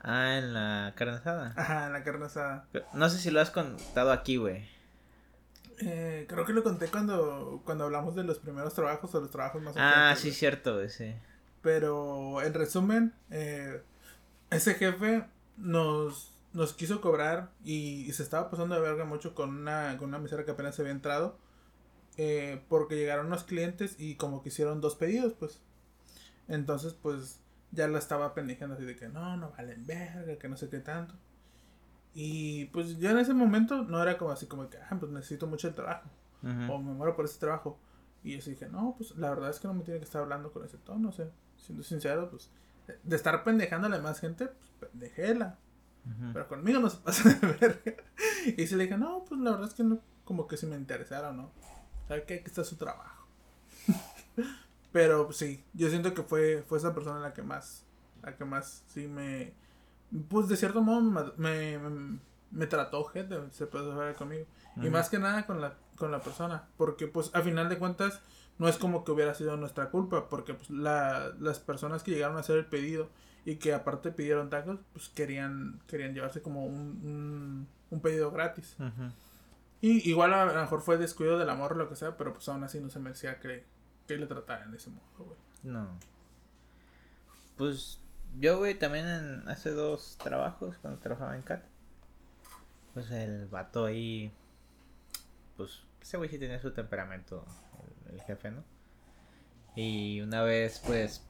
Ah, 0.00 0.38
en 0.38 0.54
la 0.54 0.92
carne 0.96 1.14
asada. 1.14 1.52
Ajá, 1.56 1.86
en 1.86 1.92
la 1.92 2.04
carne 2.04 2.26
asada. 2.26 2.66
No 2.94 3.08
sé 3.10 3.18
si 3.18 3.30
lo 3.30 3.40
has 3.40 3.50
contado 3.50 4.12
aquí, 4.12 4.36
güey. 4.36 4.68
Eh, 5.80 6.26
creo 6.28 6.44
que 6.44 6.52
lo 6.52 6.62
conté 6.64 6.88
cuando, 6.88 7.62
cuando 7.64 7.84
hablamos 7.84 8.14
de 8.16 8.24
los 8.24 8.38
primeros 8.38 8.74
trabajos 8.74 9.14
o 9.14 9.20
los 9.20 9.30
trabajos 9.30 9.62
más 9.62 9.74
Ah, 9.76 10.14
sí, 10.16 10.28
güey. 10.28 10.34
cierto, 10.34 10.74
güey, 10.76 10.88
sí. 10.88 11.14
Pero 11.62 12.42
en 12.42 12.54
resumen, 12.54 13.14
eh, 13.30 13.82
ese 14.50 14.74
jefe 14.74 15.24
nos, 15.56 16.32
nos 16.52 16.72
quiso 16.72 17.00
cobrar 17.00 17.50
y, 17.64 18.06
y 18.08 18.12
se 18.12 18.22
estaba 18.22 18.50
pasando 18.50 18.74
de 18.74 18.80
verga 18.80 19.04
mucho 19.04 19.34
con 19.34 19.50
una, 19.50 19.96
con 19.98 20.08
una 20.08 20.18
mesera 20.18 20.44
que 20.44 20.52
apenas 20.52 20.74
se 20.74 20.82
había 20.82 20.92
entrado. 20.92 21.36
eh, 22.16 22.60
porque 22.68 22.96
llegaron 22.96 23.26
unos 23.26 23.44
clientes 23.44 23.94
y 23.98 24.16
como 24.16 24.42
que 24.42 24.48
hicieron 24.48 24.80
dos 24.80 24.96
pedidos, 24.96 25.34
pues. 25.38 25.60
Entonces, 26.48 26.94
pues 26.94 27.40
ya 27.72 27.88
la 27.88 27.98
estaba 27.98 28.34
pendejando 28.34 28.74
así 28.74 28.84
de 28.84 28.96
que 28.96 29.08
no, 29.08 29.36
no 29.36 29.50
valen 29.50 29.86
verga, 29.86 30.36
que 30.38 30.48
no 30.48 30.56
sé 30.56 30.68
qué 30.68 30.80
tanto. 30.80 31.14
Y 32.14 32.66
pues 32.66 32.98
yo 32.98 33.10
en 33.10 33.18
ese 33.18 33.34
momento 33.34 33.82
no 33.82 34.02
era 34.02 34.18
como 34.18 34.30
así 34.30 34.46
como 34.46 34.68
que, 34.68 34.78
ah, 34.78 34.96
pues 34.98 35.12
necesito 35.12 35.46
mucho 35.46 35.68
el 35.68 35.74
trabajo 35.74 36.08
Ujú. 36.42 36.72
o 36.72 36.78
me 36.78 36.92
muero 36.92 37.14
por 37.14 37.24
ese 37.24 37.38
trabajo. 37.38 37.78
Y 38.24 38.34
yo 38.34 38.40
sí 38.40 38.50
dije, 38.50 38.68
no, 38.68 38.94
pues 38.96 39.16
la 39.16 39.30
verdad 39.30 39.50
es 39.50 39.60
que 39.60 39.68
no 39.68 39.74
me 39.74 39.84
tiene 39.84 40.00
que 40.00 40.04
estar 40.04 40.22
hablando 40.22 40.52
con 40.52 40.64
ese 40.64 40.78
tono, 40.78 41.10
o 41.10 41.12
sea, 41.12 41.30
siendo 41.56 41.84
sincero, 41.84 42.30
pues 42.30 42.50
de 43.02 43.16
estar 43.16 43.44
pendejando 43.44 43.86
a 43.86 43.90
la 43.90 43.98
demás 43.98 44.18
gente, 44.20 44.46
pues 44.46 44.90
pendejela. 44.90 45.58
Ujú. 46.06 46.32
Pero 46.32 46.48
conmigo 46.48 46.80
no 46.80 46.90
se 46.90 46.96
pasa 47.04 47.28
de 47.28 47.46
verga. 47.46 48.02
Y 48.56 48.66
sí 48.66 48.74
le 48.74 48.84
dije, 48.84 48.96
no, 48.96 49.24
pues 49.24 49.40
la 49.40 49.50
verdad 49.52 49.68
es 49.68 49.74
que 49.74 49.84
no, 49.84 50.00
como 50.24 50.46
que 50.46 50.56
si 50.56 50.66
me 50.66 50.76
interesara 50.76 51.30
o 51.30 51.32
no. 51.32 51.52
¿Sabe 52.08 52.24
qué? 52.24 52.34
Aquí 52.34 52.46
está 52.46 52.64
su 52.64 52.76
trabajo. 52.76 53.26
Pero 54.92 55.32
sí, 55.32 55.64
yo 55.74 55.88
siento 55.90 56.14
que 56.14 56.22
fue, 56.22 56.64
fue 56.66 56.78
esa 56.78 56.94
persona 56.94 57.20
la 57.20 57.34
que 57.34 57.42
más, 57.42 57.84
la 58.22 58.36
que 58.36 58.44
más 58.44 58.84
sí 58.88 59.06
me, 59.06 59.52
pues 60.28 60.48
de 60.48 60.56
cierto 60.56 60.82
modo 60.82 61.02
me, 61.36 61.78
me, 61.78 62.18
me, 62.50 62.66
trató 62.66 63.04
gente, 63.04 63.38
se 63.50 63.66
puede 63.66 63.94
ver 63.94 64.14
conmigo. 64.14 64.46
Y 64.76 64.88
más 64.88 65.10
que 65.10 65.18
nada 65.18 65.44
con 65.44 65.60
la, 65.60 65.74
con 65.96 66.10
la 66.10 66.20
persona, 66.20 66.68
porque 66.76 67.06
pues 67.06 67.30
a 67.34 67.42
final 67.42 67.68
de 67.68 67.78
cuentas 67.78 68.20
no 68.58 68.68
es 68.68 68.78
como 68.78 69.04
que 69.04 69.12
hubiera 69.12 69.34
sido 69.34 69.56
nuestra 69.56 69.90
culpa, 69.90 70.28
porque 70.28 70.54
pues 70.54 70.70
la, 70.70 71.32
las 71.38 71.58
personas 71.58 72.02
que 72.02 72.12
llegaron 72.12 72.36
a 72.36 72.40
hacer 72.40 72.56
el 72.56 72.66
pedido 72.66 73.10
y 73.44 73.56
que 73.56 73.74
aparte 73.74 74.10
pidieron 74.10 74.50
tacos, 74.50 74.78
pues 74.92 75.08
querían, 75.10 75.80
querían 75.86 76.14
llevarse 76.14 76.42
como 76.42 76.64
un, 76.64 77.00
un, 77.04 77.68
un 77.90 78.00
pedido 78.00 78.30
gratis. 78.30 78.76
Y 79.80 80.08
igual 80.08 80.32
a, 80.32 80.42
a 80.42 80.52
lo 80.52 80.60
mejor 80.60 80.80
fue 80.80 80.96
descuido 80.96 81.38
del 81.38 81.50
amor 81.50 81.72
o 81.72 81.76
lo 81.76 81.88
que 81.88 81.96
sea, 81.96 82.16
pero 82.16 82.32
pues 82.32 82.48
aún 82.48 82.64
así 82.64 82.80
no 82.80 82.88
se 82.90 82.98
merecía 82.98 83.38
que, 83.38 83.64
que 84.08 84.16
le 84.16 84.26
trataran 84.26 84.70
de 84.70 84.78
ese 84.78 84.90
modo, 84.90 85.24
güey. 85.26 85.38
No. 85.62 85.98
Pues 87.56 88.00
yo, 88.38 88.58
güey, 88.58 88.78
también 88.78 89.06
en, 89.06 89.48
hace 89.48 89.70
dos 89.70 90.16
trabajos, 90.18 90.76
cuando 90.78 90.98
trabajaba 91.00 91.36
en 91.36 91.42
CAT, 91.42 91.62
pues 92.94 93.10
el 93.10 93.46
vato 93.46 93.84
ahí, 93.84 94.32
pues 95.56 95.82
ese 96.00 96.16
güey 96.16 96.30
sí 96.30 96.38
tenía 96.38 96.60
su 96.60 96.72
temperamento, 96.72 97.44
el, 98.10 98.20
jefe, 98.22 98.50
¿no? 98.50 98.64
Y 99.76 100.20
una 100.20 100.42
vez, 100.42 100.82
pues, 100.84 101.24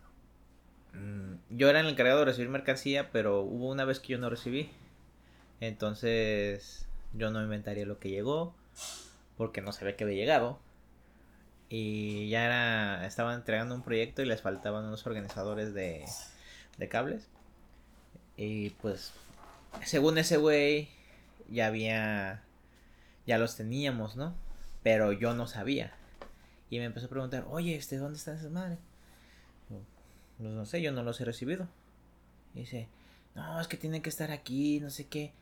mm, 0.94 1.34
yo 1.50 1.68
era 1.68 1.80
el 1.80 1.88
encargado 1.88 2.20
de 2.20 2.26
recibir 2.26 2.48
mercancía, 2.48 3.10
pero 3.10 3.40
hubo 3.42 3.68
una 3.68 3.84
vez 3.84 4.00
que 4.00 4.12
yo 4.12 4.18
no 4.18 4.30
recibí. 4.30 4.70
Entonces, 5.60 6.86
yo 7.12 7.30
no 7.30 7.42
inventaría 7.42 7.86
lo 7.86 7.98
que 7.98 8.10
llegó, 8.10 8.54
porque 9.36 9.60
no 9.60 9.72
sabía 9.72 9.96
que 9.96 10.04
había 10.04 10.16
llegado. 10.16 10.60
Y 11.70 12.28
ya 12.30 12.44
era, 12.44 13.06
estaban 13.06 13.36
entregando 13.36 13.74
un 13.74 13.82
proyecto 13.82 14.22
y 14.22 14.26
les 14.26 14.40
faltaban 14.40 14.86
unos 14.86 15.06
organizadores 15.06 15.74
de, 15.74 16.04
de 16.78 16.88
cables. 16.88 17.28
Y 18.36 18.70
pues, 18.70 19.12
según 19.84 20.16
ese 20.16 20.38
güey, 20.38 20.88
ya 21.50 21.66
había, 21.66 22.42
ya 23.26 23.38
los 23.38 23.56
teníamos, 23.56 24.16
¿no? 24.16 24.34
Pero 24.82 25.12
yo 25.12 25.34
no 25.34 25.46
sabía. 25.46 25.92
Y 26.70 26.78
me 26.78 26.84
empezó 26.84 27.06
a 27.06 27.10
preguntar, 27.10 27.46
oye, 27.50 27.74
este, 27.76 27.96
¿dónde 27.96 28.18
están 28.18 28.36
esas 28.36 28.50
madres? 28.50 28.78
Pues 30.38 30.50
no 30.50 30.64
sé, 30.66 30.80
yo 30.80 30.92
no 30.92 31.02
los 31.02 31.20
he 31.20 31.24
recibido. 31.24 31.68
Y 32.54 32.60
dice, 32.60 32.88
no, 33.34 33.60
es 33.60 33.68
que 33.68 33.76
tienen 33.76 34.02
que 34.02 34.10
estar 34.10 34.30
aquí, 34.30 34.80
no 34.80 34.90
sé 34.90 35.06
qué. 35.06 35.32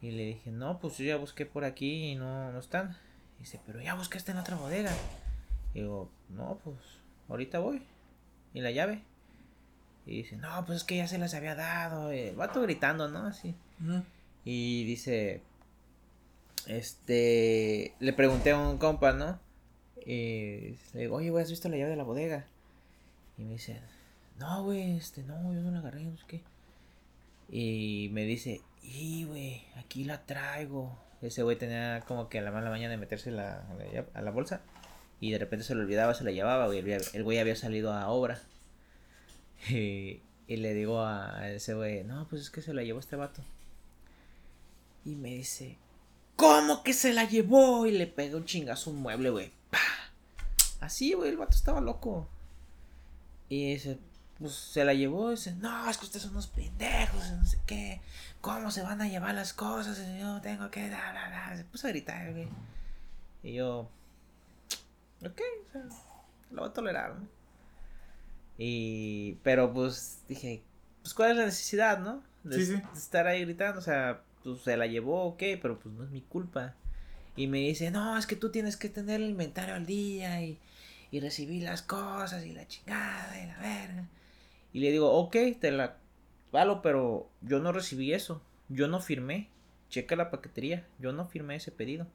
Y 0.00 0.10
le 0.10 0.24
dije, 0.24 0.50
no, 0.50 0.80
pues 0.80 0.98
yo 0.98 1.04
ya 1.04 1.16
busqué 1.16 1.46
por 1.46 1.64
aquí 1.64 2.10
y 2.10 2.14
no, 2.16 2.50
no 2.50 2.58
están. 2.58 2.96
Y 3.38 3.42
dice, 3.42 3.60
pero 3.64 3.80
ya 3.80 3.94
buscaste 3.94 4.32
en 4.32 4.38
otra 4.38 4.56
bodega. 4.56 4.92
Y 5.74 5.80
digo, 5.80 6.10
no, 6.28 6.58
pues 6.62 6.76
ahorita 7.28 7.58
voy. 7.58 7.82
¿Y 8.54 8.60
la 8.60 8.70
llave? 8.70 9.02
Y 10.06 10.18
dice, 10.18 10.36
no, 10.36 10.64
pues 10.66 10.78
es 10.78 10.84
que 10.84 10.96
ya 10.96 11.06
se 11.08 11.18
las 11.18 11.34
había 11.34 11.54
dado. 11.54 12.10
El 12.10 12.34
vato 12.36 12.60
gritando, 12.62 13.08
¿no? 13.08 13.26
Así. 13.26 13.54
Y 14.44 14.84
dice, 14.84 15.40
este, 16.66 17.94
le 18.00 18.12
pregunté 18.12 18.50
a 18.52 18.58
un 18.58 18.78
compa, 18.78 19.12
¿no? 19.12 19.38
Y 20.04 20.76
le 20.94 21.00
digo, 21.00 21.16
oye, 21.16 21.30
güey, 21.30 21.42
¿has 21.44 21.50
visto 21.50 21.68
la 21.68 21.76
llave 21.76 21.90
de 21.90 21.96
la 21.96 22.02
bodega? 22.04 22.44
Y 23.38 23.44
me 23.44 23.52
dice, 23.52 23.80
no, 24.38 24.64
güey, 24.64 24.96
este, 24.96 25.22
no, 25.22 25.52
yo 25.54 25.60
no 25.60 25.70
la 25.70 25.78
agarré, 25.78 26.04
no 26.04 26.16
sé 26.16 26.24
qué. 26.26 26.40
Y 27.50 28.08
me 28.12 28.24
dice, 28.24 28.60
y, 28.82 29.24
güey, 29.24 29.62
aquí 29.76 30.04
la 30.04 30.24
traigo. 30.24 30.98
Ese 31.20 31.42
güey 31.42 31.56
tenía 31.56 32.02
como 32.08 32.28
que 32.28 32.40
a 32.40 32.42
la 32.42 32.50
mala 32.50 32.70
mañana 32.70 32.90
de 32.90 32.96
meterse 32.96 33.30
la, 33.30 33.60
a 33.68 33.74
la 33.74 33.84
lla- 33.86 34.06
a 34.14 34.22
la 34.22 34.30
bolsa. 34.32 34.60
Y 35.22 35.30
de 35.30 35.38
repente 35.38 35.64
se 35.64 35.76
lo 35.76 35.82
olvidaba, 35.82 36.14
se 36.14 36.24
la 36.24 36.32
llevaba, 36.32 36.66
güey. 36.66 36.80
El, 36.80 37.24
güey- 37.24 37.40
había 37.40 37.54
salido 37.56 37.92
a 37.94 38.08
obra. 38.08 38.42
Y, 39.70 40.20
y 40.48 40.56
le 40.56 40.74
digo 40.74 41.00
a, 41.04 41.48
ese 41.48 41.74
güey, 41.74 42.02
no, 42.02 42.26
pues 42.28 42.42
es 42.42 42.50
que 42.50 42.60
se 42.60 42.74
la 42.74 42.82
llevó 42.82 42.98
este 42.98 43.14
vato. 43.14 43.40
Y 45.04 45.14
me 45.14 45.28
dice, 45.36 45.78
¿cómo 46.34 46.82
que 46.82 46.92
se 46.92 47.12
la 47.12 47.22
llevó? 47.22 47.86
Y 47.86 47.92
le 47.92 48.08
pega 48.08 48.36
un 48.36 48.44
chingazo 48.44 48.90
un 48.90 48.96
mueble, 49.00 49.30
güey. 49.30 49.52
Así, 50.80 51.12
güey, 51.12 51.30
el 51.30 51.36
vato 51.36 51.54
estaba 51.56 51.80
loco. 51.80 52.28
Y 53.48 53.74
dice, 53.74 53.98
pues 54.40 54.52
se 54.54 54.84
la 54.84 54.94
llevó 54.94 55.28
y 55.30 55.36
dice, 55.36 55.54
no, 55.54 55.88
es 55.88 55.96
que 55.96 56.06
ustedes 56.06 56.22
son 56.24 56.32
unos 56.32 56.48
pendejos, 56.48 57.30
no 57.30 57.46
sé 57.46 57.58
qué, 57.64 58.00
¿cómo 58.40 58.72
se 58.72 58.82
van 58.82 59.00
a 59.00 59.06
llevar 59.08 59.36
las 59.36 59.52
cosas? 59.52 59.96
Y 60.00 60.18
yo 60.18 60.40
tengo 60.40 60.68
que, 60.72 60.88
da, 60.88 61.12
da, 61.12 61.30
da. 61.30 61.56
se 61.56 61.62
puso 61.62 61.86
a 61.86 61.90
gritar, 61.90 62.32
güey. 62.32 62.48
Y 63.44 63.52
yo, 63.54 63.88
ok, 65.24 65.40
o 65.68 65.72
sea, 65.72 65.82
lo 66.50 66.62
voy 66.62 66.70
a 66.70 66.72
tolerar, 66.72 67.14
¿no? 67.14 67.28
Y, 68.58 69.34
pero 69.42 69.72
pues 69.72 70.22
dije, 70.28 70.62
pues 71.02 71.14
cuál 71.14 71.32
es 71.32 71.36
la 71.38 71.44
necesidad, 71.46 71.98
¿no? 71.98 72.22
De, 72.44 72.56
Sí, 72.56 72.66
sí. 72.66 72.72
de 72.74 72.98
estar 72.98 73.26
ahí 73.26 73.42
gritando, 73.44 73.78
o 73.80 73.82
sea, 73.82 74.22
pues 74.44 74.60
se 74.60 74.76
la 74.76 74.86
llevó, 74.86 75.24
ok, 75.24 75.42
pero 75.60 75.78
pues 75.78 75.94
no 75.94 76.04
es 76.04 76.10
mi 76.10 76.20
culpa. 76.22 76.74
Y 77.36 77.46
me 77.46 77.58
dice, 77.58 77.90
no, 77.90 78.18
es 78.18 78.26
que 78.26 78.36
tú 78.36 78.50
tienes 78.50 78.76
que 78.76 78.88
tener 78.88 79.20
el 79.20 79.30
inventario 79.30 79.74
al 79.74 79.86
día 79.86 80.42
y, 80.42 80.58
y 81.10 81.20
recibir 81.20 81.62
las 81.62 81.82
cosas 81.82 82.44
y 82.44 82.52
la 82.52 82.66
chingada 82.68 83.42
y 83.42 83.46
la 83.46 83.58
verga. 83.58 84.08
Y 84.72 84.80
le 84.80 84.90
digo, 84.90 85.10
ok, 85.12 85.36
te 85.60 85.70
la 85.70 85.96
valo, 86.52 86.82
pero 86.82 87.30
yo 87.40 87.58
no 87.60 87.72
recibí 87.72 88.12
eso. 88.12 88.42
Yo 88.68 88.88
no 88.88 89.00
firmé. 89.00 89.48
Checa 89.88 90.16
la 90.16 90.30
paquetería. 90.30 90.86
Yo 90.98 91.12
no 91.12 91.26
firmé 91.26 91.56
ese 91.56 91.70
pedido. 91.72 92.06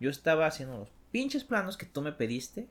Yo 0.00 0.10
estaba 0.10 0.46
haciendo 0.46 0.78
los 0.78 0.88
pinches 1.10 1.44
planos 1.44 1.76
que 1.76 1.86
tú 1.86 2.02
me 2.02 2.12
pediste. 2.12 2.66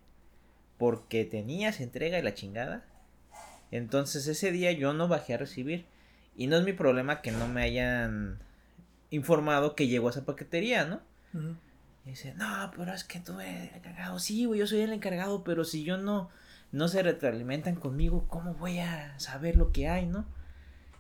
Porque 0.78 1.26
tenías 1.26 1.80
entrega 1.80 2.20
y 2.20 2.22
la 2.22 2.36
chingada. 2.36 2.86
Entonces 3.72 4.28
ese 4.28 4.52
día 4.52 4.72
yo 4.72 4.94
no 4.94 5.08
bajé 5.08 5.34
a 5.34 5.38
recibir. 5.38 5.86
Y 6.36 6.48
no 6.48 6.58
es 6.58 6.64
mi 6.64 6.74
problema 6.74 7.22
que 7.22 7.32
no 7.32 7.48
me 7.48 7.64
hayan 7.64 8.38
informado 9.10 9.76
que 9.76 9.88
llegó 9.88 10.08
a 10.08 10.12
esa 10.12 10.26
paquetería, 10.26 10.86
¿no? 10.86 11.02
Y 12.06 12.12
dice, 12.12 12.34
no, 12.36 12.72
pero 12.76 12.94
es 12.94 13.04
que 13.04 13.20
tú 13.20 13.40
eres 13.40 13.72
el 13.72 13.76
encargado. 13.78 14.20
Sí, 14.20 14.46
güey, 14.46 14.60
yo 14.60 14.68
soy 14.68 14.82
el 14.82 14.94
encargado, 14.94 15.44
pero 15.44 15.64
si 15.66 15.84
yo 15.84 15.98
no, 15.98 16.30
no 16.72 16.88
se 16.88 17.04
retroalimentan 17.04 17.76
conmigo, 17.76 18.28
¿cómo 18.28 18.54
voy 18.54 18.80
a 18.80 19.18
saber 19.20 19.56
lo 19.58 19.72
que 19.72 19.90
hay, 19.90 20.06
no? 20.06 20.26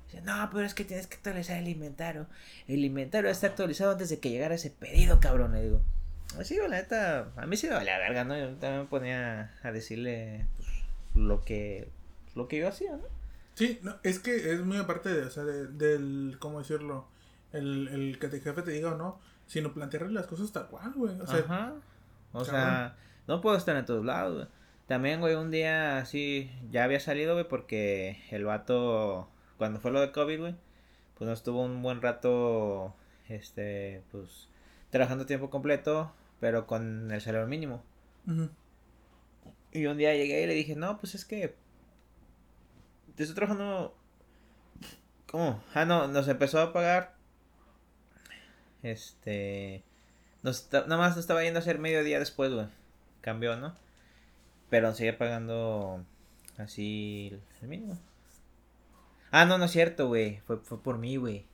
Dice, 0.07 0.21
no, 0.21 0.49
pero 0.51 0.65
es 0.65 0.73
que 0.73 0.85
tienes 0.85 1.07
que 1.07 1.15
actualizar 1.15 1.57
el 1.57 1.67
inventario. 1.67 2.27
El 2.67 2.83
inventario 2.83 3.29
está 3.29 3.47
actualizado 3.47 3.91
antes 3.91 4.09
de 4.09 4.19
que 4.19 4.29
llegara 4.29 4.55
ese 4.55 4.69
pedido, 4.69 5.19
cabrón. 5.19 5.53
Le 5.53 5.63
digo, 5.63 5.81
"Pues 5.81 5.96
sí, 6.43 6.57
la 6.57 6.67
neta, 6.69 7.31
a 7.35 7.45
mí 7.45 7.57
sí 7.57 7.67
me 7.67 7.73
valía 7.73 7.97
verga, 7.97 8.23
¿no? 8.23 8.37
Yo 8.37 8.47
también 8.57 8.81
me 8.81 8.87
ponía 8.87 9.53
a 9.63 9.71
decirle, 9.71 10.45
pues, 10.57 10.67
lo 11.15 11.41
que, 11.41 11.89
lo 12.35 12.47
que 12.47 12.59
yo 12.59 12.67
hacía, 12.67 12.91
¿no? 12.97 13.03
Sí, 13.55 13.79
no, 13.81 13.95
es 14.03 14.19
que 14.19 14.53
es 14.53 14.61
muy 14.63 14.77
aparte 14.77 15.09
de, 15.09 15.23
o 15.25 15.29
sea, 15.31 15.43
de- 15.43 15.67
del, 15.67 16.37
¿cómo 16.39 16.59
decirlo? 16.59 17.07
El, 17.51 17.87
el 17.87 18.19
que 18.19 18.27
tu 18.27 18.39
jefe 18.39 18.61
te 18.61 18.71
diga 18.71 18.93
o 18.93 18.97
no, 18.97 19.19
sino 19.47 19.73
plantearle 19.73 20.11
las 20.13 20.27
cosas 20.27 20.51
tal 20.51 20.67
cual, 20.67 20.91
güey. 20.95 21.19
O 21.19 21.25
sea, 21.25 21.39
Ajá. 21.39 21.73
O 22.33 22.43
cabrón. 22.43 22.45
sea, 22.45 22.95
no 23.27 23.41
puedo 23.41 23.57
estar 23.57 23.75
en 23.75 23.85
todos 23.85 24.05
lados, 24.05 24.35
güey. 24.35 24.47
También, 24.85 25.19
güey, 25.21 25.35
un 25.35 25.49
día 25.51 25.97
así, 25.97 26.51
ya 26.71 26.83
había 26.83 26.99
salido, 26.99 27.33
güey, 27.33 27.47
porque 27.47 28.21
el 28.31 28.45
vato, 28.45 29.27
cuando 29.57 29.79
fue 29.79 29.91
lo 29.91 30.01
de 30.01 30.11
COVID, 30.11 30.39
güey, 30.39 30.55
pues 31.17 31.27
no 31.27 31.33
estuvo 31.33 31.63
un 31.63 31.81
buen 31.81 32.01
rato, 32.01 32.93
este, 33.27 34.03
pues, 34.11 34.49
trabajando 34.91 35.25
tiempo 35.25 35.49
completo, 35.49 36.13
pero 36.39 36.67
con 36.67 37.11
el 37.11 37.21
salario 37.21 37.47
mínimo. 37.47 37.83
Y 39.71 39.85
un 39.85 39.97
día 39.97 40.13
llegué 40.15 40.43
y 40.43 40.47
le 40.47 40.53
dije, 40.53 40.75
no, 40.75 40.99
pues 40.99 41.15
es 41.15 41.25
que, 41.25 41.55
te 43.15 43.23
estoy 43.23 43.35
trabajando, 43.35 43.95
¿cómo? 45.29 45.61
Ah, 45.73 45.85
no, 45.85 46.07
nos 46.07 46.27
empezó 46.27 46.61
a 46.61 46.73
pagar, 46.73 47.15
este, 48.83 49.83
nos, 50.43 50.71
nada 50.71 50.97
más 50.97 51.11
nos 51.11 51.19
estaba 51.19 51.43
yendo 51.43 51.59
a 51.59 51.61
hacer 51.61 51.79
medio 51.79 52.03
día 52.03 52.19
después, 52.19 52.51
güey, 52.51 52.67
cambió, 53.21 53.55
¿no? 53.55 53.75
Pero 54.69 54.87
nos 54.87 54.97
seguía 54.97 55.17
pagando 55.17 56.03
así 56.57 57.39
el 57.61 57.67
mínimo. 57.67 57.97
Ah, 59.31 59.45
no, 59.45 59.57
no 59.57 59.65
es 59.65 59.71
cierto, 59.71 60.07
güey, 60.07 60.41
fue, 60.45 60.57
fue 60.57 60.81
por 60.81 60.97
mí, 60.97 61.17
güey, 61.17 61.45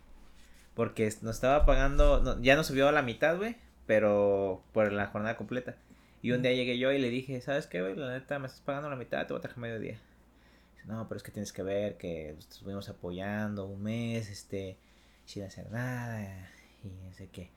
porque 0.75 1.05
nos 1.21 1.35
estaba 1.35 1.65
pagando, 1.65 2.21
no, 2.21 2.41
ya 2.41 2.55
nos 2.55 2.67
subió 2.67 2.87
a 2.87 2.91
la 2.91 3.01
mitad, 3.01 3.37
güey, 3.37 3.55
pero 3.85 4.63
por 4.73 4.91
la 4.91 5.07
jornada 5.07 5.37
completa. 5.37 5.75
Y 6.21 6.31
un 6.31 6.41
día 6.41 6.53
llegué 6.53 6.77
yo 6.77 6.91
y 6.91 6.99
le 6.99 7.09
dije, 7.09 7.41
¿sabes 7.41 7.67
qué, 7.67 7.81
güey? 7.81 7.95
La 7.95 8.11
neta, 8.11 8.39
me 8.39 8.47
estás 8.47 8.61
pagando 8.61 8.89
la 8.89 8.95
mitad, 8.95 9.27
te 9.27 9.33
voy 9.33 9.39
a 9.39 9.41
trabajar 9.41 9.61
medio 9.61 9.79
día. 9.79 9.99
Dice, 10.73 10.87
no, 10.87 11.07
pero 11.07 11.17
es 11.17 11.23
que 11.23 11.31
tienes 11.31 11.51
que 11.51 11.63
ver 11.63 11.97
que 11.97 12.29
estuvimos 12.31 12.87
apoyando 12.89 13.65
un 13.65 13.83
mes, 13.83 14.29
este, 14.29 14.77
sin 15.25 15.43
hacer 15.43 15.69
nada, 15.69 16.49
y 16.83 16.87
no 16.87 17.11
sé 17.13 17.27
qué. 17.27 17.51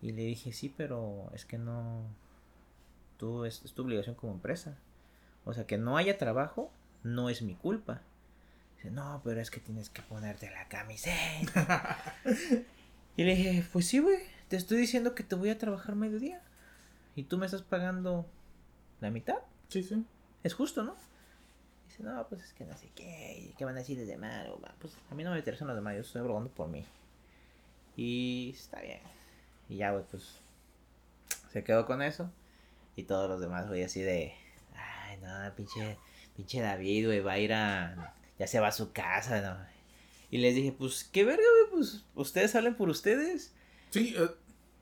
Y 0.00 0.12
le 0.12 0.22
dije, 0.22 0.52
sí, 0.52 0.72
pero 0.74 1.30
es 1.34 1.44
que 1.44 1.58
no, 1.58 2.06
tú, 3.18 3.44
es, 3.44 3.62
es 3.64 3.74
tu 3.74 3.82
obligación 3.82 4.14
como 4.14 4.32
empresa. 4.32 4.78
O 5.44 5.52
sea, 5.52 5.66
que 5.66 5.78
no 5.78 5.96
haya 5.96 6.18
trabajo, 6.18 6.72
no 7.02 7.28
es 7.28 7.42
mi 7.42 7.54
culpa. 7.54 8.02
Dice, 8.76 8.90
no, 8.90 9.20
pero 9.24 9.40
es 9.40 9.50
que 9.50 9.60
tienes 9.60 9.90
que 9.90 10.02
ponerte 10.02 10.50
la 10.50 10.68
camiseta. 10.68 11.98
y 13.16 13.24
le 13.24 13.36
dije, 13.36 13.64
pues 13.72 13.86
sí, 13.86 13.98
güey, 13.98 14.20
te 14.48 14.56
estoy 14.56 14.78
diciendo 14.78 15.14
que 15.14 15.22
te 15.22 15.34
voy 15.34 15.50
a 15.50 15.58
trabajar 15.58 15.94
medio 15.94 16.18
día. 16.18 16.42
Y 17.14 17.24
tú 17.24 17.38
me 17.38 17.46
estás 17.46 17.62
pagando 17.62 18.26
la 19.00 19.10
mitad. 19.10 19.38
Sí, 19.68 19.82
sí. 19.82 20.04
Es 20.42 20.54
justo, 20.54 20.82
¿no? 20.82 20.94
Dice, 21.88 22.02
no, 22.02 22.26
pues 22.28 22.42
es 22.42 22.52
que 22.52 22.64
no 22.64 22.76
sé 22.76 22.90
qué. 22.94 23.48
¿y 23.50 23.54
¿Qué 23.54 23.64
van 23.64 23.74
a 23.76 23.80
decir 23.80 23.98
desde 23.98 24.16
malo? 24.16 24.60
Pues 24.78 24.96
a 25.10 25.14
mí 25.14 25.24
no 25.24 25.32
me 25.32 25.38
interesan 25.38 25.68
los 25.68 25.76
demás, 25.76 25.94
yo 25.94 26.02
estoy 26.02 26.22
brogando 26.22 26.50
por 26.50 26.68
mí. 26.68 26.84
Y 27.96 28.52
está 28.54 28.80
bien. 28.80 29.00
Y 29.68 29.76
ya, 29.78 29.92
güey, 29.92 30.04
pues 30.10 30.40
se 31.50 31.64
quedó 31.64 31.86
con 31.86 32.02
eso. 32.02 32.30
Y 32.96 33.04
todos 33.04 33.28
los 33.28 33.40
demás, 33.40 33.66
güey, 33.68 33.82
así 33.82 34.02
de, 34.02 34.34
ay, 34.74 35.18
no, 35.18 35.54
pinche, 35.54 35.98
pinche 36.34 36.60
David, 36.60 37.06
güey, 37.06 37.20
va 37.20 37.32
a 37.32 37.38
ir 37.38 37.52
a, 37.52 38.14
ya 38.38 38.46
se 38.46 38.60
va 38.60 38.68
a 38.68 38.72
su 38.72 38.92
casa, 38.92 39.40
¿no? 39.40 39.66
Y 40.30 40.38
les 40.38 40.54
dije, 40.54 40.72
pues, 40.72 41.04
qué 41.04 41.24
verga, 41.24 41.42
güey, 41.42 41.72
pues, 41.72 42.04
ustedes 42.14 42.54
hablen 42.54 42.74
por 42.74 42.88
ustedes. 42.88 43.54
Sí, 43.90 44.14
eh, 44.16 44.28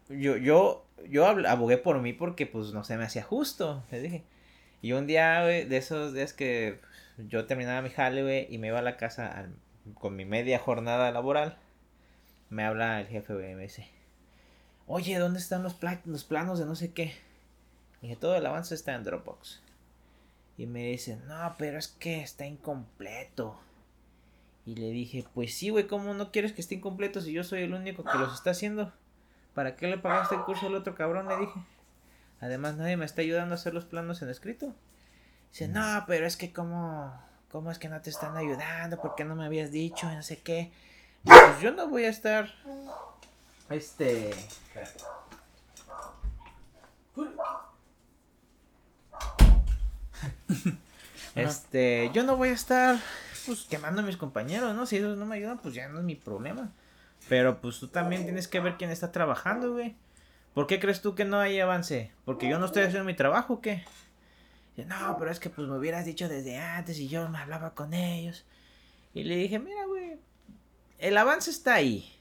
Yo, 0.08 0.36
yo, 0.36 0.84
yo 1.08 1.26
abogué 1.26 1.78
por 1.78 2.00
mí 2.00 2.12
porque, 2.12 2.46
pues, 2.46 2.72
no 2.72 2.84
se 2.84 2.96
me 2.96 3.04
hacía 3.04 3.22
justo, 3.22 3.82
les 3.90 4.02
dije. 4.02 4.22
Y 4.82 4.92
un 4.92 5.06
día, 5.06 5.42
güey, 5.42 5.64
de 5.64 5.76
esos 5.78 6.12
días 6.12 6.32
que 6.32 6.80
yo 7.16 7.46
terminaba 7.46 7.80
mi 7.82 7.90
jale, 7.90 8.46
y 8.50 8.58
me 8.58 8.68
iba 8.68 8.78
a 8.80 8.82
la 8.82 8.96
casa 8.96 9.48
con 9.94 10.16
mi 10.16 10.24
media 10.24 10.58
jornada 10.58 11.10
laboral, 11.10 11.56
me 12.50 12.64
habla 12.64 13.00
el 13.00 13.06
jefe, 13.08 13.34
güey, 13.34 13.52
y 13.52 13.54
me 13.54 13.62
dice, 13.62 13.88
oye, 14.86 15.18
¿dónde 15.18 15.38
están 15.38 15.62
los, 15.62 15.74
pla- 15.74 16.02
los 16.04 16.24
planos 16.24 16.58
de 16.58 16.66
no 16.66 16.74
sé 16.76 16.92
qué? 16.92 17.14
Y 18.02 18.08
dije, 18.08 18.16
todo 18.16 18.36
el 18.36 18.44
avance 18.46 18.74
está 18.74 18.94
en 18.94 19.04
Dropbox. 19.04 19.62
Y 20.58 20.66
me 20.66 20.86
dice, 20.86 21.16
no, 21.26 21.54
pero 21.58 21.78
es 21.78 21.88
que 21.88 22.20
está 22.22 22.46
incompleto. 22.46 23.58
Y 24.66 24.76
le 24.76 24.90
dije, 24.90 25.24
pues 25.34 25.54
sí, 25.54 25.70
güey, 25.70 25.86
¿cómo 25.86 26.14
no 26.14 26.32
quieres 26.32 26.52
que 26.52 26.60
esté 26.60 26.76
incompleto 26.76 27.20
si 27.20 27.32
yo 27.32 27.44
soy 27.44 27.62
el 27.62 27.74
único 27.74 28.02
que 28.02 28.16
los 28.16 28.32
está 28.32 28.50
haciendo? 28.50 28.92
¿Para 29.54 29.76
qué 29.76 29.88
le 29.88 29.98
pagaste 29.98 30.34
el 30.34 30.42
curso 30.42 30.66
al 30.66 30.74
otro 30.74 30.94
cabrón? 30.94 31.28
Le 31.28 31.36
dije. 31.38 31.60
Además, 32.40 32.76
nadie 32.76 32.96
me 32.96 33.04
está 33.04 33.22
ayudando 33.22 33.54
a 33.54 33.56
hacer 33.56 33.74
los 33.74 33.84
planos 33.84 34.22
en 34.22 34.30
escrito. 34.30 34.74
Dice, 35.50 35.68
no, 35.68 36.04
pero 36.06 36.26
es 36.26 36.36
que 36.36 36.52
cómo, 36.52 37.14
cómo 37.50 37.70
es 37.70 37.78
que 37.78 37.88
no 37.88 38.00
te 38.00 38.10
están 38.10 38.36
ayudando, 38.36 39.00
¿por 39.00 39.14
qué 39.14 39.24
no 39.24 39.36
me 39.36 39.44
habías 39.44 39.70
dicho? 39.70 40.10
Y 40.10 40.14
no 40.14 40.22
sé 40.22 40.38
qué. 40.38 40.72
Pues 41.24 41.60
yo 41.60 41.70
no 41.70 41.88
voy 41.88 42.04
a 42.04 42.10
estar, 42.10 42.52
este... 43.70 44.32
Este, 51.34 52.10
yo 52.12 52.22
no 52.22 52.36
voy 52.36 52.50
a 52.50 52.52
estar, 52.52 52.96
pues, 53.46 53.66
quemando 53.68 54.02
a 54.02 54.04
mis 54.04 54.16
compañeros, 54.16 54.74
¿no? 54.74 54.86
Si 54.86 54.96
ellos 54.96 55.16
no 55.16 55.26
me 55.26 55.36
ayudan, 55.36 55.58
pues 55.58 55.74
ya 55.74 55.88
no 55.88 55.98
es 55.98 56.04
mi 56.04 56.14
problema. 56.14 56.72
Pero, 57.28 57.60
pues, 57.60 57.80
tú 57.80 57.88
también 57.88 58.24
tienes 58.24 58.48
que 58.48 58.60
ver 58.60 58.76
quién 58.76 58.90
está 58.90 59.12
trabajando, 59.12 59.72
güey. 59.72 59.96
¿Por 60.54 60.66
qué 60.66 60.78
crees 60.78 61.02
tú 61.02 61.14
que 61.14 61.24
no 61.24 61.38
hay 61.38 61.58
avance? 61.58 62.12
¿Porque 62.24 62.48
yo 62.48 62.58
no 62.58 62.66
estoy 62.66 62.84
haciendo 62.84 63.04
mi 63.04 63.14
trabajo 63.14 63.54
o 63.54 63.60
qué? 63.60 63.84
No, 64.76 65.16
pero 65.18 65.30
es 65.30 65.38
que 65.38 65.50
pues 65.50 65.68
me 65.68 65.76
hubieras 65.76 66.04
dicho 66.04 66.28
desde 66.28 66.58
antes 66.58 66.98
y 66.98 67.08
yo 67.08 67.28
me 67.28 67.38
hablaba 67.38 67.74
con 67.74 67.94
ellos. 67.94 68.44
Y 69.14 69.24
le 69.24 69.36
dije, 69.36 69.58
mira, 69.58 69.86
güey, 69.86 70.16
el 70.98 71.16
avance 71.16 71.50
está 71.50 71.74
ahí. 71.74 72.12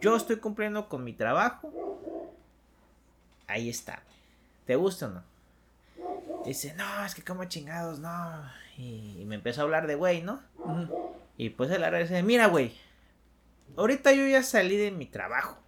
Yo 0.00 0.16
estoy 0.16 0.36
cumpliendo 0.36 0.88
con 0.88 1.04
mi 1.04 1.12
trabajo. 1.12 1.72
Ahí 3.46 3.68
está. 3.68 4.02
¿Te 4.66 4.76
gusta 4.76 5.06
o 5.06 5.10
no? 5.10 5.31
Dice, 6.44 6.74
no, 6.74 7.04
es 7.04 7.14
que 7.14 7.22
como 7.22 7.44
chingados, 7.44 7.98
no. 7.98 8.50
Y, 8.76 9.16
y 9.20 9.24
me 9.26 9.36
empezó 9.36 9.60
a 9.60 9.64
hablar 9.64 9.86
de 9.86 9.94
güey, 9.94 10.22
¿no? 10.22 10.42
Y 11.36 11.50
pues 11.50 11.70
el 11.70 11.84
área 11.84 12.00
dice, 12.00 12.22
mira, 12.22 12.46
güey, 12.46 12.72
ahorita 13.76 14.12
yo 14.12 14.26
ya 14.26 14.42
salí 14.42 14.76
de 14.76 14.90
mi 14.90 15.06
trabajo. 15.06 15.58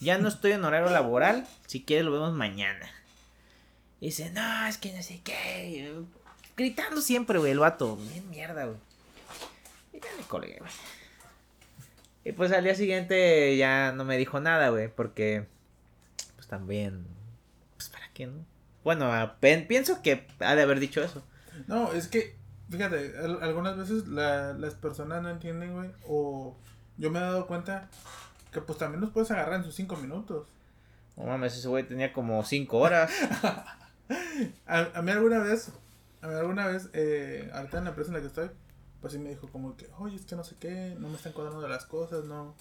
Ya 0.00 0.18
no 0.18 0.28
estoy 0.28 0.52
en 0.52 0.64
horario 0.64 0.90
laboral. 0.90 1.46
Si 1.66 1.82
quieres 1.82 2.04
lo 2.04 2.12
vemos 2.12 2.32
mañana. 2.32 2.88
Y 4.00 4.06
dice, 4.06 4.30
no, 4.30 4.66
es 4.66 4.78
que 4.78 4.92
no 4.92 5.02
sé 5.02 5.20
qué. 5.24 5.92
Gritando 6.56 7.00
siempre, 7.00 7.38
güey, 7.38 7.52
el 7.52 7.58
vato. 7.58 7.96
Bien 7.96 8.28
mierda, 8.30 8.66
güey. 8.66 8.78
Y 9.92 10.00
ya 10.00 10.08
me 10.16 10.22
colgué, 10.24 10.56
güey. 10.58 10.70
Y 12.24 12.32
pues 12.32 12.52
al 12.52 12.62
día 12.62 12.74
siguiente 12.74 13.56
ya 13.56 13.92
no 13.92 14.04
me 14.04 14.16
dijo 14.16 14.38
nada, 14.38 14.68
güey, 14.68 14.88
porque 14.88 15.46
pues 16.36 16.46
también, 16.46 17.06
pues 17.76 17.88
para 17.88 18.08
qué, 18.12 18.26
¿no? 18.26 18.44
Bueno, 18.84 19.12
a- 19.12 19.36
pen- 19.40 19.66
pienso 19.66 20.02
que 20.02 20.26
ha 20.40 20.54
de 20.54 20.62
haber 20.62 20.80
dicho 20.80 21.02
eso. 21.02 21.22
No, 21.66 21.92
es 21.92 22.08
que 22.08 22.38
Fíjate, 22.70 23.14
algunas 23.40 23.78
veces 23.78 24.08
la, 24.08 24.52
las 24.52 24.74
personas 24.74 25.22
no 25.22 25.30
entienden, 25.30 25.72
güey, 25.72 25.90
o 26.06 26.54
yo 26.98 27.10
me 27.10 27.18
he 27.18 27.22
dado 27.22 27.46
cuenta 27.46 27.88
que 28.52 28.60
pues 28.60 28.78
también 28.78 29.00
los 29.00 29.10
puedes 29.10 29.30
agarrar 29.30 29.54
en 29.54 29.64
sus 29.64 29.74
cinco 29.74 29.96
minutos. 29.96 30.46
No 31.16 31.24
mames, 31.24 31.56
ese 31.56 31.66
güey 31.68 31.88
tenía 31.88 32.12
como 32.12 32.44
cinco 32.44 32.78
horas. 32.78 33.10
a, 34.66 35.02
mí 35.02 35.10
alguna 35.10 35.38
vez, 35.38 35.72
a 36.20 36.26
mí 36.28 36.34
alguna 36.34 36.66
vez, 36.66 36.90
eh, 36.92 37.50
ahorita 37.54 37.78
en 37.78 37.84
la 37.84 37.90
empresa 37.90 38.10
en 38.10 38.14
la 38.16 38.20
que 38.20 38.26
estoy, 38.26 38.50
pues 39.00 39.14
sí 39.14 39.18
me 39.18 39.30
dijo 39.30 39.48
como 39.48 39.74
que, 39.74 39.88
oye, 39.98 40.16
es 40.16 40.26
que 40.26 40.36
no 40.36 40.44
sé 40.44 40.54
qué, 40.60 40.94
no 40.98 41.08
me 41.08 41.16
están 41.16 41.32
cuadrando 41.32 41.62
de 41.62 41.70
las 41.70 41.86
cosas, 41.86 42.24
no. 42.26 42.54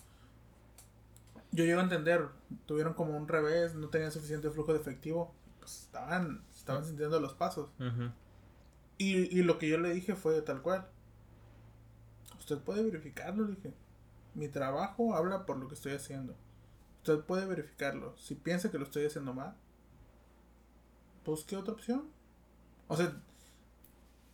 Yo 1.52 1.66
llego 1.66 1.82
a 1.82 1.84
entender, 1.84 2.26
tuvieron 2.66 2.94
como 2.94 3.18
un 3.18 3.28
revés, 3.28 3.76
no 3.76 3.90
tenían 3.90 4.14
suficiente 4.14 4.50
flujo 4.52 4.72
de 4.74 4.80
efectivo, 4.80 5.34
pues 5.68 5.82
estaban, 5.82 6.46
estaban 6.56 6.86
sintiendo 6.86 7.20
los 7.20 7.34
pasos. 7.34 7.70
y, 8.98 9.38
y 9.38 9.44
lo 9.44 9.60
que 9.60 9.68
yo 9.68 9.78
le 9.78 9.94
dije 9.94 10.16
fue 10.16 10.42
tal 10.42 10.62
cual. 10.62 10.88
Usted 12.40 12.58
puede 12.60 12.84
verificarlo, 12.84 13.44
le 13.44 13.56
dije. 13.56 13.74
Mi 14.34 14.48
trabajo 14.48 15.14
habla 15.14 15.46
por 15.46 15.58
lo 15.58 15.68
que 15.68 15.74
estoy 15.74 15.92
haciendo. 15.92 16.36
Usted 17.00 17.20
puede 17.20 17.46
verificarlo. 17.46 18.16
Si 18.16 18.36
piensa 18.36 18.72
que 18.72 18.78
lo 18.78 18.86
estoy 18.86 19.06
haciendo 19.08 19.34
mal, 19.34 19.58
busque 21.26 21.58
otra 21.58 21.74
opción. 21.74 22.10
O 22.88 22.96
sea, 22.96 23.12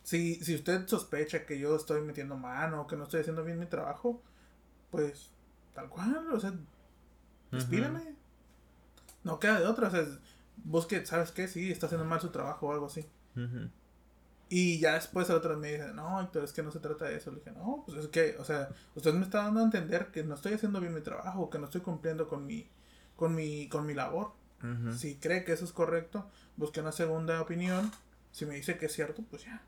si, 0.04 0.36
si 0.36 0.54
usted 0.54 0.86
sospecha 0.86 1.46
que 1.46 1.58
yo 1.58 1.74
estoy 1.74 2.00
metiendo 2.02 2.36
mano 2.36 2.86
que 2.86 2.94
no 2.94 3.04
estoy 3.04 3.22
haciendo 3.22 3.42
bien 3.42 3.58
mi 3.58 3.66
trabajo, 3.66 4.22
pues 4.92 5.30
tal 5.74 5.88
cual, 5.88 6.32
o 6.32 6.38
sea, 6.38 6.54
despídeme. 7.50 8.14
No 9.24 9.40
queda 9.40 9.58
de 9.58 9.66
otra, 9.66 9.88
o 9.88 9.90
sea, 9.90 10.06
busque, 10.64 11.04
¿sabes 11.06 11.30
qué? 11.30 11.46
Sí, 11.46 11.70
está 11.70 11.86
haciendo 11.86 12.04
mal 12.06 12.20
su 12.20 12.30
trabajo 12.30 12.66
o 12.66 12.72
algo 12.72 12.86
así. 12.86 13.06
Y 14.48 14.78
ya 14.78 14.94
después 14.94 15.28
el 15.30 15.36
otro 15.36 15.56
me 15.56 15.72
dice, 15.72 15.92
no, 15.94 16.20
Héctor, 16.20 16.44
es 16.44 16.52
que 16.52 16.62
no 16.62 16.70
se 16.70 16.80
trata 16.80 17.06
de 17.06 17.16
eso. 17.16 17.30
Le 17.30 17.38
dije, 17.38 17.52
no, 17.52 17.82
pues 17.86 17.98
es 17.98 18.08
que, 18.08 18.36
o 18.38 18.44
sea, 18.44 18.68
usted 18.94 19.14
me 19.14 19.24
está 19.24 19.44
dando 19.44 19.60
a 19.60 19.64
entender 19.64 20.08
que 20.08 20.22
no 20.22 20.34
estoy 20.34 20.54
haciendo 20.54 20.80
bien 20.80 20.94
mi 20.94 21.00
trabajo, 21.00 21.50
que 21.50 21.58
no 21.58 21.64
estoy 21.64 21.80
cumpliendo 21.80 22.28
con 22.28 22.46
mi, 22.46 22.68
con 23.16 23.34
mi, 23.34 23.68
con 23.68 23.86
mi 23.86 23.94
labor. 23.94 24.32
Si 24.96 25.16
cree 25.16 25.44
que 25.44 25.52
eso 25.52 25.66
es 25.66 25.72
correcto, 25.72 26.26
busque 26.56 26.80
una 26.80 26.92
segunda 26.92 27.38
opinión. 27.42 27.90
Si 28.32 28.46
me 28.46 28.54
dice 28.54 28.78
que 28.78 28.86
es 28.86 28.92
cierto, 28.94 29.22
pues 29.28 29.44
ya. 29.44 29.62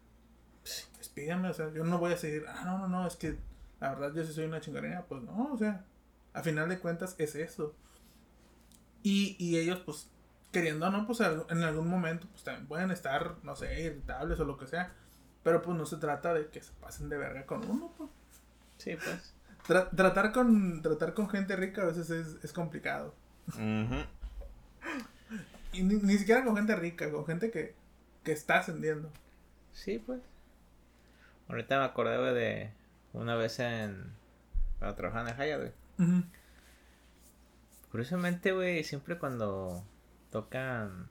Despídame, 0.97 1.51
o 1.51 1.53
sea, 1.53 1.70
yo 1.70 1.84
no 1.84 1.99
voy 1.99 2.14
a 2.14 2.16
seguir, 2.16 2.47
ah, 2.49 2.62
no, 2.64 2.78
no, 2.78 2.88
no, 2.88 3.07
es 3.07 3.16
que 3.16 3.36
la 3.78 3.90
verdad 3.94 4.14
yo 4.14 4.24
sí 4.24 4.32
soy 4.32 4.47
una 4.47 4.62
chingadería. 4.62 5.05
Pues 5.07 5.22
no, 5.22 5.53
o 5.53 5.59
sea, 5.59 5.84
a 6.32 6.42
final 6.42 6.70
de 6.70 6.78
cuentas 6.78 7.14
es 7.18 7.34
eso. 7.34 7.74
Y, 9.03 9.36
y 9.38 9.59
ellos, 9.59 9.80
pues, 9.80 10.09
queriendo 10.57 10.88
no, 10.90 11.07
pues 11.07 11.20
en 11.20 11.62
algún 11.64 11.86
momento, 11.86 12.26
pues 12.30 12.42
también 12.42 12.66
pueden 12.66 12.90
estar, 12.90 13.34
no 13.42 13.54
sé, 13.54 13.78
irritables 13.82 14.40
o 14.40 14.44
lo 14.46 14.57
que 14.57 14.66
sea. 14.66 14.90
Pero 15.42 15.61
pues 15.61 15.76
no 15.76 15.84
se 15.84 15.98
trata 15.98 16.32
de 16.32 16.48
que 16.48 16.62
se 16.62 16.72
pasen 16.80 17.11
de 17.11 17.18
verga 17.18 17.44
con 17.44 17.62
uno, 17.68 17.92
pues. 17.98 18.09
Sí, 18.78 18.96
pues. 18.96 19.34
tratar, 19.94 20.32
con, 20.32 20.80
tratar 20.80 21.12
con 21.12 21.28
gente 21.28 21.57
rica 21.57 21.82
a 21.82 21.84
veces 21.84 22.09
es, 22.09 22.42
es 22.42 22.54
complicado. 22.54 23.14
Y 25.72 25.82
ni, 25.82 26.16
siquiera 26.16 26.42
con 26.42 26.57
gente 26.57 26.74
rica, 26.74 27.11
con 27.12 27.26
gente 27.26 27.50
que, 27.50 27.74
que 28.24 28.32
está 28.32 28.61
ascendiendo. 28.61 29.11
Sí, 29.74 29.98
pues. 29.98 30.22
Ahorita 31.48 31.78
me 31.80 31.84
acordé, 31.84 32.32
de 32.32 32.70
una 33.12 33.34
vez 33.34 33.59
en. 33.59 34.11
Para 34.78 34.96
trabajar 34.96 35.28
en 35.28 35.38
el 35.38 35.59
güey. 35.59 36.24
Curiosamente, 37.90 38.52
güey, 38.52 38.84
siempre 38.84 39.18
cuando 39.18 39.84
tocan. 40.43 41.09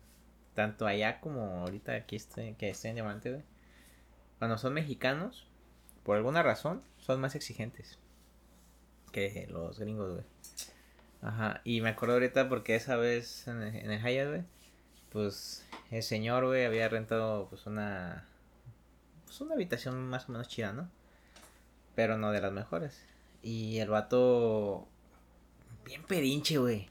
Tanto 0.54 0.88
allá 0.88 1.20
como 1.20 1.62
ahorita 1.62 1.94
aquí 1.96 2.18
que 2.58 2.70
estoy 2.70 2.90
en 2.90 2.96
Diamante, 2.96 3.32
güey. 3.32 3.44
Cuando 4.40 4.58
son 4.58 4.74
mexicanos, 4.74 5.48
por 6.04 6.16
alguna 6.16 6.44
razón, 6.44 6.82
son 6.98 7.20
más 7.20 7.36
exigentes 7.36 8.00
que 9.12 9.48
los 9.50 9.80
gringos, 9.80 10.14
güey. 10.14 10.26
Ajá, 11.22 11.62
y 11.64 11.82
me 11.82 11.90
acuerdo 11.90 12.16
ahorita 12.16 12.48
porque 12.48 12.76
esa 12.76 12.96
vez 12.96 13.48
en 13.48 13.64
el, 13.64 13.76
en 13.76 13.92
el 13.92 14.46
pues 15.10 15.66
el 15.90 16.04
señor, 16.04 16.46
güey, 16.46 16.66
había 16.66 16.88
rentado 16.90 17.48
pues 17.50 17.66
una 17.66 18.28
pues 19.26 19.42
una 19.42 19.56
habitación 19.56 20.08
más 20.08 20.30
o 20.30 20.34
menos 20.34 20.48
chida, 20.48 20.72
¿no? 20.72 20.90
Pero 21.96 22.18
no 22.18 22.32
de 22.32 22.42
las 22.42 22.52
mejores. 22.52 23.04
Y 23.42 23.80
el 23.80 23.90
vato 23.90 24.88
bien 25.86 26.04
pedinche, 26.04 26.58
güey. 26.58 26.90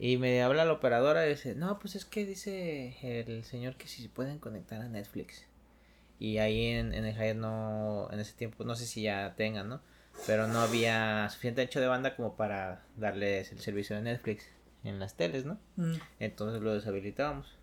Y 0.00 0.16
me 0.16 0.42
habla 0.42 0.64
la 0.64 0.72
operadora 0.72 1.26
y 1.26 1.30
dice, 1.30 1.54
"No, 1.54 1.78
pues 1.78 1.96
es 1.96 2.04
que 2.04 2.24
dice 2.24 2.96
el 3.02 3.44
señor 3.44 3.76
que 3.76 3.88
si 3.88 4.02
se 4.02 4.08
pueden 4.08 4.38
conectar 4.38 4.80
a 4.80 4.88
Netflix." 4.88 5.44
Y 6.20 6.38
ahí 6.38 6.66
en, 6.66 6.94
en 6.94 7.04
el 7.04 7.14
Hyatt 7.14 7.36
no 7.36 8.08
en 8.10 8.20
ese 8.20 8.32
tiempo 8.34 8.64
no 8.64 8.74
sé 8.76 8.86
si 8.86 9.02
ya 9.02 9.34
tengan, 9.36 9.68
¿no? 9.68 9.80
Pero 10.26 10.48
no 10.48 10.60
había 10.60 11.28
suficiente 11.30 11.62
ancho 11.62 11.80
de 11.80 11.86
banda 11.86 12.16
como 12.16 12.36
para 12.36 12.82
darles 12.96 13.52
el 13.52 13.60
servicio 13.60 13.96
de 13.96 14.02
Netflix 14.02 14.46
en 14.84 14.98
las 14.98 15.16
teles, 15.16 15.44
¿no? 15.44 15.58
Mm. 15.76 15.94
Entonces 16.18 16.60
lo 16.60 16.74
deshabilitábamos. 16.74 17.56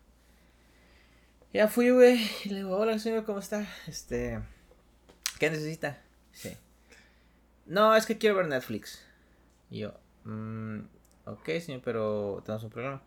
Ya 1.54 1.68
fui, 1.68 1.90
güey, 1.90 2.20
y 2.44 2.50
le 2.50 2.58
digo, 2.58 2.76
hola 2.76 3.00
señor, 3.00 3.24
¿cómo 3.24 3.40
está? 3.40 3.66
Este, 3.88 4.42
¿qué 5.40 5.50
necesita? 5.50 6.02
Sí. 6.32 6.56
No, 7.66 7.96
es 7.96 8.06
que 8.06 8.18
quiero 8.18 8.36
ver 8.36 8.48
Netflix. 8.48 9.02
Y 9.70 9.80
yo, 9.80 9.94
mmm, 10.26 10.82
ok, 11.26 11.50
señor, 11.60 11.82
pero 11.84 12.42
tenemos 12.46 12.64
un 12.64 12.70
problema. 12.70 13.02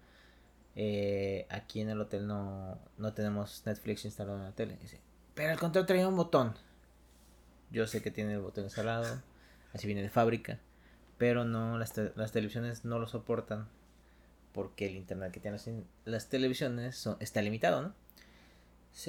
Eh, 0.76 1.46
aquí 1.50 1.80
en 1.80 1.90
el 1.90 2.00
hotel 2.00 2.26
no, 2.26 2.78
no 2.98 3.12
tenemos 3.12 3.62
Netflix 3.66 4.04
instalado 4.04 4.38
en 4.38 4.44
la 4.44 4.52
tele. 4.52 4.76
Dice, 4.80 5.00
pero 5.34 5.52
el 5.52 5.58
control 5.58 5.86
traía 5.86 6.08
un 6.08 6.16
botón. 6.16 6.54
Yo 7.70 7.86
sé 7.86 8.02
que 8.02 8.10
tiene 8.10 8.34
el 8.34 8.40
botón 8.40 8.64
instalado, 8.64 9.22
así 9.72 9.86
viene 9.86 10.02
de 10.02 10.10
fábrica, 10.10 10.58
pero 11.16 11.44
no, 11.44 11.78
las, 11.78 11.94
las 12.16 12.32
televisiones 12.32 12.84
no 12.84 12.98
lo 12.98 13.06
soportan 13.08 13.68
porque 14.52 14.86
el 14.86 14.96
internet 14.96 15.32
que 15.32 15.40
tienen 15.40 15.86
las, 16.04 16.28
televisiones 16.28 17.08
está 17.20 17.42
limitado, 17.42 17.82
¿no? 17.82 17.94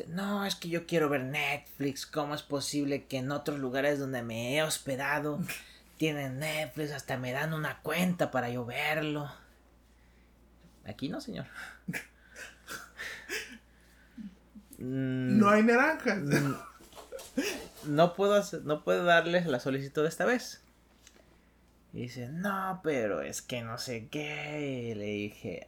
no, 0.10 0.46
es 0.46 0.56
que 0.56 0.70
yo 0.70 0.86
quiero 0.86 1.10
ver 1.10 1.24
Netflix. 1.24 2.06
¿Cómo 2.06 2.36
es 2.36 2.44
posible 2.44 3.06
que 3.06 3.18
en 3.18 3.32
otros 3.32 3.58
lugares 3.58 3.98
donde 3.98 4.22
me 4.22 4.56
he 4.56 4.64
hospedado 4.64 5.40
tienen 6.00 6.40
Netflix? 6.40 6.92
Hasta 6.94 7.18
me 7.18 7.32
dan 7.34 7.54
una 7.54 7.82
cuenta 7.82 8.32
para 8.32 8.50
yo 8.50 8.66
verlo. 8.66 9.30
Aquí 10.86 11.10
no, 11.10 11.20
señor. 11.22 11.46
no 14.80 15.50
hay 15.50 15.62
naranjas. 15.62 16.20
no 17.84 18.14
puedo, 18.16 18.42
no 18.64 18.84
puedo 18.84 19.04
darles 19.04 19.46
la 19.46 19.60
solicitud 19.60 20.06
esta 20.06 20.26
vez. 20.26 20.64
Y 21.92 22.04
dice, 22.04 22.30
no, 22.30 22.80
pero 22.82 23.22
es 23.22 23.42
que 23.42 23.62
no 23.62 23.78
sé 23.78 24.08
qué. 24.08 24.92
Y 24.92 24.96
le 24.96 25.06
dije, 25.06 25.68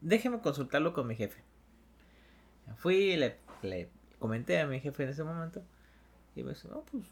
déjeme 0.00 0.40
consultarlo 0.40 0.94
con 0.94 1.06
mi 1.06 1.16
jefe. 1.16 1.44
Fui 2.78 2.96
y 3.12 3.16
le, 3.16 3.36
le 3.62 3.90
comenté 4.18 4.58
a 4.58 4.66
mi 4.66 4.80
jefe 4.80 5.02
en 5.02 5.10
ese 5.10 5.22
momento. 5.22 5.62
Y 6.34 6.42
me 6.42 6.54
dice, 6.54 6.66
no, 6.68 6.82
pues, 6.90 7.04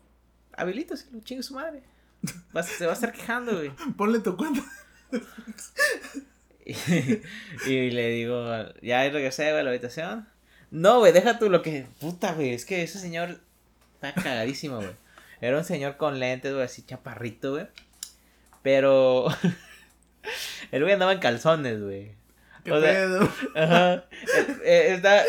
habilita, 0.56 0.96
si 0.96 1.10
lo 1.10 1.20
chingue 1.20 1.42
su 1.42 1.54
madre. 1.54 1.82
Se 2.62 2.86
va 2.86 2.92
a 2.92 2.94
estar 2.94 3.12
quejando, 3.12 3.56
güey. 3.56 3.70
Ponle 3.96 4.20
tu 4.20 4.36
cuenta. 4.36 4.62
y, 6.64 7.90
le 7.90 8.08
digo, 8.10 8.46
ya 8.82 9.02
regresé, 9.10 9.50
a 9.50 9.62
la 9.62 9.70
habitación. 9.70 10.28
No, 10.70 10.98
güey, 10.98 11.12
deja 11.12 11.38
tú 11.38 11.50
lo 11.50 11.62
que. 11.62 11.86
Puta, 12.00 12.32
güey, 12.32 12.52
es 12.52 12.64
que 12.64 12.82
ese 12.82 12.98
señor 12.98 13.40
está 13.94 14.14
cagadísimo, 14.14 14.76
güey. 14.76 14.96
Era 15.40 15.58
un 15.58 15.64
señor 15.64 15.96
con 15.96 16.18
lentes, 16.18 16.52
güey, 16.52 16.64
así 16.64 16.82
chaparrito, 16.82 17.52
güey. 17.52 17.66
Pero. 18.62 19.28
el 20.72 20.82
güey 20.82 20.94
andaba 20.94 21.12
en 21.12 21.20
calzones, 21.20 21.82
güey. 21.82 22.12
¿Qué 22.64 22.72
pedo? 22.72 23.30
Ajá. 23.54 23.94
Eh, 23.94 24.56
eh, 24.64 24.94
está, 24.94 25.22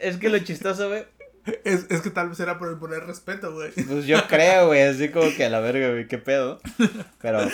es 0.00 0.16
que 0.16 0.28
lo 0.28 0.38
chistoso, 0.40 0.88
güey. 0.88 1.04
Es, 1.64 1.86
es 1.90 2.00
que 2.02 2.10
tal 2.10 2.28
vez 2.28 2.38
era 2.40 2.58
por 2.58 2.78
poner 2.78 3.04
respeto, 3.04 3.52
güey. 3.52 3.72
Pues 3.72 4.06
yo 4.06 4.26
creo, 4.28 4.68
güey, 4.68 4.82
así 4.82 5.08
como 5.08 5.34
que 5.34 5.44
a 5.44 5.50
la 5.50 5.60
verga, 5.60 5.90
güey, 5.90 6.06
qué 6.06 6.18
pedo. 6.18 6.60
Pero 7.20 7.48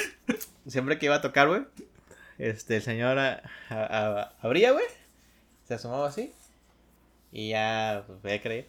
siempre 0.66 0.98
que 0.98 1.06
iba 1.06 1.16
a 1.16 1.22
tocar, 1.22 1.48
güey, 1.48 1.62
este, 2.38 2.76
el 2.76 2.82
señor 2.82 3.18
abría, 3.68 4.72
güey, 4.72 4.84
se 5.66 5.74
asomaba 5.74 6.08
así, 6.08 6.34
y 7.32 7.50
ya, 7.50 8.04
pues, 8.06 8.22
voy 8.22 8.32
a 8.32 8.42
creer. 8.42 8.66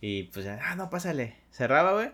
Y 0.00 0.24
pues 0.24 0.44
ya, 0.44 0.58
ah, 0.62 0.74
no, 0.74 0.90
pásale. 0.90 1.36
Cerraba, 1.50 1.92
güey, 1.92 2.10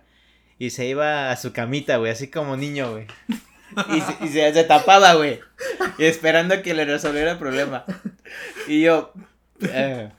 y 0.59 0.71
se 0.71 0.87
iba 0.87 1.31
a 1.31 1.37
su 1.37 1.53
camita, 1.53 1.97
güey, 1.97 2.13
así 2.13 2.29
como 2.29 2.57
niño, 2.57 2.93
güey. 2.93 3.07
Y, 4.23 4.29
se, 4.29 4.65
tapaba, 4.65 5.15
güey. 5.15 5.41
Y 5.99 6.05
esperando 6.05 6.63
que 6.63 6.75
le 6.75 6.85
resolviera 6.85 7.33
el 7.33 7.39
problema. 7.39 7.85
Y 8.67 8.83
yo. 8.83 9.13
Eh, 9.61 10.11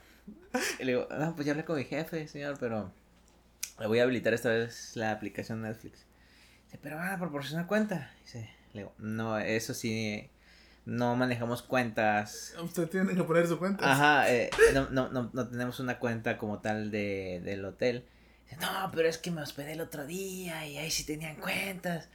le 0.78 0.86
digo, 0.86 1.08
no, 1.10 1.34
pues 1.34 1.46
ya 1.46 1.52
hablé 1.52 1.64
con 1.64 1.76
mi 1.76 1.84
jefe, 1.84 2.28
señor, 2.28 2.56
pero. 2.58 2.92
Le 3.78 3.86
voy 3.86 3.98
a 3.98 4.02
habilitar 4.02 4.34
esta 4.34 4.50
vez 4.50 4.92
la 4.94 5.10
aplicación 5.10 5.62
Netflix. 5.62 6.06
Dice, 6.66 6.78
pero 6.82 6.96
van 6.96 7.12
a 7.12 7.18
proporcionar 7.18 7.66
cuenta. 7.66 8.12
Dice, 8.22 8.50
le 8.74 8.80
digo, 8.80 8.94
no, 8.98 9.38
eso 9.38 9.72
sí. 9.74 10.28
No 10.84 11.14
manejamos 11.16 11.62
cuentas. 11.62 12.54
Usted 12.62 12.88
tiene 12.88 13.14
que 13.14 13.22
poner 13.22 13.46
su 13.46 13.58
cuenta. 13.58 13.90
Ajá, 13.90 14.30
eh, 14.32 14.50
no, 14.74 14.88
no, 14.90 15.08
no, 15.10 15.30
no 15.32 15.48
tenemos 15.48 15.78
una 15.78 15.98
cuenta 15.98 16.36
como 16.36 16.60
tal 16.60 16.90
de, 16.90 17.40
del 17.44 17.64
hotel 17.64 18.06
No, 18.60 18.90
pero 18.92 19.06
es 19.08 19.18
que 19.18 19.30
me 19.30 19.42
hospedé 19.42 19.74
el 19.74 19.80
otro 19.82 20.06
día 20.06 20.66
y 20.66 20.78
ahí 20.78 20.90
sí 20.90 21.04
tenían 21.04 21.36
cuentas. 21.36 22.08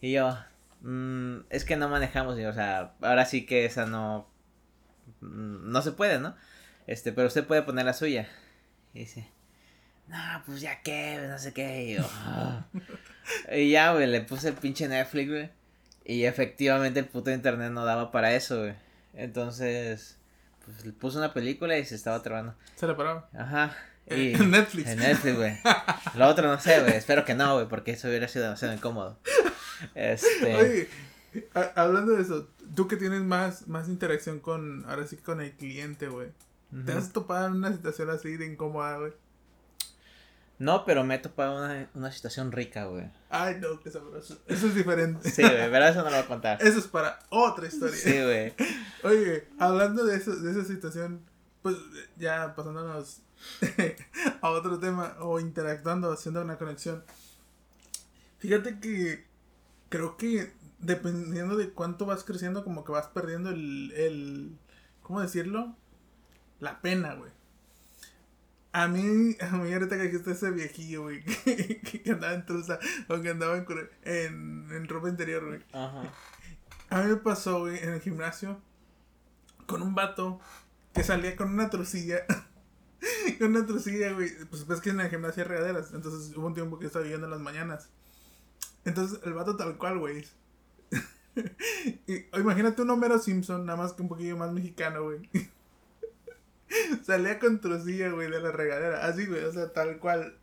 Y 0.00 0.12
yo, 0.12 0.38
mm, 0.82 1.40
es 1.50 1.64
que 1.64 1.76
no 1.76 1.88
manejamos, 1.88 2.38
o 2.38 2.52
sea, 2.52 2.94
ahora 3.00 3.24
sí 3.24 3.46
que 3.46 3.64
esa 3.64 3.86
no, 3.86 4.28
mm, 5.20 5.70
no 5.70 5.82
se 5.82 5.92
puede, 5.92 6.18
¿no? 6.18 6.36
Este, 6.90 7.12
pero 7.12 7.28
usted 7.28 7.46
puede 7.46 7.62
poner 7.62 7.84
la 7.84 7.92
suya. 7.94 8.28
Y 8.94 9.00
dice, 9.00 9.28
no, 10.08 10.42
pues 10.44 10.60
ya 10.60 10.82
qué, 10.82 11.24
no 11.28 11.38
sé 11.38 11.52
qué. 11.52 11.84
Y, 11.84 11.94
yo, 11.94 12.02
"Ah". 12.24 12.66
Y 13.52 13.70
ya, 13.70 13.92
güey, 13.92 14.08
le 14.08 14.22
puse 14.22 14.48
el 14.48 14.54
pinche 14.54 14.88
Netflix, 14.88 15.28
güey. 15.30 15.50
Y 16.04 16.24
efectivamente 16.24 16.98
el 16.98 17.06
puto 17.06 17.30
internet 17.30 17.70
no 17.70 17.84
daba 17.84 18.10
para 18.10 18.34
eso, 18.34 18.58
güey. 18.58 18.74
Entonces, 19.14 20.18
pues 20.64 20.84
le 20.84 20.92
puse 20.92 21.18
una 21.18 21.32
película 21.32 21.78
y 21.78 21.84
se 21.84 21.94
estaba 21.94 22.20
trabando. 22.22 22.56
Se 22.74 22.88
le 22.88 22.94
paraba. 22.94 23.28
Ajá. 23.38 23.76
Y, 24.08 24.34
En 24.40 24.50
Netflix. 24.50 24.88
En 24.88 24.98
Netflix, 24.98 25.36
güey. 25.36 25.56
Lo 26.16 26.26
otro 26.26 26.48
no 26.48 26.58
sé, 26.60 26.80
güey. 26.80 26.94
Espero 26.94 27.24
que 27.24 27.34
no, 27.34 27.54
güey, 27.54 27.68
porque 27.68 27.92
eso 27.92 28.08
hubiera 28.08 28.26
sido 28.26 28.44
demasiado 28.46 28.74
incómodo. 28.74 29.16
Este. 29.94 30.56
Oye, 30.56 30.88
a- 31.54 31.72
hablando 31.82 32.16
de 32.16 32.22
eso, 32.22 32.48
tú 32.74 32.88
que 32.88 32.96
tienes 32.96 33.20
más, 33.20 33.68
más 33.68 33.88
interacción 33.88 34.40
con, 34.40 34.84
ahora 34.88 35.06
sí 35.06 35.14
que 35.16 35.22
con 35.22 35.40
el 35.40 35.52
cliente, 35.52 36.08
güey. 36.08 36.28
¿Te 36.86 36.92
has 36.92 37.12
topado 37.12 37.48
en 37.48 37.54
una 37.54 37.72
situación 37.72 38.10
así 38.10 38.36
de 38.36 38.46
incómoda, 38.46 38.98
güey? 38.98 39.12
No, 40.60 40.84
pero 40.84 41.04
me 41.04 41.14
he 41.14 41.18
topado 41.18 41.56
una, 41.56 41.88
una 41.94 42.12
situación 42.12 42.52
rica, 42.52 42.84
güey. 42.84 43.10
Ay, 43.30 43.56
no, 43.60 43.80
qué 43.80 43.90
sabroso. 43.90 44.38
Eso 44.46 44.66
es 44.66 44.74
diferente. 44.74 45.30
Sí, 45.30 45.42
güey, 45.42 45.70
pero 45.70 45.86
eso 45.86 45.98
no 46.02 46.10
lo 46.10 46.16
voy 46.16 46.18
a 46.18 46.26
contar. 46.26 46.62
Eso 46.62 46.78
es 46.78 46.86
para 46.86 47.18
otra 47.30 47.66
historia. 47.66 47.96
Sí, 47.96 48.22
güey. 48.22 48.52
Oye, 49.02 49.48
hablando 49.58 50.04
de, 50.04 50.16
eso, 50.16 50.36
de 50.36 50.50
esa 50.50 50.64
situación, 50.64 51.22
pues 51.62 51.76
ya 52.18 52.54
pasándonos 52.54 53.22
a 54.42 54.50
otro 54.50 54.78
tema 54.78 55.16
o 55.20 55.40
interactuando, 55.40 56.12
haciendo 56.12 56.42
una 56.42 56.58
conexión. 56.58 57.04
Fíjate 58.38 58.80
que 58.80 59.26
creo 59.88 60.18
que 60.18 60.52
dependiendo 60.78 61.56
de 61.56 61.70
cuánto 61.70 62.04
vas 62.04 62.22
creciendo, 62.22 62.64
como 62.64 62.84
que 62.84 62.92
vas 62.92 63.06
perdiendo 63.08 63.48
el, 63.48 63.92
el 63.92 64.58
¿cómo 65.02 65.22
decirlo? 65.22 65.74
La 66.60 66.80
pena, 66.80 67.14
güey. 67.14 67.30
A 68.72 68.86
mí, 68.86 69.36
a 69.40 69.50
mí 69.56 69.72
ahorita 69.72 69.96
que 69.96 70.04
dijiste 70.04 70.30
ese 70.30 70.50
viejillo, 70.52 71.02
güey, 71.02 71.24
que, 71.44 71.80
que 71.80 72.10
andaba 72.12 72.34
en 72.34 72.46
trusa 72.46 72.78
o 73.08 73.20
que 73.20 73.30
andaba 73.30 73.56
en, 73.56 73.66
en, 74.04 74.68
en 74.70 74.88
ropa 74.88 75.08
interior, 75.08 75.44
güey. 75.44 75.60
Ajá. 75.72 76.02
A 76.90 77.02
mí 77.02 77.10
me 77.10 77.16
pasó, 77.16 77.60
güey, 77.60 77.78
en 77.78 77.90
el 77.90 78.00
gimnasio 78.00 78.60
con 79.70 79.82
un 79.82 79.94
vato 79.94 80.40
que 80.92 81.04
salía 81.04 81.36
con 81.36 81.50
una 81.50 81.70
trucilla. 81.70 82.26
con 83.38 83.56
una 83.56 83.64
trucilla, 83.64 84.12
güey. 84.12 84.30
Pues 84.50 84.66
ves 84.66 84.80
que 84.80 84.90
en 84.90 85.00
el 85.00 85.08
gimnasio 85.08 85.44
hay 85.44 85.48
regaderas. 85.48 85.92
Entonces 85.94 86.36
hubo 86.36 86.48
un 86.48 86.54
tiempo 86.54 86.78
que 86.78 86.86
estaba 86.86 87.04
viviendo 87.04 87.26
en 87.26 87.30
las 87.30 87.40
mañanas. 87.40 87.88
Entonces 88.84 89.20
el 89.24 89.32
vato 89.32 89.56
tal 89.56 89.78
cual, 89.78 89.98
güey. 89.98 90.26
imagínate 92.36 92.82
un 92.82 92.90
Homero 92.90 93.20
Simpson, 93.20 93.64
nada 93.64 93.78
más 93.78 93.92
que 93.92 94.02
un 94.02 94.08
poquillo 94.08 94.36
más 94.36 94.52
mexicano, 94.52 95.04
güey. 95.04 95.30
Salía 97.02 97.38
con 97.38 97.60
trucilla, 97.60 98.10
güey, 98.10 98.30
de 98.30 98.40
la 98.40 98.52
regadera. 98.52 99.06
Así, 99.06 99.26
güey, 99.26 99.44
o 99.44 99.52
sea, 99.52 99.72
tal 99.72 99.98
cual. 99.98 100.36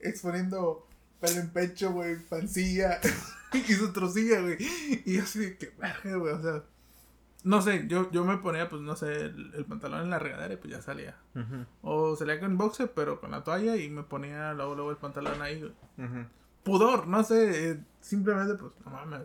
Exponiendo 0.00 0.86
pelo 1.20 1.40
en 1.40 1.50
pecho, 1.50 1.92
güey, 1.92 2.16
pancilla. 2.16 3.00
y 3.52 3.72
su 3.72 3.92
trocilla, 3.92 4.40
güey. 4.40 4.56
Y 5.04 5.14
yo 5.14 5.22
así 5.22 5.38
de 5.38 5.56
que, 5.56 5.72
verga, 5.78 6.16
güey, 6.16 6.32
o 6.34 6.42
sea. 6.42 6.62
No 7.44 7.60
sé, 7.60 7.86
yo, 7.88 8.08
yo 8.12 8.24
me 8.24 8.38
ponía, 8.38 8.68
pues, 8.68 8.82
no 8.82 8.94
sé, 8.94 9.12
el, 9.12 9.52
el 9.54 9.64
pantalón 9.64 10.02
en 10.02 10.10
la 10.10 10.20
regadera 10.20 10.54
y 10.54 10.58
pues 10.58 10.72
ya 10.72 10.80
salía. 10.80 11.16
O 11.80 12.14
salía 12.14 12.38
con 12.38 12.56
boxer, 12.56 12.92
pero 12.94 13.20
con 13.20 13.32
la 13.32 13.42
toalla 13.42 13.76
y 13.76 13.90
me 13.90 14.04
ponía 14.04 14.52
luego, 14.52 14.76
luego 14.76 14.90
el 14.92 14.96
pantalón 14.96 15.42
ahí, 15.42 15.60
güey. 15.60 15.72
Pudor, 16.62 17.08
no 17.08 17.24
sé, 17.24 17.70
eh, 17.70 17.80
simplemente, 18.00 18.54
pues, 18.54 18.72
no 18.84 18.92
mames. 18.92 19.22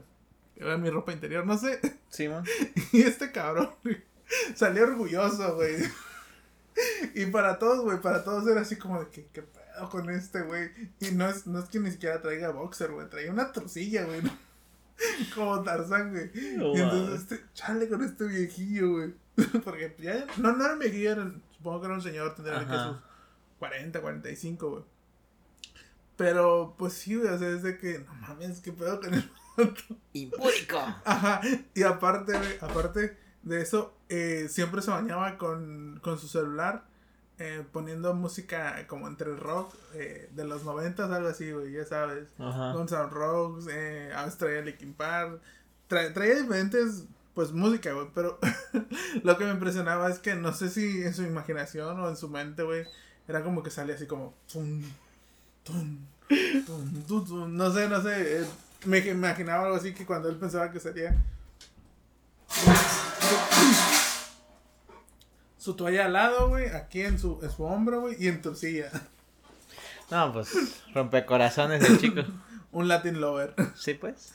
Era 0.55 0.77
mi 0.77 0.89
ropa 0.89 1.13
interior, 1.13 1.45
no 1.45 1.57
sé. 1.57 1.79
Sí, 2.09 2.27
man. 2.27 2.43
Y 2.91 3.03
este 3.03 3.31
cabrón, 3.31 3.69
güey, 3.83 4.03
salió 4.55 4.83
orgulloso, 4.83 5.55
güey. 5.55 5.75
Y 7.15 7.25
para 7.27 7.57
todos, 7.59 7.81
güey, 7.83 7.99
para 8.01 8.23
todos 8.23 8.47
era 8.47 8.61
así 8.61 8.75
como 8.75 8.99
de 9.03 9.09
que, 9.09 9.27
¿qué 9.33 9.41
pedo 9.41 9.89
con 9.89 10.09
este, 10.09 10.41
güey? 10.41 10.69
Y 10.99 11.11
no 11.11 11.27
es, 11.27 11.47
no 11.47 11.59
es 11.59 11.65
que 11.65 11.79
ni 11.79 11.91
siquiera 11.91 12.21
traiga 12.21 12.49
boxer, 12.51 12.91
güey, 12.91 13.09
traía 13.09 13.31
una 13.31 13.51
trucilla, 13.51 14.05
güey. 14.05 14.21
¿no? 14.21 14.29
Como 15.35 15.63
Tarzán, 15.63 16.11
güey. 16.11 16.31
Y 16.33 16.79
entonces, 16.79 17.21
este, 17.21 17.43
chale 17.53 17.87
con 17.89 18.03
este 18.03 18.25
viejillo, 18.25 18.91
güey. 18.93 19.13
Porque 19.63 19.95
ya, 19.99 20.25
no, 20.37 20.51
no 20.53 20.63
era 20.65 20.73
un 20.73 20.79
viejillo, 20.79 21.11
era- 21.11 21.31
supongo 21.55 21.81
que 21.81 21.85
era 21.87 21.95
un 21.95 22.01
señor, 22.01 22.35
tendría 22.35 22.59
que 22.59 22.73
sus 22.73 22.97
40, 23.59 24.01
45, 24.01 24.69
güey. 24.69 24.83
Pero, 26.15 26.75
pues 26.77 26.93
sí, 26.93 27.15
güey, 27.15 27.29
o 27.31 27.37
sea, 27.37 27.49
es 27.49 27.61
de 27.63 27.77
que, 27.77 27.99
no 27.99 28.13
mames, 28.15 28.59
¿qué 28.59 28.71
pedo 28.71 28.99
con 28.99 29.13
el 29.13 29.29
Impúdico. 30.13 30.77
Ajá, 31.05 31.41
y 31.73 31.83
aparte, 31.83 32.37
güey, 32.37 32.57
aparte 32.61 33.17
de 33.47 33.61
eso, 33.61 33.93
eh, 34.09 34.47
siempre 34.49 34.81
se 34.81 34.91
bañaba 34.91 35.37
con, 35.37 35.99
con 36.03 36.17
su 36.19 36.27
celular, 36.27 36.83
eh, 37.39 37.63
poniendo 37.71 38.13
música 38.13 38.85
como 38.87 39.07
entre 39.07 39.29
el 39.31 39.37
rock 39.39 39.73
eh, 39.93 40.29
de 40.33 40.43
los 40.45 40.63
noventas, 40.63 41.11
algo 41.11 41.29
así, 41.29 41.51
güey, 41.51 41.71
ya 41.71 41.85
sabes. 41.85 42.27
Ajá. 42.39 42.73
Guns 42.73 42.91
N' 42.91 43.09
Roses, 43.09 43.67
eh, 43.73 44.11
a 44.15 44.23
veces 44.25 44.37
traía 44.39 44.61
Linkin 44.61 44.93
Park, 44.93 45.39
tra- 45.89 46.11
traía 46.13 46.35
diferentes, 46.35 47.03
pues, 47.33 47.51
música, 47.51 47.93
güey, 47.93 48.07
pero 48.15 48.39
lo 49.23 49.37
que 49.37 49.45
me 49.45 49.51
impresionaba 49.51 50.09
es 50.09 50.17
que 50.19 50.33
no 50.35 50.51
sé 50.53 50.69
si 50.69 51.03
en 51.03 51.13
su 51.13 51.23
imaginación 51.23 51.99
o 51.99 52.09
en 52.09 52.17
su 52.17 52.27
mente, 52.29 52.63
güey, 52.63 52.85
era 53.27 53.43
como 53.43 53.61
que 53.61 53.69
salía 53.69 53.93
así 53.95 54.07
como, 54.07 54.33
tum, 54.51 54.81
tum, 55.63 55.99
tum, 57.07 57.55
no 57.55 57.71
sé, 57.71 57.87
no 57.87 58.01
sé, 58.01 58.41
eh, 58.41 58.45
me 58.85 58.99
imaginaba 58.99 59.65
algo 59.65 59.75
así 59.75 59.93
que 59.93 60.05
cuando 60.05 60.29
él 60.29 60.37
pensaba 60.37 60.71
que 60.71 60.79
sería 60.79 61.15
su 65.57 65.75
toalla 65.75 66.05
al 66.05 66.13
lado, 66.13 66.49
güey, 66.49 66.69
aquí 66.69 67.01
en 67.01 67.19
su, 67.19 67.39
en 67.41 67.51
su 67.51 67.63
hombro, 67.63 68.01
güey, 68.01 68.15
y 68.19 68.27
en 68.27 68.41
tu 68.41 68.55
silla. 68.55 68.91
No, 70.09 70.31
pues, 70.31 70.83
rompecorazones 70.93 71.87
el 71.89 71.99
chico. 71.99 72.21
Un 72.71 72.87
Latin 72.87 73.19
lover. 73.19 73.55
Sí, 73.75 73.93
pues. 73.93 74.33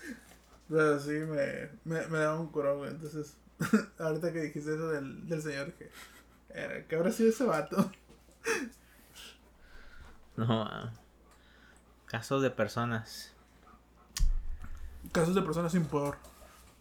Pero 0.69 0.99
sí, 1.01 1.11
me, 1.11 1.71
me, 1.85 2.07
me 2.07 2.19
daba 2.19 2.41
un 2.41 2.49
coro, 2.49 2.79
güey. 2.79 2.91
Entonces, 2.91 3.37
ahorita 3.99 4.33
que 4.33 4.41
dijiste 4.41 4.75
eso 4.75 4.89
del, 4.89 5.29
del 5.29 5.43
señor, 5.43 5.73
que, 5.75 5.91
eh, 6.51 6.87
que 6.89 6.97
habrá 6.97 7.13
sido 7.13 7.31
ese 7.31 7.45
vato. 7.45 7.91
No, 10.37 10.63
ah. 10.63 10.93
Casos 12.07 12.43
de 12.43 12.51
personas. 12.51 13.33
Casos 15.13 15.35
de 15.35 15.43
personas 15.43 15.73
sin 15.73 15.85
poder. 15.85 16.15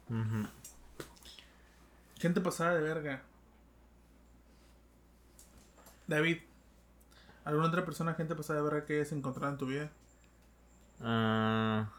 Ujú. 0.09 0.47
Gente 2.21 2.39
pasada 2.39 2.75
de 2.75 2.81
verga. 2.81 3.23
David, 6.05 6.37
¿alguna 7.43 7.67
otra 7.67 7.83
persona, 7.83 8.13
gente 8.13 8.35
pasada 8.35 8.59
de 8.59 8.69
verga 8.69 8.85
que 8.85 8.93
hayas 8.93 9.11
encontrado 9.11 9.51
en 9.51 9.57
tu 9.57 9.65
vida? 9.65 9.89
Ah, 10.99 11.89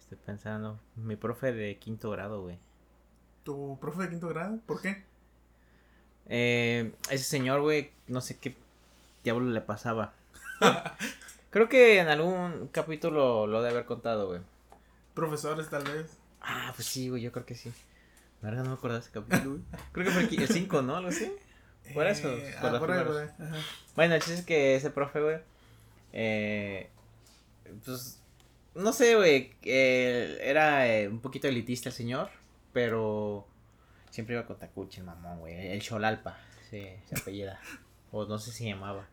estoy 0.00 0.16
pensando. 0.24 0.80
Mi 0.94 1.14
profe 1.14 1.52
de 1.52 1.76
quinto 1.76 2.10
grado, 2.10 2.40
güey. 2.40 2.58
¿Tu 3.44 3.78
profe 3.78 4.04
de 4.04 4.08
quinto 4.08 4.28
grado? 4.28 4.60
¿Por 4.64 4.80
qué? 4.80 5.04
Eh, 6.30 6.94
ese 7.10 7.24
señor, 7.24 7.60
güey, 7.60 7.92
no 8.06 8.22
sé 8.22 8.38
qué 8.38 8.56
diablo 9.22 9.50
le 9.50 9.60
pasaba. 9.60 10.14
Creo 11.50 11.68
que 11.68 11.98
en 11.98 12.08
algún 12.08 12.68
capítulo 12.68 13.46
lo 13.46 13.60
de 13.60 13.68
haber 13.68 13.84
contado, 13.84 14.28
güey. 14.28 14.40
Profesores, 15.12 15.68
tal 15.68 15.84
vez. 15.84 16.16
Ah, 16.40 16.72
pues 16.74 16.88
sí, 16.88 17.10
güey, 17.10 17.20
yo 17.20 17.30
creo 17.30 17.44
que 17.44 17.54
sí. 17.54 17.74
Verga, 18.42 18.62
no 18.62 18.78
me 18.82 18.92
de 18.92 18.98
ese 18.98 19.10
capítulo, 19.10 19.50
güey. 19.50 19.62
Creo 19.92 20.06
que 20.06 20.12
fue 20.12 20.22
el 20.22 20.48
5, 20.48 20.82
¿no? 20.82 20.96
Algo 20.96 21.08
así. 21.08 21.32
Por 21.94 22.06
eso, 22.06 22.28
Eh, 22.32 22.54
por 22.60 22.74
ah, 22.74 22.78
por 22.78 22.90
ahí, 22.92 23.04
por 23.04 23.16
ahí. 23.18 23.28
Bueno, 23.94 24.14
el 24.14 24.20
chiste 24.20 24.40
es 24.40 24.44
que 24.44 24.74
ese 24.76 24.90
profe, 24.90 25.20
güey, 25.20 25.38
eh, 26.12 26.90
pues, 27.84 28.20
no 28.74 28.92
sé, 28.92 29.14
güey, 29.16 29.54
eh, 29.62 30.38
era 30.42 30.86
eh, 30.88 31.08
un 31.08 31.20
poquito 31.20 31.46
elitista 31.48 31.88
el 31.88 31.94
señor, 31.94 32.28
pero 32.72 33.46
siempre 34.10 34.34
iba 34.34 34.46
con 34.46 34.58
tacuche, 34.58 35.02
mamón, 35.02 35.38
güey, 35.40 35.68
el 35.72 35.80
Xolalpa, 35.82 36.38
sí, 36.70 36.88
se 37.06 37.20
apellida, 37.20 37.60
o 38.10 38.24
no 38.26 38.38
sé 38.38 38.50
si 38.52 38.66
llamaba. 38.66 39.06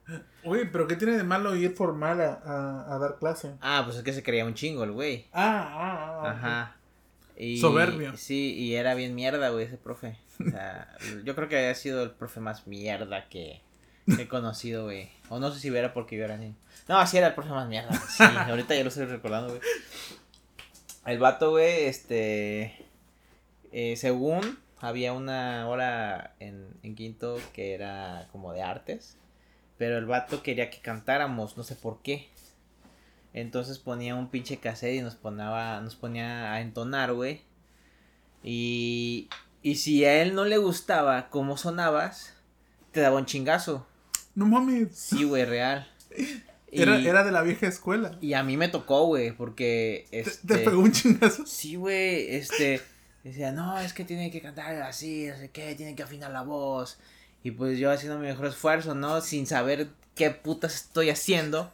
Uy, 0.43 0.69
pero 0.71 0.87
¿qué 0.87 0.95
tiene 0.95 1.15
de 1.17 1.23
malo 1.23 1.55
ir 1.55 1.75
formal 1.75 2.21
a, 2.21 2.33
a, 2.43 2.95
a 2.95 2.97
dar 2.99 3.17
clase? 3.19 3.53
Ah, 3.61 3.83
pues 3.85 3.97
es 3.97 4.03
que 4.03 4.13
se 4.13 4.23
creía 4.23 4.45
un 4.45 4.53
chingo 4.55 4.83
el 4.83 4.91
güey, 4.91 5.27
Ah, 5.31 5.69
ah, 5.71 6.21
ah. 6.23 6.31
ajá. 6.31 6.75
Y, 7.37 7.57
Soberbio. 7.59 8.15
Sí, 8.17 8.53
y 8.53 8.75
era 8.75 8.93
bien 8.95 9.15
mierda, 9.15 9.49
güey, 9.49 9.65
ese 9.65 9.77
profe. 9.77 10.17
O 10.39 10.49
sea, 10.49 10.95
yo 11.25 11.35
creo 11.35 11.49
que 11.49 11.57
había 11.57 11.75
sido 11.75 12.03
el 12.03 12.11
profe 12.11 12.39
más 12.39 12.67
mierda 12.67 13.27
que 13.29 13.61
he 14.07 14.27
conocido, 14.27 14.85
güey. 14.85 15.09
O 15.29 15.39
no 15.39 15.51
sé 15.51 15.59
si 15.59 15.69
era 15.69 15.93
porque 15.93 16.17
yo 16.17 16.25
era 16.25 16.37
niño. 16.37 16.55
No, 16.87 16.97
así 16.97 17.17
era 17.17 17.27
el 17.27 17.33
profe 17.33 17.49
más 17.49 17.67
mierda. 17.67 17.93
Sí, 17.93 18.23
ahorita 18.47 18.75
ya 18.75 18.83
lo 18.83 18.89
estoy 18.89 19.05
recordando, 19.05 19.49
güey. 19.49 19.61
El 21.05 21.19
vato, 21.19 21.51
güey, 21.51 21.85
este. 21.85 22.73
eh, 23.71 23.95
según 23.97 24.59
había 24.79 25.13
una 25.13 25.67
hora 25.69 26.35
en, 26.39 26.67
en 26.83 26.95
quinto 26.95 27.39
que 27.53 27.73
era 27.73 28.27
como 28.31 28.53
de 28.53 28.61
artes. 28.61 29.17
Pero 29.77 29.97
el 29.97 30.05
vato 30.05 30.43
quería 30.43 30.69
que 30.69 30.79
cantáramos, 30.79 31.57
no 31.57 31.63
sé 31.63 31.75
por 31.75 32.01
qué. 32.01 32.29
Entonces 33.33 33.79
ponía 33.79 34.15
un 34.15 34.29
pinche 34.29 34.57
cassette 34.57 34.95
y 34.95 35.01
nos 35.01 35.15
ponía, 35.15 35.81
nos 35.81 35.95
ponía 35.95 36.53
a 36.53 36.61
entonar, 36.61 37.13
güey. 37.13 37.41
Y, 38.43 39.29
y 39.61 39.75
si 39.75 40.05
a 40.05 40.21
él 40.21 40.35
no 40.35 40.45
le 40.45 40.57
gustaba 40.57 41.29
cómo 41.29 41.57
sonabas, 41.57 42.33
te 42.91 43.01
daba 43.01 43.17
un 43.17 43.25
chingazo. 43.25 43.87
No 44.35 44.45
mames. 44.45 44.89
Sí, 44.93 45.23
güey, 45.23 45.45
real. 45.45 45.87
Era, 46.75 46.97
era 46.97 47.23
de 47.23 47.31
la 47.31 47.43
vieja 47.43 47.67
escuela. 47.67 48.17
Y 48.19 48.33
a 48.33 48.41
mí 48.41 48.57
me 48.57 48.67
tocó, 48.67 49.05
güey, 49.05 49.31
porque... 49.31 50.07
Este, 50.09 50.47
¿Te, 50.47 50.57
pegó 50.57 50.81
un 50.81 50.91
chingazo? 50.91 51.45
Sí, 51.45 51.75
güey, 51.75 52.35
este... 52.35 52.81
Decía, 53.23 53.51
no, 53.51 53.77
es 53.77 53.93
que 53.93 54.03
tiene 54.03 54.31
que 54.31 54.41
cantar 54.41 54.81
así, 54.81 55.27
no 55.27 55.37
sé 55.37 55.51
qué, 55.51 55.75
tiene 55.75 55.95
que 55.95 56.01
afinar 56.01 56.31
la 56.31 56.41
voz. 56.41 56.97
Y 57.43 57.51
pues 57.51 57.77
yo 57.77 57.91
haciendo 57.91 58.17
mi 58.17 58.25
mejor 58.25 58.47
esfuerzo, 58.47 58.95
¿no? 58.95 59.21
Sin 59.21 59.45
saber 59.45 59.89
qué 60.15 60.31
putas 60.31 60.73
estoy 60.73 61.11
haciendo. 61.11 61.71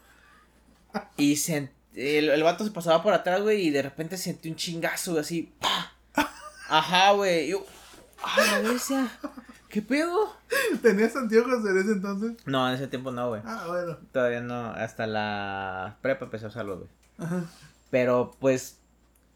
Y 1.18 1.36
se, 1.36 1.70
el, 1.96 2.30
el 2.30 2.44
vato 2.44 2.64
se 2.64 2.72
pasaba 2.72 3.04
por 3.04 3.14
atrás, 3.14 3.42
güey, 3.42 3.68
y 3.68 3.70
de 3.70 3.82
repente 3.82 4.18
sentí 4.18 4.50
un 4.50 4.56
chingazo, 4.56 5.20
así, 5.20 5.54
¡pah! 5.60 5.92
Ajá, 6.70 7.12
güey. 7.12 7.50
Yo, 7.50 7.66
¡ah, 8.24 8.38
la 8.52 8.70
bestia! 8.70 9.12
¿Qué 9.70 9.82
pedo? 9.82 10.36
¿Tenías 10.82 11.16
anteojos 11.16 11.66
en 11.66 11.78
ese 11.78 11.92
entonces? 11.92 12.34
No, 12.46 12.68
en 12.68 12.76
ese 12.76 12.88
tiempo 12.88 13.12
no, 13.12 13.30
güey. 13.30 13.42
Ah, 13.46 13.66
bueno. 13.68 13.98
Todavía 14.12 14.42
no, 14.42 14.72
hasta 14.72 15.06
la 15.08 15.98
prepa 16.02 16.26
empecé 16.26 16.46
a 16.46 16.50
usarlo, 16.50 16.78
güey. 16.78 16.90
Ajá. 17.18 17.46
Pero, 17.92 18.36
pues, 18.40 18.78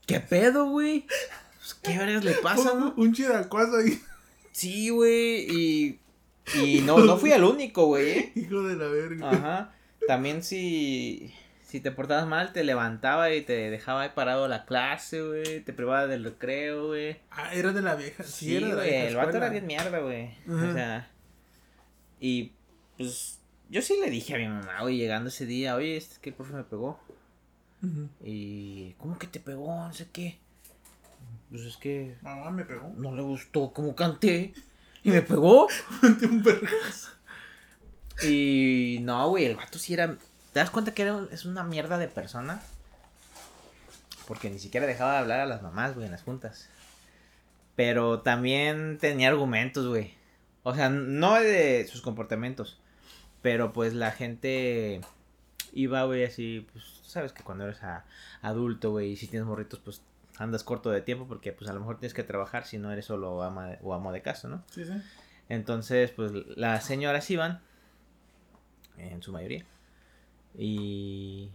¿qué 0.06 0.20
pedo, 0.20 0.66
güey? 0.66 1.06
Pues, 1.58 1.74
¿Qué 1.76 1.98
vergas 1.98 2.24
le 2.24 2.34
pasa, 2.34 2.74
un, 2.74 2.94
un 2.96 3.14
chiracuazo 3.14 3.78
ahí. 3.78 4.02
Sí, 4.52 4.90
güey, 4.90 5.48
y... 5.50 6.00
Y 6.56 6.82
no, 6.82 7.00
no 7.00 7.18
fui 7.18 7.32
el 7.32 7.44
único, 7.44 7.86
güey. 7.86 8.10
¿eh? 8.10 8.32
Hijo 8.36 8.64
de 8.64 8.76
la 8.76 8.88
verga. 8.88 9.30
Ajá. 9.30 9.74
También 10.08 10.44
si 10.44 11.34
si 11.74 11.80
te 11.80 11.90
portabas 11.90 12.28
mal, 12.28 12.54
te 12.54 12.64
levantaba 12.64 13.34
y 13.34 13.42
te 13.42 13.72
dejaba 13.72 14.02
ahí 14.02 14.12
parado 14.14 14.48
la 14.48 14.64
clase, 14.66 15.24
güey. 15.24 15.62
Te 15.62 15.74
privaba 15.74 16.06
del 16.06 16.24
recreo, 16.24 16.90
güey. 16.90 17.18
Ah, 17.32 17.52
era 17.52 17.72
de 17.72 17.82
la 17.82 17.96
vieja. 17.96 18.22
Sí, 18.24 18.46
sí 18.46 18.56
era 18.58 18.68
de 18.68 18.76
la 18.76 18.84
vieja 18.84 19.08
El 19.08 19.16
vato 19.16 19.38
era 19.38 19.50
bien 19.50 19.66
mierda, 19.66 19.98
güey. 19.98 20.38
O 20.48 20.72
sea. 20.72 21.10
Y 22.20 22.52
pues 22.96 23.40
yo 23.72 23.82
sí 23.82 23.98
le 24.00 24.12
dije 24.12 24.36
a 24.36 24.38
mi 24.38 24.48
mamá, 24.48 24.82
güey, 24.82 24.98
llegando 24.98 25.30
ese 25.30 25.48
día, 25.48 25.74
oye, 25.74 25.98
este 25.98 26.18
que 26.22 26.30
el 26.30 26.36
profe 26.36 26.54
me 26.54 26.64
pegó. 26.64 27.00
Y. 28.24 28.94
¿Cómo 29.00 29.18
que 29.18 29.26
te 29.26 29.40
pegó? 29.40 29.76
No 29.76 29.94
sé 29.94 30.08
qué. 30.14 30.38
Pues 31.50 31.64
es 31.64 31.78
que. 31.78 32.18
Mamá 32.22 32.52
me 32.52 32.66
pegó. 32.66 32.94
No 32.98 33.16
le 33.16 33.24
gustó 33.24 33.74
cómo 33.74 33.96
canté. 33.96 34.54
Y 35.04 35.10
me 35.10 35.24
pegó. 35.24 35.68
un 36.04 36.44
Y 38.22 39.00
no, 39.02 39.28
güey, 39.30 39.46
el 39.46 39.56
vato 39.56 39.80
sí 39.80 39.96
era 39.96 40.16
¿Te 40.54 40.60
das 40.60 40.70
cuenta 40.70 40.94
que 40.94 41.02
era, 41.02 41.26
es 41.32 41.46
una 41.46 41.64
mierda 41.64 41.98
de 41.98 42.08
persona? 42.08 42.62
Porque 44.28 44.50
ni 44.50 44.60
siquiera 44.60 44.86
dejaba 44.86 45.14
de 45.14 45.18
hablar 45.18 45.40
a 45.40 45.46
las 45.46 45.62
mamás, 45.62 45.96
güey, 45.96 46.06
en 46.06 46.12
las 46.12 46.24
juntas. 46.24 46.70
Pero 47.76 48.22
también 48.22 49.00
tenía 49.00 49.30
argumentos, 49.30 49.88
güey. 49.88 50.14
O 50.62 50.76
sea, 50.76 50.90
no 50.90 51.34
de 51.34 51.88
sus 51.88 52.02
comportamientos. 52.02 52.80
Pero 53.42 53.74
pues 53.74 53.94
la 53.94 54.12
gente 54.12 55.02
iba, 55.74 56.04
güey, 56.04 56.24
así, 56.24 56.68
pues, 56.72 57.02
sabes 57.04 57.34
que 57.34 57.44
cuando 57.44 57.66
eres 57.66 57.80
adulto, 58.42 58.92
güey, 58.92 59.12
y 59.12 59.16
si 59.18 59.28
tienes 59.28 59.48
morritos, 59.48 59.80
pues 59.80 60.02
andas 60.38 60.64
corto 60.64 60.90
de 60.90 61.02
tiempo 61.02 61.28
porque 61.28 61.52
pues 61.52 61.70
a 61.70 61.74
lo 61.74 61.80
mejor 61.80 62.00
tienes 62.00 62.14
que 62.14 62.24
trabajar 62.24 62.66
si 62.66 62.78
no 62.78 62.92
eres 62.92 63.06
solo 63.06 63.44
ama 63.44 63.78
o 63.82 63.94
amo 63.94 64.12
de 64.12 64.22
casa, 64.22 64.48
¿no? 64.48 64.64
Sí, 64.72 64.86
sí. 64.86 64.94
Entonces, 65.50 66.12
pues 66.12 66.32
las 66.32 66.86
señoras 66.86 67.30
iban, 67.30 67.62
en 68.98 69.22
su 69.22 69.32
mayoría, 69.32 69.66
y 70.58 71.50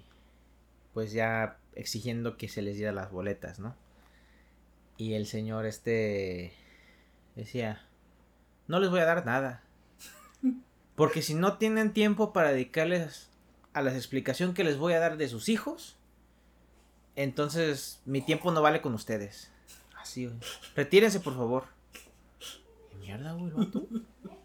pues 0.94 1.12
ya 1.12 1.58
exigiendo 1.74 2.36
que 2.36 2.48
se 2.48 2.62
les 2.62 2.76
diera 2.76 2.92
las 2.92 3.10
boletas, 3.10 3.58
¿no? 3.58 3.76
Y 4.96 5.14
el 5.14 5.26
señor 5.26 5.64
este 5.64 6.52
decía, 7.36 7.86
no 8.66 8.80
les 8.80 8.90
voy 8.90 9.00
a 9.00 9.04
dar 9.04 9.24
nada. 9.24 9.62
Porque 10.96 11.22
si 11.22 11.34
no 11.34 11.56
tienen 11.56 11.92
tiempo 11.92 12.32
para 12.32 12.52
dedicarles 12.52 13.30
a 13.72 13.82
la 13.82 13.94
explicación 13.94 14.54
que 14.54 14.64
les 14.64 14.76
voy 14.76 14.94
a 14.94 14.98
dar 14.98 15.16
de 15.16 15.28
sus 15.28 15.48
hijos, 15.48 15.96
entonces 17.14 18.00
mi 18.04 18.20
tiempo 18.22 18.50
no 18.50 18.60
vale 18.60 18.80
con 18.80 18.94
ustedes. 18.94 19.52
Así, 19.96 20.26
güey. 20.26 20.38
Retírense, 20.74 21.20
por 21.20 21.36
favor. 21.36 21.64
¿Qué 22.90 22.96
mierda, 22.96 23.32
güey, 23.34 23.52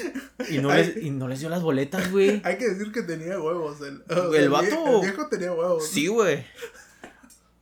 y 0.50 0.58
no, 0.58 0.74
les, 0.74 0.96
y 0.96 1.10
no 1.10 1.28
les 1.28 1.40
dio 1.40 1.48
las 1.48 1.62
boletas, 1.62 2.10
güey. 2.10 2.40
Hay 2.44 2.58
que 2.58 2.68
decir 2.68 2.92
que 2.92 3.02
tenía 3.02 3.40
huevos. 3.40 3.80
El, 3.80 4.02
el 4.34 4.48
vato. 4.48 5.00
El 5.00 5.00
viejo 5.02 5.28
tenía 5.28 5.52
huevos. 5.52 5.88
Sí, 5.88 6.06
güey. 6.06 6.44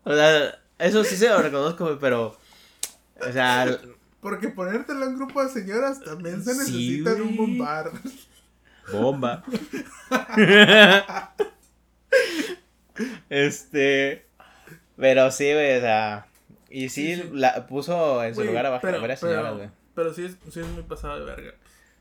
O 0.05 0.15
sea, 0.15 0.59
eso 0.79 1.05
sí 1.05 1.17
se 1.17 1.29
lo 1.29 1.41
reconozco, 1.41 1.99
pero. 2.01 2.37
O 3.21 3.33
sea. 3.33 3.79
Porque 4.21 4.49
ponértelo 4.49 5.05
en 5.05 5.17
grupo 5.17 5.43
de 5.45 5.51
señoras 5.51 6.01
también 6.03 6.43
se 6.43 6.55
necesita 6.55 7.13
en 7.13 7.23
un 7.23 7.37
bombar. 7.37 7.93
Bomba. 8.91 9.45
este. 13.29 14.27
Pero 14.97 15.31
sí, 15.31 15.53
güey, 15.53 15.77
o 15.77 15.81
sea. 15.81 16.27
Y 16.71 16.89
sí, 16.89 17.23
La, 17.33 17.67
puso 17.67 18.25
en 18.25 18.35
su 18.35 18.45
lugar 18.45 18.67
abajo 18.67 18.87
a 18.87 18.99
varias 18.99 19.21
señoras, 19.21 19.57
güey. 19.57 19.69
Pero 19.95 20.13
sí 20.13 20.25
es, 20.25 20.37
sí 20.51 20.61
es 20.61 20.67
muy 20.67 20.83
pasado 20.83 21.21
de 21.21 21.25
verga. 21.25 21.55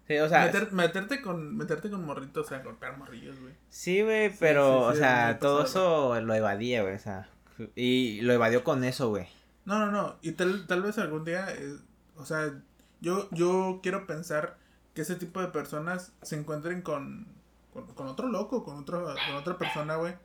Sí, 0.07 0.17
o 0.17 0.27
sea. 0.27 0.51
meterte, 0.71 1.21
con, 1.21 1.55
meterte 1.55 1.89
con 1.89 2.05
morritos, 2.05 2.45
o 2.45 2.49
sea, 2.49 2.59
golpear 2.59 2.97
morrillos, 2.97 3.39
güey. 3.39 3.53
Sí, 3.69 4.01
güey, 4.01 4.35
pero, 4.37 4.81
o 4.81 4.93
sea, 4.93 5.39
todo 5.39 5.63
eso 5.63 6.19
lo 6.19 6.33
evadía, 6.33 6.81
güey, 6.81 6.95
o 6.95 6.99
sea. 6.99 7.29
Y 7.75 8.21
lo 8.21 8.33
evadió 8.33 8.63
con 8.63 8.83
eso, 8.83 9.09
güey. 9.09 9.27
No, 9.65 9.79
no, 9.79 9.91
no. 9.91 10.17
Y 10.21 10.33
tal, 10.33 10.67
tal 10.67 10.81
vez 10.81 10.97
algún 10.97 11.23
día, 11.23 11.47
eh, 11.51 11.77
o 12.17 12.25
sea, 12.25 12.53
yo, 12.99 13.29
yo 13.31 13.79
quiero 13.81 14.05
pensar 14.05 14.57
que 14.93 15.01
ese 15.03 15.15
tipo 15.15 15.39
de 15.41 15.47
personas 15.47 16.11
se 16.21 16.35
encuentren 16.37 16.81
con, 16.81 17.27
con, 17.71 17.87
con 17.87 18.07
otro 18.07 18.27
loco, 18.27 18.63
con, 18.65 18.79
otro, 18.79 19.05
con 19.05 19.35
otra 19.35 19.57
persona, 19.57 19.95
güey. 19.95 20.15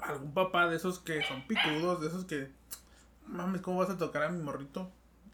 Algún 0.00 0.34
papá 0.34 0.68
de 0.68 0.76
esos 0.76 0.98
que 0.98 1.22
son 1.22 1.46
picudos, 1.46 2.00
de 2.00 2.08
esos 2.08 2.24
que, 2.24 2.50
mames, 3.28 3.60
¿cómo 3.60 3.78
vas 3.78 3.90
a 3.90 3.98
tocar 3.98 4.24
a 4.24 4.28
mi 4.30 4.42
morrito? 4.42 4.90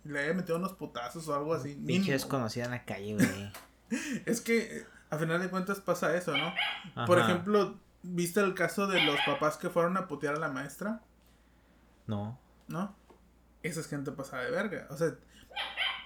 Le 0.08 0.20
haya 0.20 0.34
metido 0.34 0.56
unos 0.56 0.72
putazos 0.72 1.28
o 1.28 1.34
algo 1.34 1.54
así. 1.54 1.74
Pinche 1.74 2.12
desconocida 2.12 2.64
en 2.64 2.70
la 2.70 2.84
calle, 2.84 3.14
güey. 3.14 3.52
es 4.26 4.40
que 4.40 4.86
a 5.10 5.18
final 5.18 5.40
de 5.40 5.50
cuentas 5.50 5.80
pasa 5.80 6.16
eso, 6.16 6.34
¿no? 6.36 7.06
Por 7.06 7.18
ejemplo, 7.18 7.78
¿viste 8.02 8.40
el 8.40 8.54
caso 8.54 8.86
de 8.86 9.02
los 9.04 9.16
papás 9.26 9.56
que 9.56 9.70
fueron 9.70 9.96
a 9.96 10.08
putear 10.08 10.36
a 10.36 10.38
la 10.38 10.48
maestra? 10.48 11.02
No. 12.06 12.38
¿No? 12.68 12.94
Esa 13.62 13.80
es 13.80 13.88
gente 13.88 14.12
pasada 14.12 14.44
de 14.44 14.50
verga. 14.50 14.86
O 14.90 14.96
sea, 14.96 15.14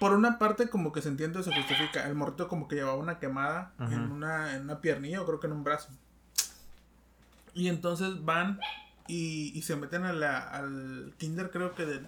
por 0.00 0.12
una 0.12 0.38
parte 0.38 0.68
como 0.68 0.92
que 0.92 1.02
se 1.02 1.08
entiende 1.08 1.38
o 1.38 1.42
se 1.42 1.54
justifica. 1.54 2.06
El 2.06 2.14
morrito 2.14 2.48
como 2.48 2.66
que 2.66 2.76
llevaba 2.76 2.96
una 2.96 3.18
quemada 3.18 3.72
en 3.78 4.10
una, 4.10 4.56
en 4.56 4.62
una 4.62 4.80
piernilla 4.80 5.22
o 5.22 5.26
creo 5.26 5.38
que 5.38 5.46
en 5.46 5.52
un 5.52 5.64
brazo. 5.64 5.90
Y 7.54 7.68
entonces 7.68 8.24
van 8.24 8.58
y, 9.06 9.56
y 9.56 9.62
se 9.62 9.76
meten 9.76 10.04
a 10.04 10.12
la, 10.12 10.38
al 10.38 11.14
kinder 11.18 11.50
creo 11.50 11.74
que 11.74 11.84
de 11.86 12.06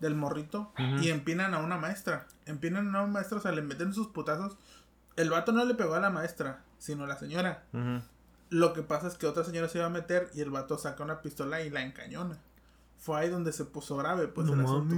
del 0.00 0.14
morrito 0.14 0.72
y 1.00 1.08
empinan 1.08 1.54
a 1.54 1.58
una 1.58 1.76
maestra. 1.78 2.26
Empinan 2.44 2.94
a 2.94 3.02
una 3.02 3.12
maestra, 3.12 3.38
o 3.38 3.40
sea, 3.40 3.52
le 3.52 3.62
meten 3.62 3.92
sus 3.92 4.08
putazos. 4.08 4.56
El 5.16 5.30
vato 5.30 5.52
no 5.52 5.64
le 5.64 5.74
pegó 5.74 5.94
a 5.94 6.00
la 6.00 6.10
maestra, 6.10 6.62
sino 6.78 7.04
a 7.04 7.06
la 7.06 7.16
señora. 7.16 7.64
Lo 8.48 8.72
que 8.72 8.82
pasa 8.82 9.08
es 9.08 9.14
que 9.14 9.26
otra 9.26 9.44
señora 9.44 9.68
se 9.68 9.78
iba 9.78 9.86
a 9.86 9.90
meter 9.90 10.30
y 10.34 10.40
el 10.40 10.50
vato 10.50 10.78
saca 10.78 11.02
una 11.02 11.22
pistola 11.22 11.62
y 11.62 11.70
la 11.70 11.82
encañona. 11.82 12.38
Fue 12.98 13.18
ahí 13.18 13.28
donde 13.28 13.52
se 13.52 13.64
puso 13.64 13.96
grave, 13.96 14.28
pues 14.28 14.48
el 14.48 14.60
asunto. 14.60 14.94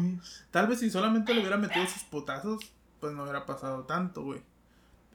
Tal 0.50 0.66
vez 0.66 0.80
si 0.80 0.90
solamente 0.90 1.34
le 1.34 1.40
hubiera 1.40 1.56
metido 1.56 1.86
sus 1.86 2.04
putazos, 2.04 2.60
pues 3.00 3.12
no 3.12 3.22
hubiera 3.22 3.46
pasado 3.46 3.84
tanto, 3.84 4.22
güey. 4.22 4.42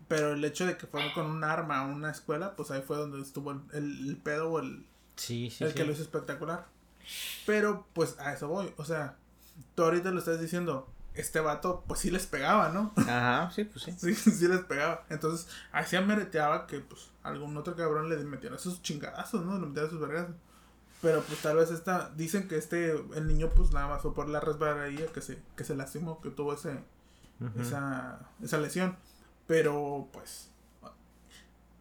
Pero 0.08 0.34
el 0.34 0.44
hecho 0.44 0.66
de 0.66 0.78
que 0.78 0.86
fueron 0.86 1.12
con 1.14 1.26
un 1.26 1.44
arma 1.44 1.80
a 1.80 1.86
una 1.86 2.12
escuela, 2.12 2.56
pues 2.56 2.72
ahí 2.72 2.82
fue 2.82 2.98
donde 2.98 3.22
estuvo 3.22 3.52
el, 3.52 3.62
el, 3.74 4.18
pedo 4.18 4.52
o 4.52 4.60
el, 4.60 4.86
sí, 5.16 5.50
sí, 5.50 5.64
el 5.64 5.74
que 5.74 5.86
lo 5.86 5.92
hizo 5.92 6.02
espectacular. 6.02 6.68
Pero 7.46 7.88
pues 7.94 8.20
a 8.20 8.34
eso 8.34 8.48
voy, 8.48 8.74
o 8.78 8.86
sea, 8.86 9.16
tú 9.76 9.84
ahorita 9.84 10.12
lo 10.12 10.20
estás 10.20 10.40
diciendo, 10.40 10.94
este 11.16 11.40
vato, 11.40 11.84
pues 11.88 12.00
sí 12.00 12.10
les 12.10 12.26
pegaba, 12.26 12.70
¿no? 12.70 12.92
Ajá, 12.96 13.52
sí, 13.52 13.64
pues 13.66 13.86
sí. 13.86 13.92
sí, 13.98 14.14
sí 14.16 14.48
les 14.48 14.62
pegaba. 14.62 15.06
Entonces, 15.10 15.48
así 15.72 15.98
mereteaba 16.00 16.68
que, 16.68 16.80
pues, 16.80 17.10
algún 17.24 17.56
otro 17.58 17.76
cabrón 17.76 18.10
le 18.10 18.18
metiera 18.18 18.58
sus 18.58 18.82
chingadazos, 18.82 19.46
¿no? 19.46 19.60
Le 19.60 19.68
metiera 19.68 19.90
sus 19.90 20.00
vergas. 20.00 20.28
Pero, 21.02 21.22
pues, 21.22 21.42
tal 21.42 21.58
vez 21.58 21.70
esta, 21.72 22.10
dicen 22.16 22.48
que 22.48 22.58
este, 22.58 22.92
el 22.92 23.28
niño, 23.28 23.52
pues, 23.56 23.72
nada 23.72 23.88
más 23.88 24.02
fue 24.02 24.14
por 24.14 24.30
la 24.30 24.40
resbaladilla 24.40 25.08
que 25.08 25.22
se, 25.22 25.40
que 25.56 25.64
se 25.64 25.76
lastimó, 25.76 26.22
que 26.22 26.30
tuvo 26.30 26.54
ese, 26.54 26.80
esa, 27.60 28.20
esa 28.42 28.58
lesión. 28.58 28.98
Pero, 29.46 30.08
pues, 30.14 30.50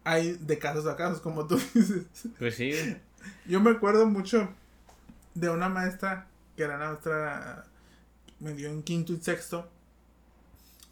hay 0.03 0.33
de 0.33 0.59
casos 0.59 0.85
a 0.85 0.95
casos, 0.95 1.21
como 1.21 1.47
tú 1.47 1.55
dices. 1.73 2.05
Pues 2.37 2.55
sí. 2.55 2.97
Yo 3.45 3.61
me 3.61 3.71
acuerdo 3.71 4.05
mucho 4.05 4.49
de 5.33 5.49
una 5.49 5.69
maestra 5.69 6.27
que 6.55 6.63
era 6.63 6.77
nuestra, 6.77 7.65
me 8.39 8.53
dio 8.53 8.69
en 8.69 8.83
quinto 8.83 9.13
y 9.13 9.17
sexto. 9.17 9.69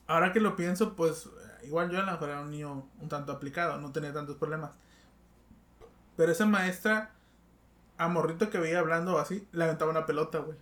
Ahora 0.08 0.34
que 0.34 0.40
lo 0.40 0.56
pienso, 0.56 0.96
pues 0.96 1.30
igual 1.64 1.90
yo 1.90 2.00
a 2.00 2.04
lo 2.04 2.12
mejor 2.12 2.30
era 2.30 2.42
un 2.42 2.52
niño 2.52 2.88
un 3.00 3.10
tanto 3.10 3.32
aplicado, 3.32 3.80
no 3.80 3.92
tenía 3.92 4.14
tantos 4.14 4.38
problemas. 4.38 4.72
Pero 6.18 6.32
esa 6.32 6.46
maestra, 6.46 7.12
a 7.98 8.08
morrito 8.08 8.50
que 8.50 8.60
veía 8.60 8.80
hablando 8.80 9.18
así, 9.18 9.48
le 9.52 9.64
aventaba 9.64 9.92
una 9.92 10.06
pelota, 10.06 10.40
güey. 10.40 10.58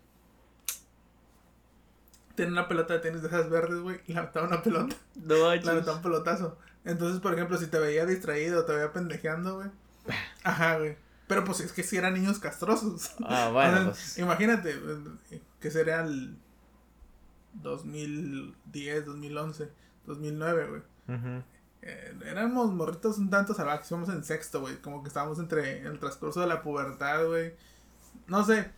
Tiene 2.35 2.51
una 2.51 2.67
pelota 2.67 2.93
de 2.93 2.99
tenis 2.99 3.21
de 3.21 3.27
esas 3.27 3.49
verdes, 3.49 3.79
güey, 3.79 3.99
y 4.07 4.13
le 4.13 4.19
aventaba 4.19 4.47
una 4.47 4.61
pelota. 4.61 4.95
No 5.15 5.35
Le 5.35 5.69
aventaba 5.69 5.97
un 5.97 6.01
pelotazo. 6.01 6.57
Entonces, 6.85 7.19
por 7.19 7.33
ejemplo, 7.33 7.57
si 7.57 7.67
te 7.67 7.79
veía 7.79 8.05
distraído, 8.05 8.65
te 8.65 8.73
veía 8.73 8.93
pendejeando, 8.93 9.55
güey. 9.57 9.69
Ajá, 10.43 10.77
güey. 10.77 10.97
Pero 11.29 11.45
pues 11.45 11.61
es 11.61 11.71
que 11.71 11.83
si 11.83 11.95
eran 11.95 12.15
niños 12.15 12.39
castrosos. 12.39 13.11
Ah, 13.23 13.49
bueno, 13.53 13.71
O 13.71 13.77
sea, 13.77 13.85
pues. 13.91 14.17
Imagínate, 14.17 14.71
eh, 15.31 15.41
que 15.61 15.71
sería 15.71 16.01
el 16.01 16.35
2010, 17.53 19.05
2011, 19.05 19.69
2009, 20.05 20.67
güey. 20.67 20.81
Ujú. 21.17 21.43
Eh, 21.81 22.13
éramos 22.25 22.71
morritos 22.73 23.17
un 23.19 23.29
tanto 23.29 23.53
salvajes, 23.53 23.89
íbamos 23.91 24.09
en 24.09 24.23
sexto, 24.23 24.61
güey. 24.61 24.77
Como 24.81 25.01
que 25.03 25.07
estábamos 25.07 25.39
entre 25.39 25.81
el 25.81 25.99
transcurso 25.99 26.41
de 26.41 26.47
la 26.47 26.61
pubertad, 26.61 27.25
güey. 27.27 27.53
No 28.27 28.43
sé. 28.43 28.71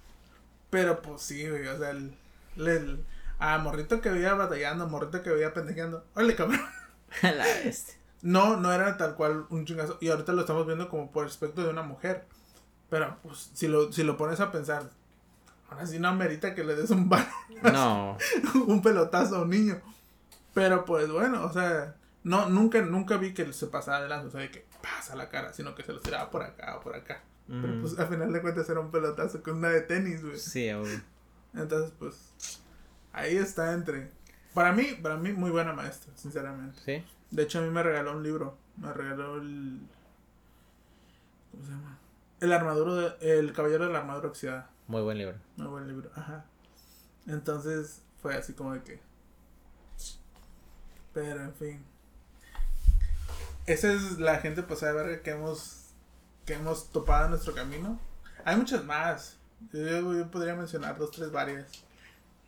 Pero 0.69 1.01
pues 1.01 1.21
sí, 1.21 1.47
güey. 1.49 1.67
O 1.67 1.77
sea, 1.77 1.91
el, 1.91 2.15
el- 2.57 3.05
a 3.39 3.57
morrito 3.57 4.01
que 4.01 4.09
veía 4.11 4.35
batallando, 4.35 4.87
morrito 4.87 5.23
que 5.23 5.31
veía 5.31 5.53
pendejeando. 5.53 6.05
Órale, 6.15 6.35
cabrón. 6.35 6.61
La 7.23 7.43
bestia. 7.63 7.95
No, 8.21 8.57
no 8.57 8.71
era 8.71 8.97
tal 8.97 9.15
cual 9.15 9.47
un 9.49 9.65
chingazo. 9.65 9.97
Y 9.99 10.09
ahorita 10.09 10.33
lo 10.33 10.41
estamos 10.41 10.67
viendo 10.67 10.89
como 10.89 11.11
por 11.11 11.25
aspecto 11.25 11.63
de 11.63 11.69
una 11.69 11.81
mujer. 11.81 12.27
Pero 12.91 13.17
pues 13.23 13.49
si 13.53 13.67
lo, 13.69 13.91
si 13.93 14.03
lo 14.03 14.17
pones 14.17 14.39
a 14.41 14.51
pensar, 14.51 14.89
ahora 15.69 15.87
sí 15.87 15.97
no 15.97 16.09
amerita 16.09 16.53
que 16.53 16.63
le 16.65 16.75
des 16.75 16.89
un 16.91 17.07
balón, 17.09 17.25
No. 17.63 18.17
un 18.67 18.81
pelotazo 18.83 19.37
a 19.37 19.41
un 19.43 19.49
niño. 19.49 19.81
Pero 20.53 20.83
pues 20.83 21.09
bueno, 21.09 21.43
o 21.45 21.53
sea, 21.53 21.95
no, 22.23 22.49
nunca, 22.49 22.81
nunca 22.81 23.15
vi 23.15 23.33
que 23.33 23.51
se 23.53 23.67
pasara 23.67 24.03
de 24.03 24.09
lanza, 24.09 24.27
o 24.27 24.31
sea, 24.31 24.41
de 24.41 24.51
que 24.51 24.65
pasa 24.83 25.15
la 25.15 25.29
cara, 25.29 25.53
sino 25.53 25.73
que 25.73 25.83
se 25.83 25.93
lo 25.93 26.01
tiraba 26.01 26.29
por 26.29 26.43
acá 26.43 26.75
o 26.77 26.81
por 26.81 26.93
acá. 26.95 27.23
Pero 27.47 27.81
pues 27.81 27.97
al 27.99 28.07
final 28.07 28.31
de 28.31 28.41
cuentas 28.41 28.69
era 28.69 28.79
un 28.79 28.91
pelotazo 28.91 29.41
con 29.43 29.57
una 29.57 29.69
de 29.69 29.81
tenis, 29.81 30.23
güey. 30.23 30.37
Sí, 30.37 30.69
obvio. 30.71 31.01
Entonces, 31.53 31.91
pues, 31.99 32.33
ahí 33.11 33.35
está 33.35 33.73
entre. 33.73 34.09
Para 34.53 34.71
mí, 34.71 34.97
para 35.01 35.17
mí, 35.17 35.33
muy 35.33 35.49
buena 35.51 35.73
maestra, 35.73 36.11
sinceramente. 36.15 36.79
Sí. 36.85 37.03
De 37.29 37.43
hecho, 37.43 37.59
a 37.59 37.61
mí 37.63 37.69
me 37.69 37.83
regaló 37.83 38.11
un 38.13 38.23
libro. 38.23 38.57
Me 38.77 38.93
regaló 38.93 39.35
el. 39.35 39.81
¿Cómo 41.51 41.63
se 41.65 41.71
llama? 41.71 41.97
El 42.41 42.51
armaduro 42.51 42.95
de, 42.95 43.39
El 43.39 43.53
caballero 43.53 43.85
de 43.87 43.93
la 43.93 43.99
armadura 43.99 44.27
oxidada. 44.27 44.69
Muy 44.87 45.01
buen 45.01 45.17
libro. 45.17 45.37
Muy 45.55 45.67
buen 45.67 45.87
libro. 45.87 46.09
Ajá. 46.15 46.45
Entonces, 47.27 48.01
fue 48.21 48.35
así 48.35 48.53
como 48.53 48.73
de 48.73 48.81
que. 48.83 48.99
Pero, 51.13 51.41
en 51.43 51.53
fin. 51.53 51.85
Esa 53.67 53.93
es 53.93 54.19
la 54.19 54.37
gente 54.39 54.63
pasada 54.63 54.93
de 54.93 54.97
verga 55.03 55.23
que 55.23 55.31
hemos. 55.31 55.93
Que 56.45 56.53
hemos 56.53 56.91
topado 56.91 57.25
en 57.25 57.31
nuestro 57.31 57.53
camino. 57.53 57.99
Hay 58.43 58.57
muchas 58.57 58.83
más. 58.83 59.37
Yo, 59.71 60.13
yo 60.13 60.31
podría 60.31 60.55
mencionar 60.55 60.97
dos, 60.97 61.11
tres, 61.11 61.31
varias. 61.31 61.67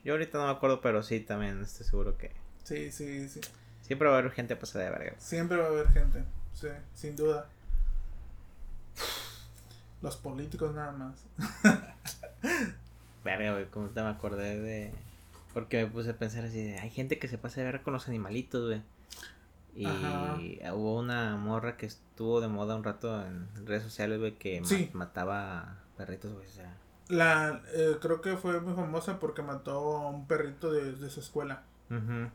Yo 0.03 0.13
ahorita 0.13 0.37
no 0.39 0.45
me 0.45 0.51
acuerdo, 0.51 0.81
pero 0.81 1.03
sí, 1.03 1.19
también 1.19 1.61
estoy 1.61 1.85
seguro 1.85 2.17
que 2.17 2.31
Sí, 2.63 2.91
sí, 2.91 3.29
sí. 3.29 3.39
siempre 3.81 4.09
va 4.09 4.15
a 4.15 4.17
haber 4.19 4.31
gente 4.31 4.55
pasada 4.55 4.85
de 4.85 4.91
verga. 4.91 5.13
Siempre 5.19 5.57
va 5.57 5.65
a 5.65 5.67
haber 5.67 5.87
gente, 5.89 6.23
sí, 6.53 6.67
sin 6.93 7.15
duda. 7.15 7.47
Los 10.03 10.17
políticos 10.17 10.75
nada 10.75 10.91
más. 10.91 11.25
Verga, 13.23 13.53
güey, 13.53 13.65
como 13.69 13.87
te 13.89 14.01
me 14.01 14.09
acordé 14.09 14.59
de... 14.59 14.91
Porque 15.53 15.83
me 15.85 15.89
puse 15.89 16.11
a 16.11 16.17
pensar 16.17 16.43
así 16.45 16.61
de... 16.61 16.77
Hay 16.79 16.89
gente 16.89 17.19
que 17.19 17.27
se 17.27 17.37
pasa 17.37 17.61
de 17.61 17.65
verga 17.65 17.83
con 17.83 17.93
los 17.93 18.07
animalitos, 18.07 18.67
güey. 18.67 18.81
Y 19.75 19.85
Ajá. 19.87 20.37
hubo 20.75 20.99
una 20.99 21.35
morra 21.37 21.77
que 21.77 21.85
estuvo 21.87 22.41
de 22.41 22.47
moda 22.47 22.75
un 22.75 22.83
rato 22.83 23.25
en 23.25 23.47
redes 23.65 23.83
sociales, 23.83 24.19
güey, 24.19 24.33
que 24.37 24.61
ma- 24.61 24.67
mataba 24.93 25.77
perritos, 25.97 26.33
güey. 26.33 26.45
O 26.45 26.49
sea, 26.51 26.75
La, 27.07 27.61
eh, 27.73 27.97
creo 28.01 28.21
que 28.21 28.35
fue 28.37 28.59
muy 28.59 28.73
famosa 28.75 29.19
porque 29.19 29.41
mató 29.41 29.97
a 29.97 30.09
un 30.09 30.27
perrito 30.27 30.71
de, 30.71 30.91
de 30.93 31.09
su 31.09 31.19
escuela. 31.21 31.63
ujú. 31.89 32.29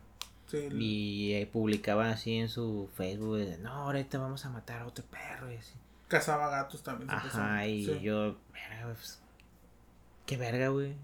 Sí, 0.47 0.67
Y 0.71 1.33
eh, 1.33 1.45
publicaba 1.45 2.09
así 2.09 2.35
en 2.37 2.49
su 2.49 2.89
Facebook, 2.95 3.37
de, 3.37 3.57
no, 3.59 3.69
ahorita 3.71 4.17
vamos 4.17 4.43
a 4.45 4.49
matar 4.49 4.81
a 4.81 4.87
otro 4.87 5.05
perro 5.05 5.51
y 5.51 5.57
así. 5.57 5.75
Cazaba 6.09 6.49
gatos 6.49 6.83
también. 6.83 7.09
Ajá, 7.09 7.65
y 7.65 7.85
Sí. 7.85 7.99
yo, 8.01 8.37
verga, 8.51 8.93
pues, 8.93 9.19
qué 10.25 10.35
verga, 10.35 10.67
güey. 10.67 10.95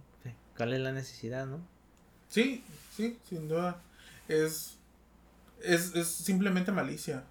¿Cuál 0.58 0.74
es 0.74 0.80
la 0.82 0.92
necesidad, 0.92 1.46
no? 1.48 1.60
Sí, 2.30 2.64
sí, 2.96 3.18
sin 3.30 3.48
duda. 3.48 3.82
Es, 4.28 4.78
es, 5.64 5.96
es 5.96 6.08
simplemente 6.08 6.72
malicia. 6.74 7.24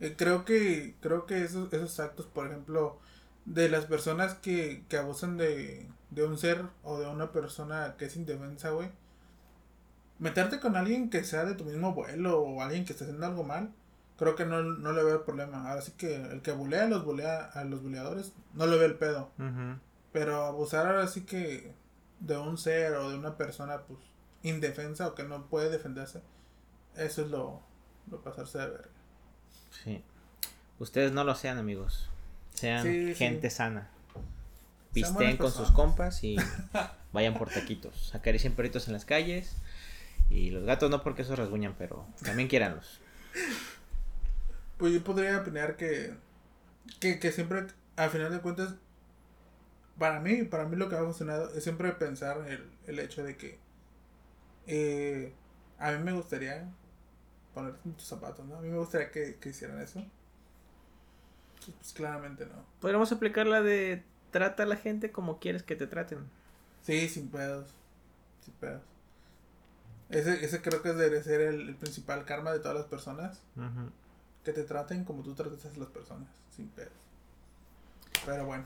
Eh, 0.00 0.14
creo 0.16 0.44
que 0.44 0.94
creo 1.00 1.26
que 1.26 1.42
esos, 1.44 1.72
esos 1.72 1.98
actos, 2.00 2.26
por 2.26 2.46
ejemplo, 2.46 2.98
de 3.46 3.68
las 3.68 3.86
personas 3.86 4.34
que, 4.34 4.84
que 4.88 4.96
abusan 4.98 5.36
de, 5.38 5.86
de 6.10 6.24
un 6.24 6.36
ser 6.38 6.62
o 6.82 6.98
de 6.98 7.06
una 7.06 7.32
persona 7.32 7.94
que 7.98 8.04
es 8.06 8.16
indefensa, 8.16 8.70
güey. 8.70 8.90
Meterte 10.18 10.60
con 10.60 10.76
alguien 10.76 11.10
que 11.10 11.24
sea 11.24 11.44
de 11.44 11.54
tu 11.54 11.64
mismo 11.64 11.92
vuelo 11.94 12.40
o 12.40 12.62
alguien 12.62 12.84
que 12.84 12.92
esté 12.92 13.04
haciendo 13.04 13.26
algo 13.26 13.44
mal, 13.44 13.70
creo 14.18 14.34
que 14.34 14.44
no, 14.46 14.62
no 14.62 14.92
le 14.92 15.02
veo 15.04 15.24
problema. 15.24 15.68
Ahora 15.70 15.82
sí 15.82 15.92
que 15.92 16.14
el 16.16 16.42
que 16.42 16.52
bulea 16.52 16.84
a 16.84 16.88
los, 16.88 17.04
bulea, 17.04 17.44
a 17.44 17.64
los 17.64 17.82
buleadores 17.82 18.32
no 18.54 18.66
le 18.66 18.76
ve 18.76 18.86
el 18.86 18.94
pedo. 18.94 19.30
Pero 20.12 20.44
abusar 20.44 20.86
ahora 20.86 21.06
sí 21.08 21.22
que 21.22 21.74
de 22.20 22.38
un 22.38 22.56
ser 22.56 22.94
o 22.94 23.10
de 23.10 23.18
una 23.18 23.36
persona, 23.36 23.82
pues, 23.82 24.00
indefensa 24.42 25.08
o 25.08 25.14
que 25.14 25.24
no 25.24 25.46
puede 25.46 25.68
defenderse, 25.68 26.22
eso 26.96 27.22
es 27.22 27.30
lo, 27.30 27.60
lo 28.10 28.22
pasarse 28.22 28.58
de 28.58 28.66
verga. 28.68 28.88
Sí. 29.84 30.02
Ustedes 30.78 31.12
no 31.12 31.24
lo 31.24 31.34
sean, 31.34 31.58
amigos. 31.58 32.08
Sean 32.54 32.82
Sí, 32.84 33.08
sí. 33.08 33.14
gente 33.14 33.50
sana. 33.50 33.90
Buenas 35.12 35.36
con 35.36 35.52
sus 35.52 35.70
compas 35.72 36.24
y 36.24 36.36
vayan 37.12 37.34
por 37.34 37.50
taquitos. 37.50 38.14
Acaricien 38.14 38.54
perritos 38.54 38.86
en 38.86 38.94
las 38.94 39.04
calles. 39.04 39.56
Y 40.30 40.50
los 40.50 40.64
gatos 40.64 40.90
no 40.90 41.02
porque 41.02 41.22
esos 41.22 41.38
rasguñan, 41.38 41.74
pero 41.76 42.06
también 42.24 42.48
quiéranlos. 42.48 43.00
Pues 44.78 44.92
yo 44.92 45.02
podría 45.02 45.38
opinar 45.40 45.76
que, 45.76 46.14
que, 47.00 47.18
que 47.18 47.32
siempre, 47.32 47.66
al 47.96 48.10
final 48.10 48.30
de 48.30 48.40
cuentas, 48.40 48.74
para 49.98 50.20
mí, 50.20 50.42
para 50.44 50.66
mí 50.66 50.76
lo 50.76 50.88
que 50.88 50.96
me 50.96 51.00
ha 51.00 51.04
funcionado 51.04 51.50
es 51.54 51.64
siempre 51.64 51.90
pensar 51.92 52.46
el, 52.48 52.70
el 52.86 52.98
hecho 52.98 53.24
de 53.24 53.36
que 53.36 53.58
eh, 54.66 55.32
a 55.78 55.92
mí 55.92 56.02
me 56.02 56.12
gustaría 56.12 56.68
ponerte 57.54 57.80
en 57.88 57.94
tus 57.94 58.06
zapatos, 58.06 58.44
¿no? 58.46 58.56
A 58.56 58.60
mí 58.60 58.68
me 58.68 58.78
gustaría 58.78 59.10
que, 59.10 59.36
que 59.36 59.48
hicieran 59.48 59.80
eso. 59.80 60.04
Pues, 61.64 61.70
pues, 61.78 61.92
claramente 61.94 62.44
no. 62.46 62.64
Podríamos 62.80 63.10
aplicar 63.12 63.46
la 63.46 63.62
de 63.62 64.04
trata 64.30 64.64
a 64.64 64.66
la 64.66 64.76
gente 64.76 65.10
como 65.10 65.38
quieres 65.38 65.62
que 65.62 65.76
te 65.76 65.86
traten. 65.86 66.18
Sí, 66.82 67.08
sin 67.08 67.28
pedos. 67.30 67.70
Sin 68.44 68.54
pedos. 68.54 68.82
Ese, 70.10 70.44
ese 70.44 70.60
creo 70.60 70.82
que 70.82 70.92
debería 70.92 71.22
ser 71.22 71.40
el, 71.40 71.68
el 71.68 71.74
principal 71.76 72.24
karma 72.26 72.52
de 72.52 72.60
todas 72.60 72.76
las 72.76 72.86
personas. 72.86 73.40
Ujú. 73.56 73.90
Que 74.46 74.52
te 74.52 74.62
traten 74.62 75.04
como 75.04 75.22
tú 75.24 75.34
tratas 75.34 75.66
a 75.66 75.76
las 75.78 75.88
personas. 75.88 76.28
Sin 76.54 76.68
pedos. 76.68 76.92
Pero 78.24 78.46
bueno. 78.46 78.64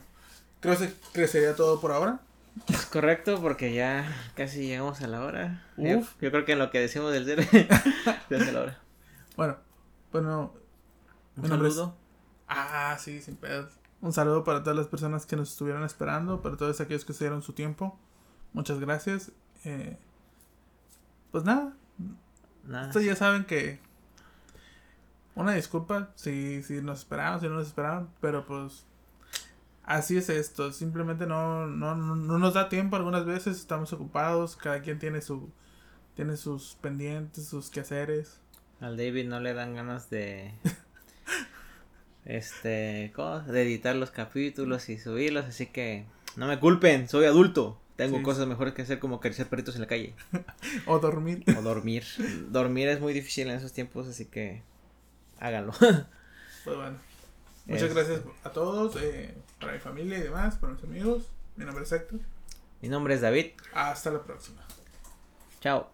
Creo 0.59 0.77
que 1.13 1.27
sería 1.27 1.55
todo 1.55 1.81
por 1.81 1.91
ahora. 1.91 2.19
Es 2.67 2.85
correcto 2.85 3.41
porque 3.41 3.73
ya 3.73 4.13
casi 4.35 4.67
llegamos 4.67 5.01
a 5.01 5.07
la 5.07 5.23
hora. 5.25 5.65
Uf. 5.77 6.13
Yo 6.21 6.29
creo 6.31 6.45
que 6.45 6.51
en 6.51 6.59
lo 6.59 6.69
que 6.69 6.79
decimos 6.79 7.11
del 7.11 7.25
ya 8.29 8.37
es 8.37 8.53
la 8.53 8.61
hora. 8.61 8.79
Bueno, 9.35 9.57
bueno. 10.11 10.53
Un 11.37 11.43
Mi 11.43 11.49
nombre 11.49 11.69
es- 11.69 11.75
saludo. 11.75 11.95
Ah, 12.47 12.95
sí, 12.99 13.19
sin 13.21 13.37
pedos. 13.37 13.73
Un 14.01 14.13
saludo 14.13 14.43
para 14.43 14.61
todas 14.61 14.77
las 14.77 14.87
personas 14.87 15.25
que 15.25 15.35
nos 15.35 15.49
estuvieron 15.51 15.83
esperando, 15.83 16.41
para 16.43 16.57
todos 16.57 16.79
aquellos 16.81 17.05
que 17.05 17.13
se 17.13 17.23
dieron 17.23 17.41
su 17.41 17.53
tiempo. 17.53 17.97
Muchas 18.53 18.79
gracias. 18.79 19.31
Eh, 19.63 19.97
pues 21.31 21.43
nada, 21.43 21.73
Nada. 22.67 22.87
ustedes 22.87 23.05
ya 23.07 23.15
saben 23.15 23.45
que 23.45 23.79
una 25.35 25.53
disculpa 25.53 26.11
si, 26.15 26.61
si 26.63 26.81
nos 26.81 26.99
esperaron, 26.99 27.39
si 27.39 27.47
no 27.47 27.55
nos 27.55 27.67
esperaron, 27.67 28.09
pero 28.19 28.45
pues 28.45 28.85
así 29.83 30.17
es 30.17 30.29
esto. 30.29 30.71
Simplemente 30.73 31.25
no, 31.25 31.67
no, 31.67 31.95
no, 31.95 32.15
no 32.15 32.37
nos 32.37 32.53
da 32.53 32.69
tiempo 32.69 32.95
algunas 32.95 33.25
veces, 33.25 33.57
estamos 33.57 33.93
ocupados, 33.93 34.55
cada 34.55 34.81
quien 34.81 34.99
tiene 34.99 35.21
su 35.21 35.49
tiene 36.15 36.35
sus 36.37 36.75
pendientes, 36.81 37.45
sus 37.47 37.69
quehaceres. 37.69 38.39
Al 38.81 38.97
David 38.97 39.27
no 39.27 39.39
le 39.39 39.53
dan 39.53 39.75
ganas 39.75 40.09
de. 40.09 40.53
Este. 42.25 43.11
¿Cómo? 43.15 43.39
De 43.39 43.63
editar 43.63 43.95
los 43.95 44.11
capítulos 44.11 44.89
y 44.89 44.97
subirlos, 44.99 45.45
así 45.45 45.67
que. 45.67 46.05
No 46.35 46.47
me 46.47 46.59
culpen, 46.59 47.09
soy 47.09 47.25
adulto. 47.25 47.79
Tengo 47.95 48.17
Sí. 48.17 48.23
cosas 48.23 48.47
mejores 48.47 48.73
que 48.73 48.83
hacer 48.83 48.99
como 48.99 49.15
acariciar 49.17 49.47
perritos 49.49 49.75
en 49.75 49.81
la 49.81 49.87
calle. 49.87 50.13
O 50.85 50.99
dormir. 50.99 51.43
O 51.57 51.61
dormir. 51.61 52.03
dormir 52.49 52.87
es 52.89 52.99
muy 53.01 53.13
difícil 53.13 53.47
en 53.49 53.55
esos 53.57 53.73
tiempos, 53.73 54.07
así 54.07 54.25
que. 54.25 54.63
Háganlo. 55.41 55.73
Pues 56.63 56.77
bueno. 56.77 56.97
Muchas 57.65 57.83
Es- 57.89 57.95
gracias 57.95 58.21
a 58.43 58.49
todos, 58.51 58.95
eh, 59.01 59.33
para 59.59 59.73
mi 59.73 59.79
familia 59.79 60.19
y 60.19 60.21
demás, 60.21 60.55
para 60.57 60.73
mis 60.73 60.83
amigos. 60.83 61.23
Mi 61.55 61.65
nombre 61.65 61.83
es 61.83 61.91
Héctor. 61.91 62.19
Mi 62.81 62.87
nombre 62.89 63.15
es 63.15 63.21
David. 63.21 63.53
Hasta 63.73 64.11
la 64.11 64.21
próxima. 64.21 64.61
Chao. 65.59 65.89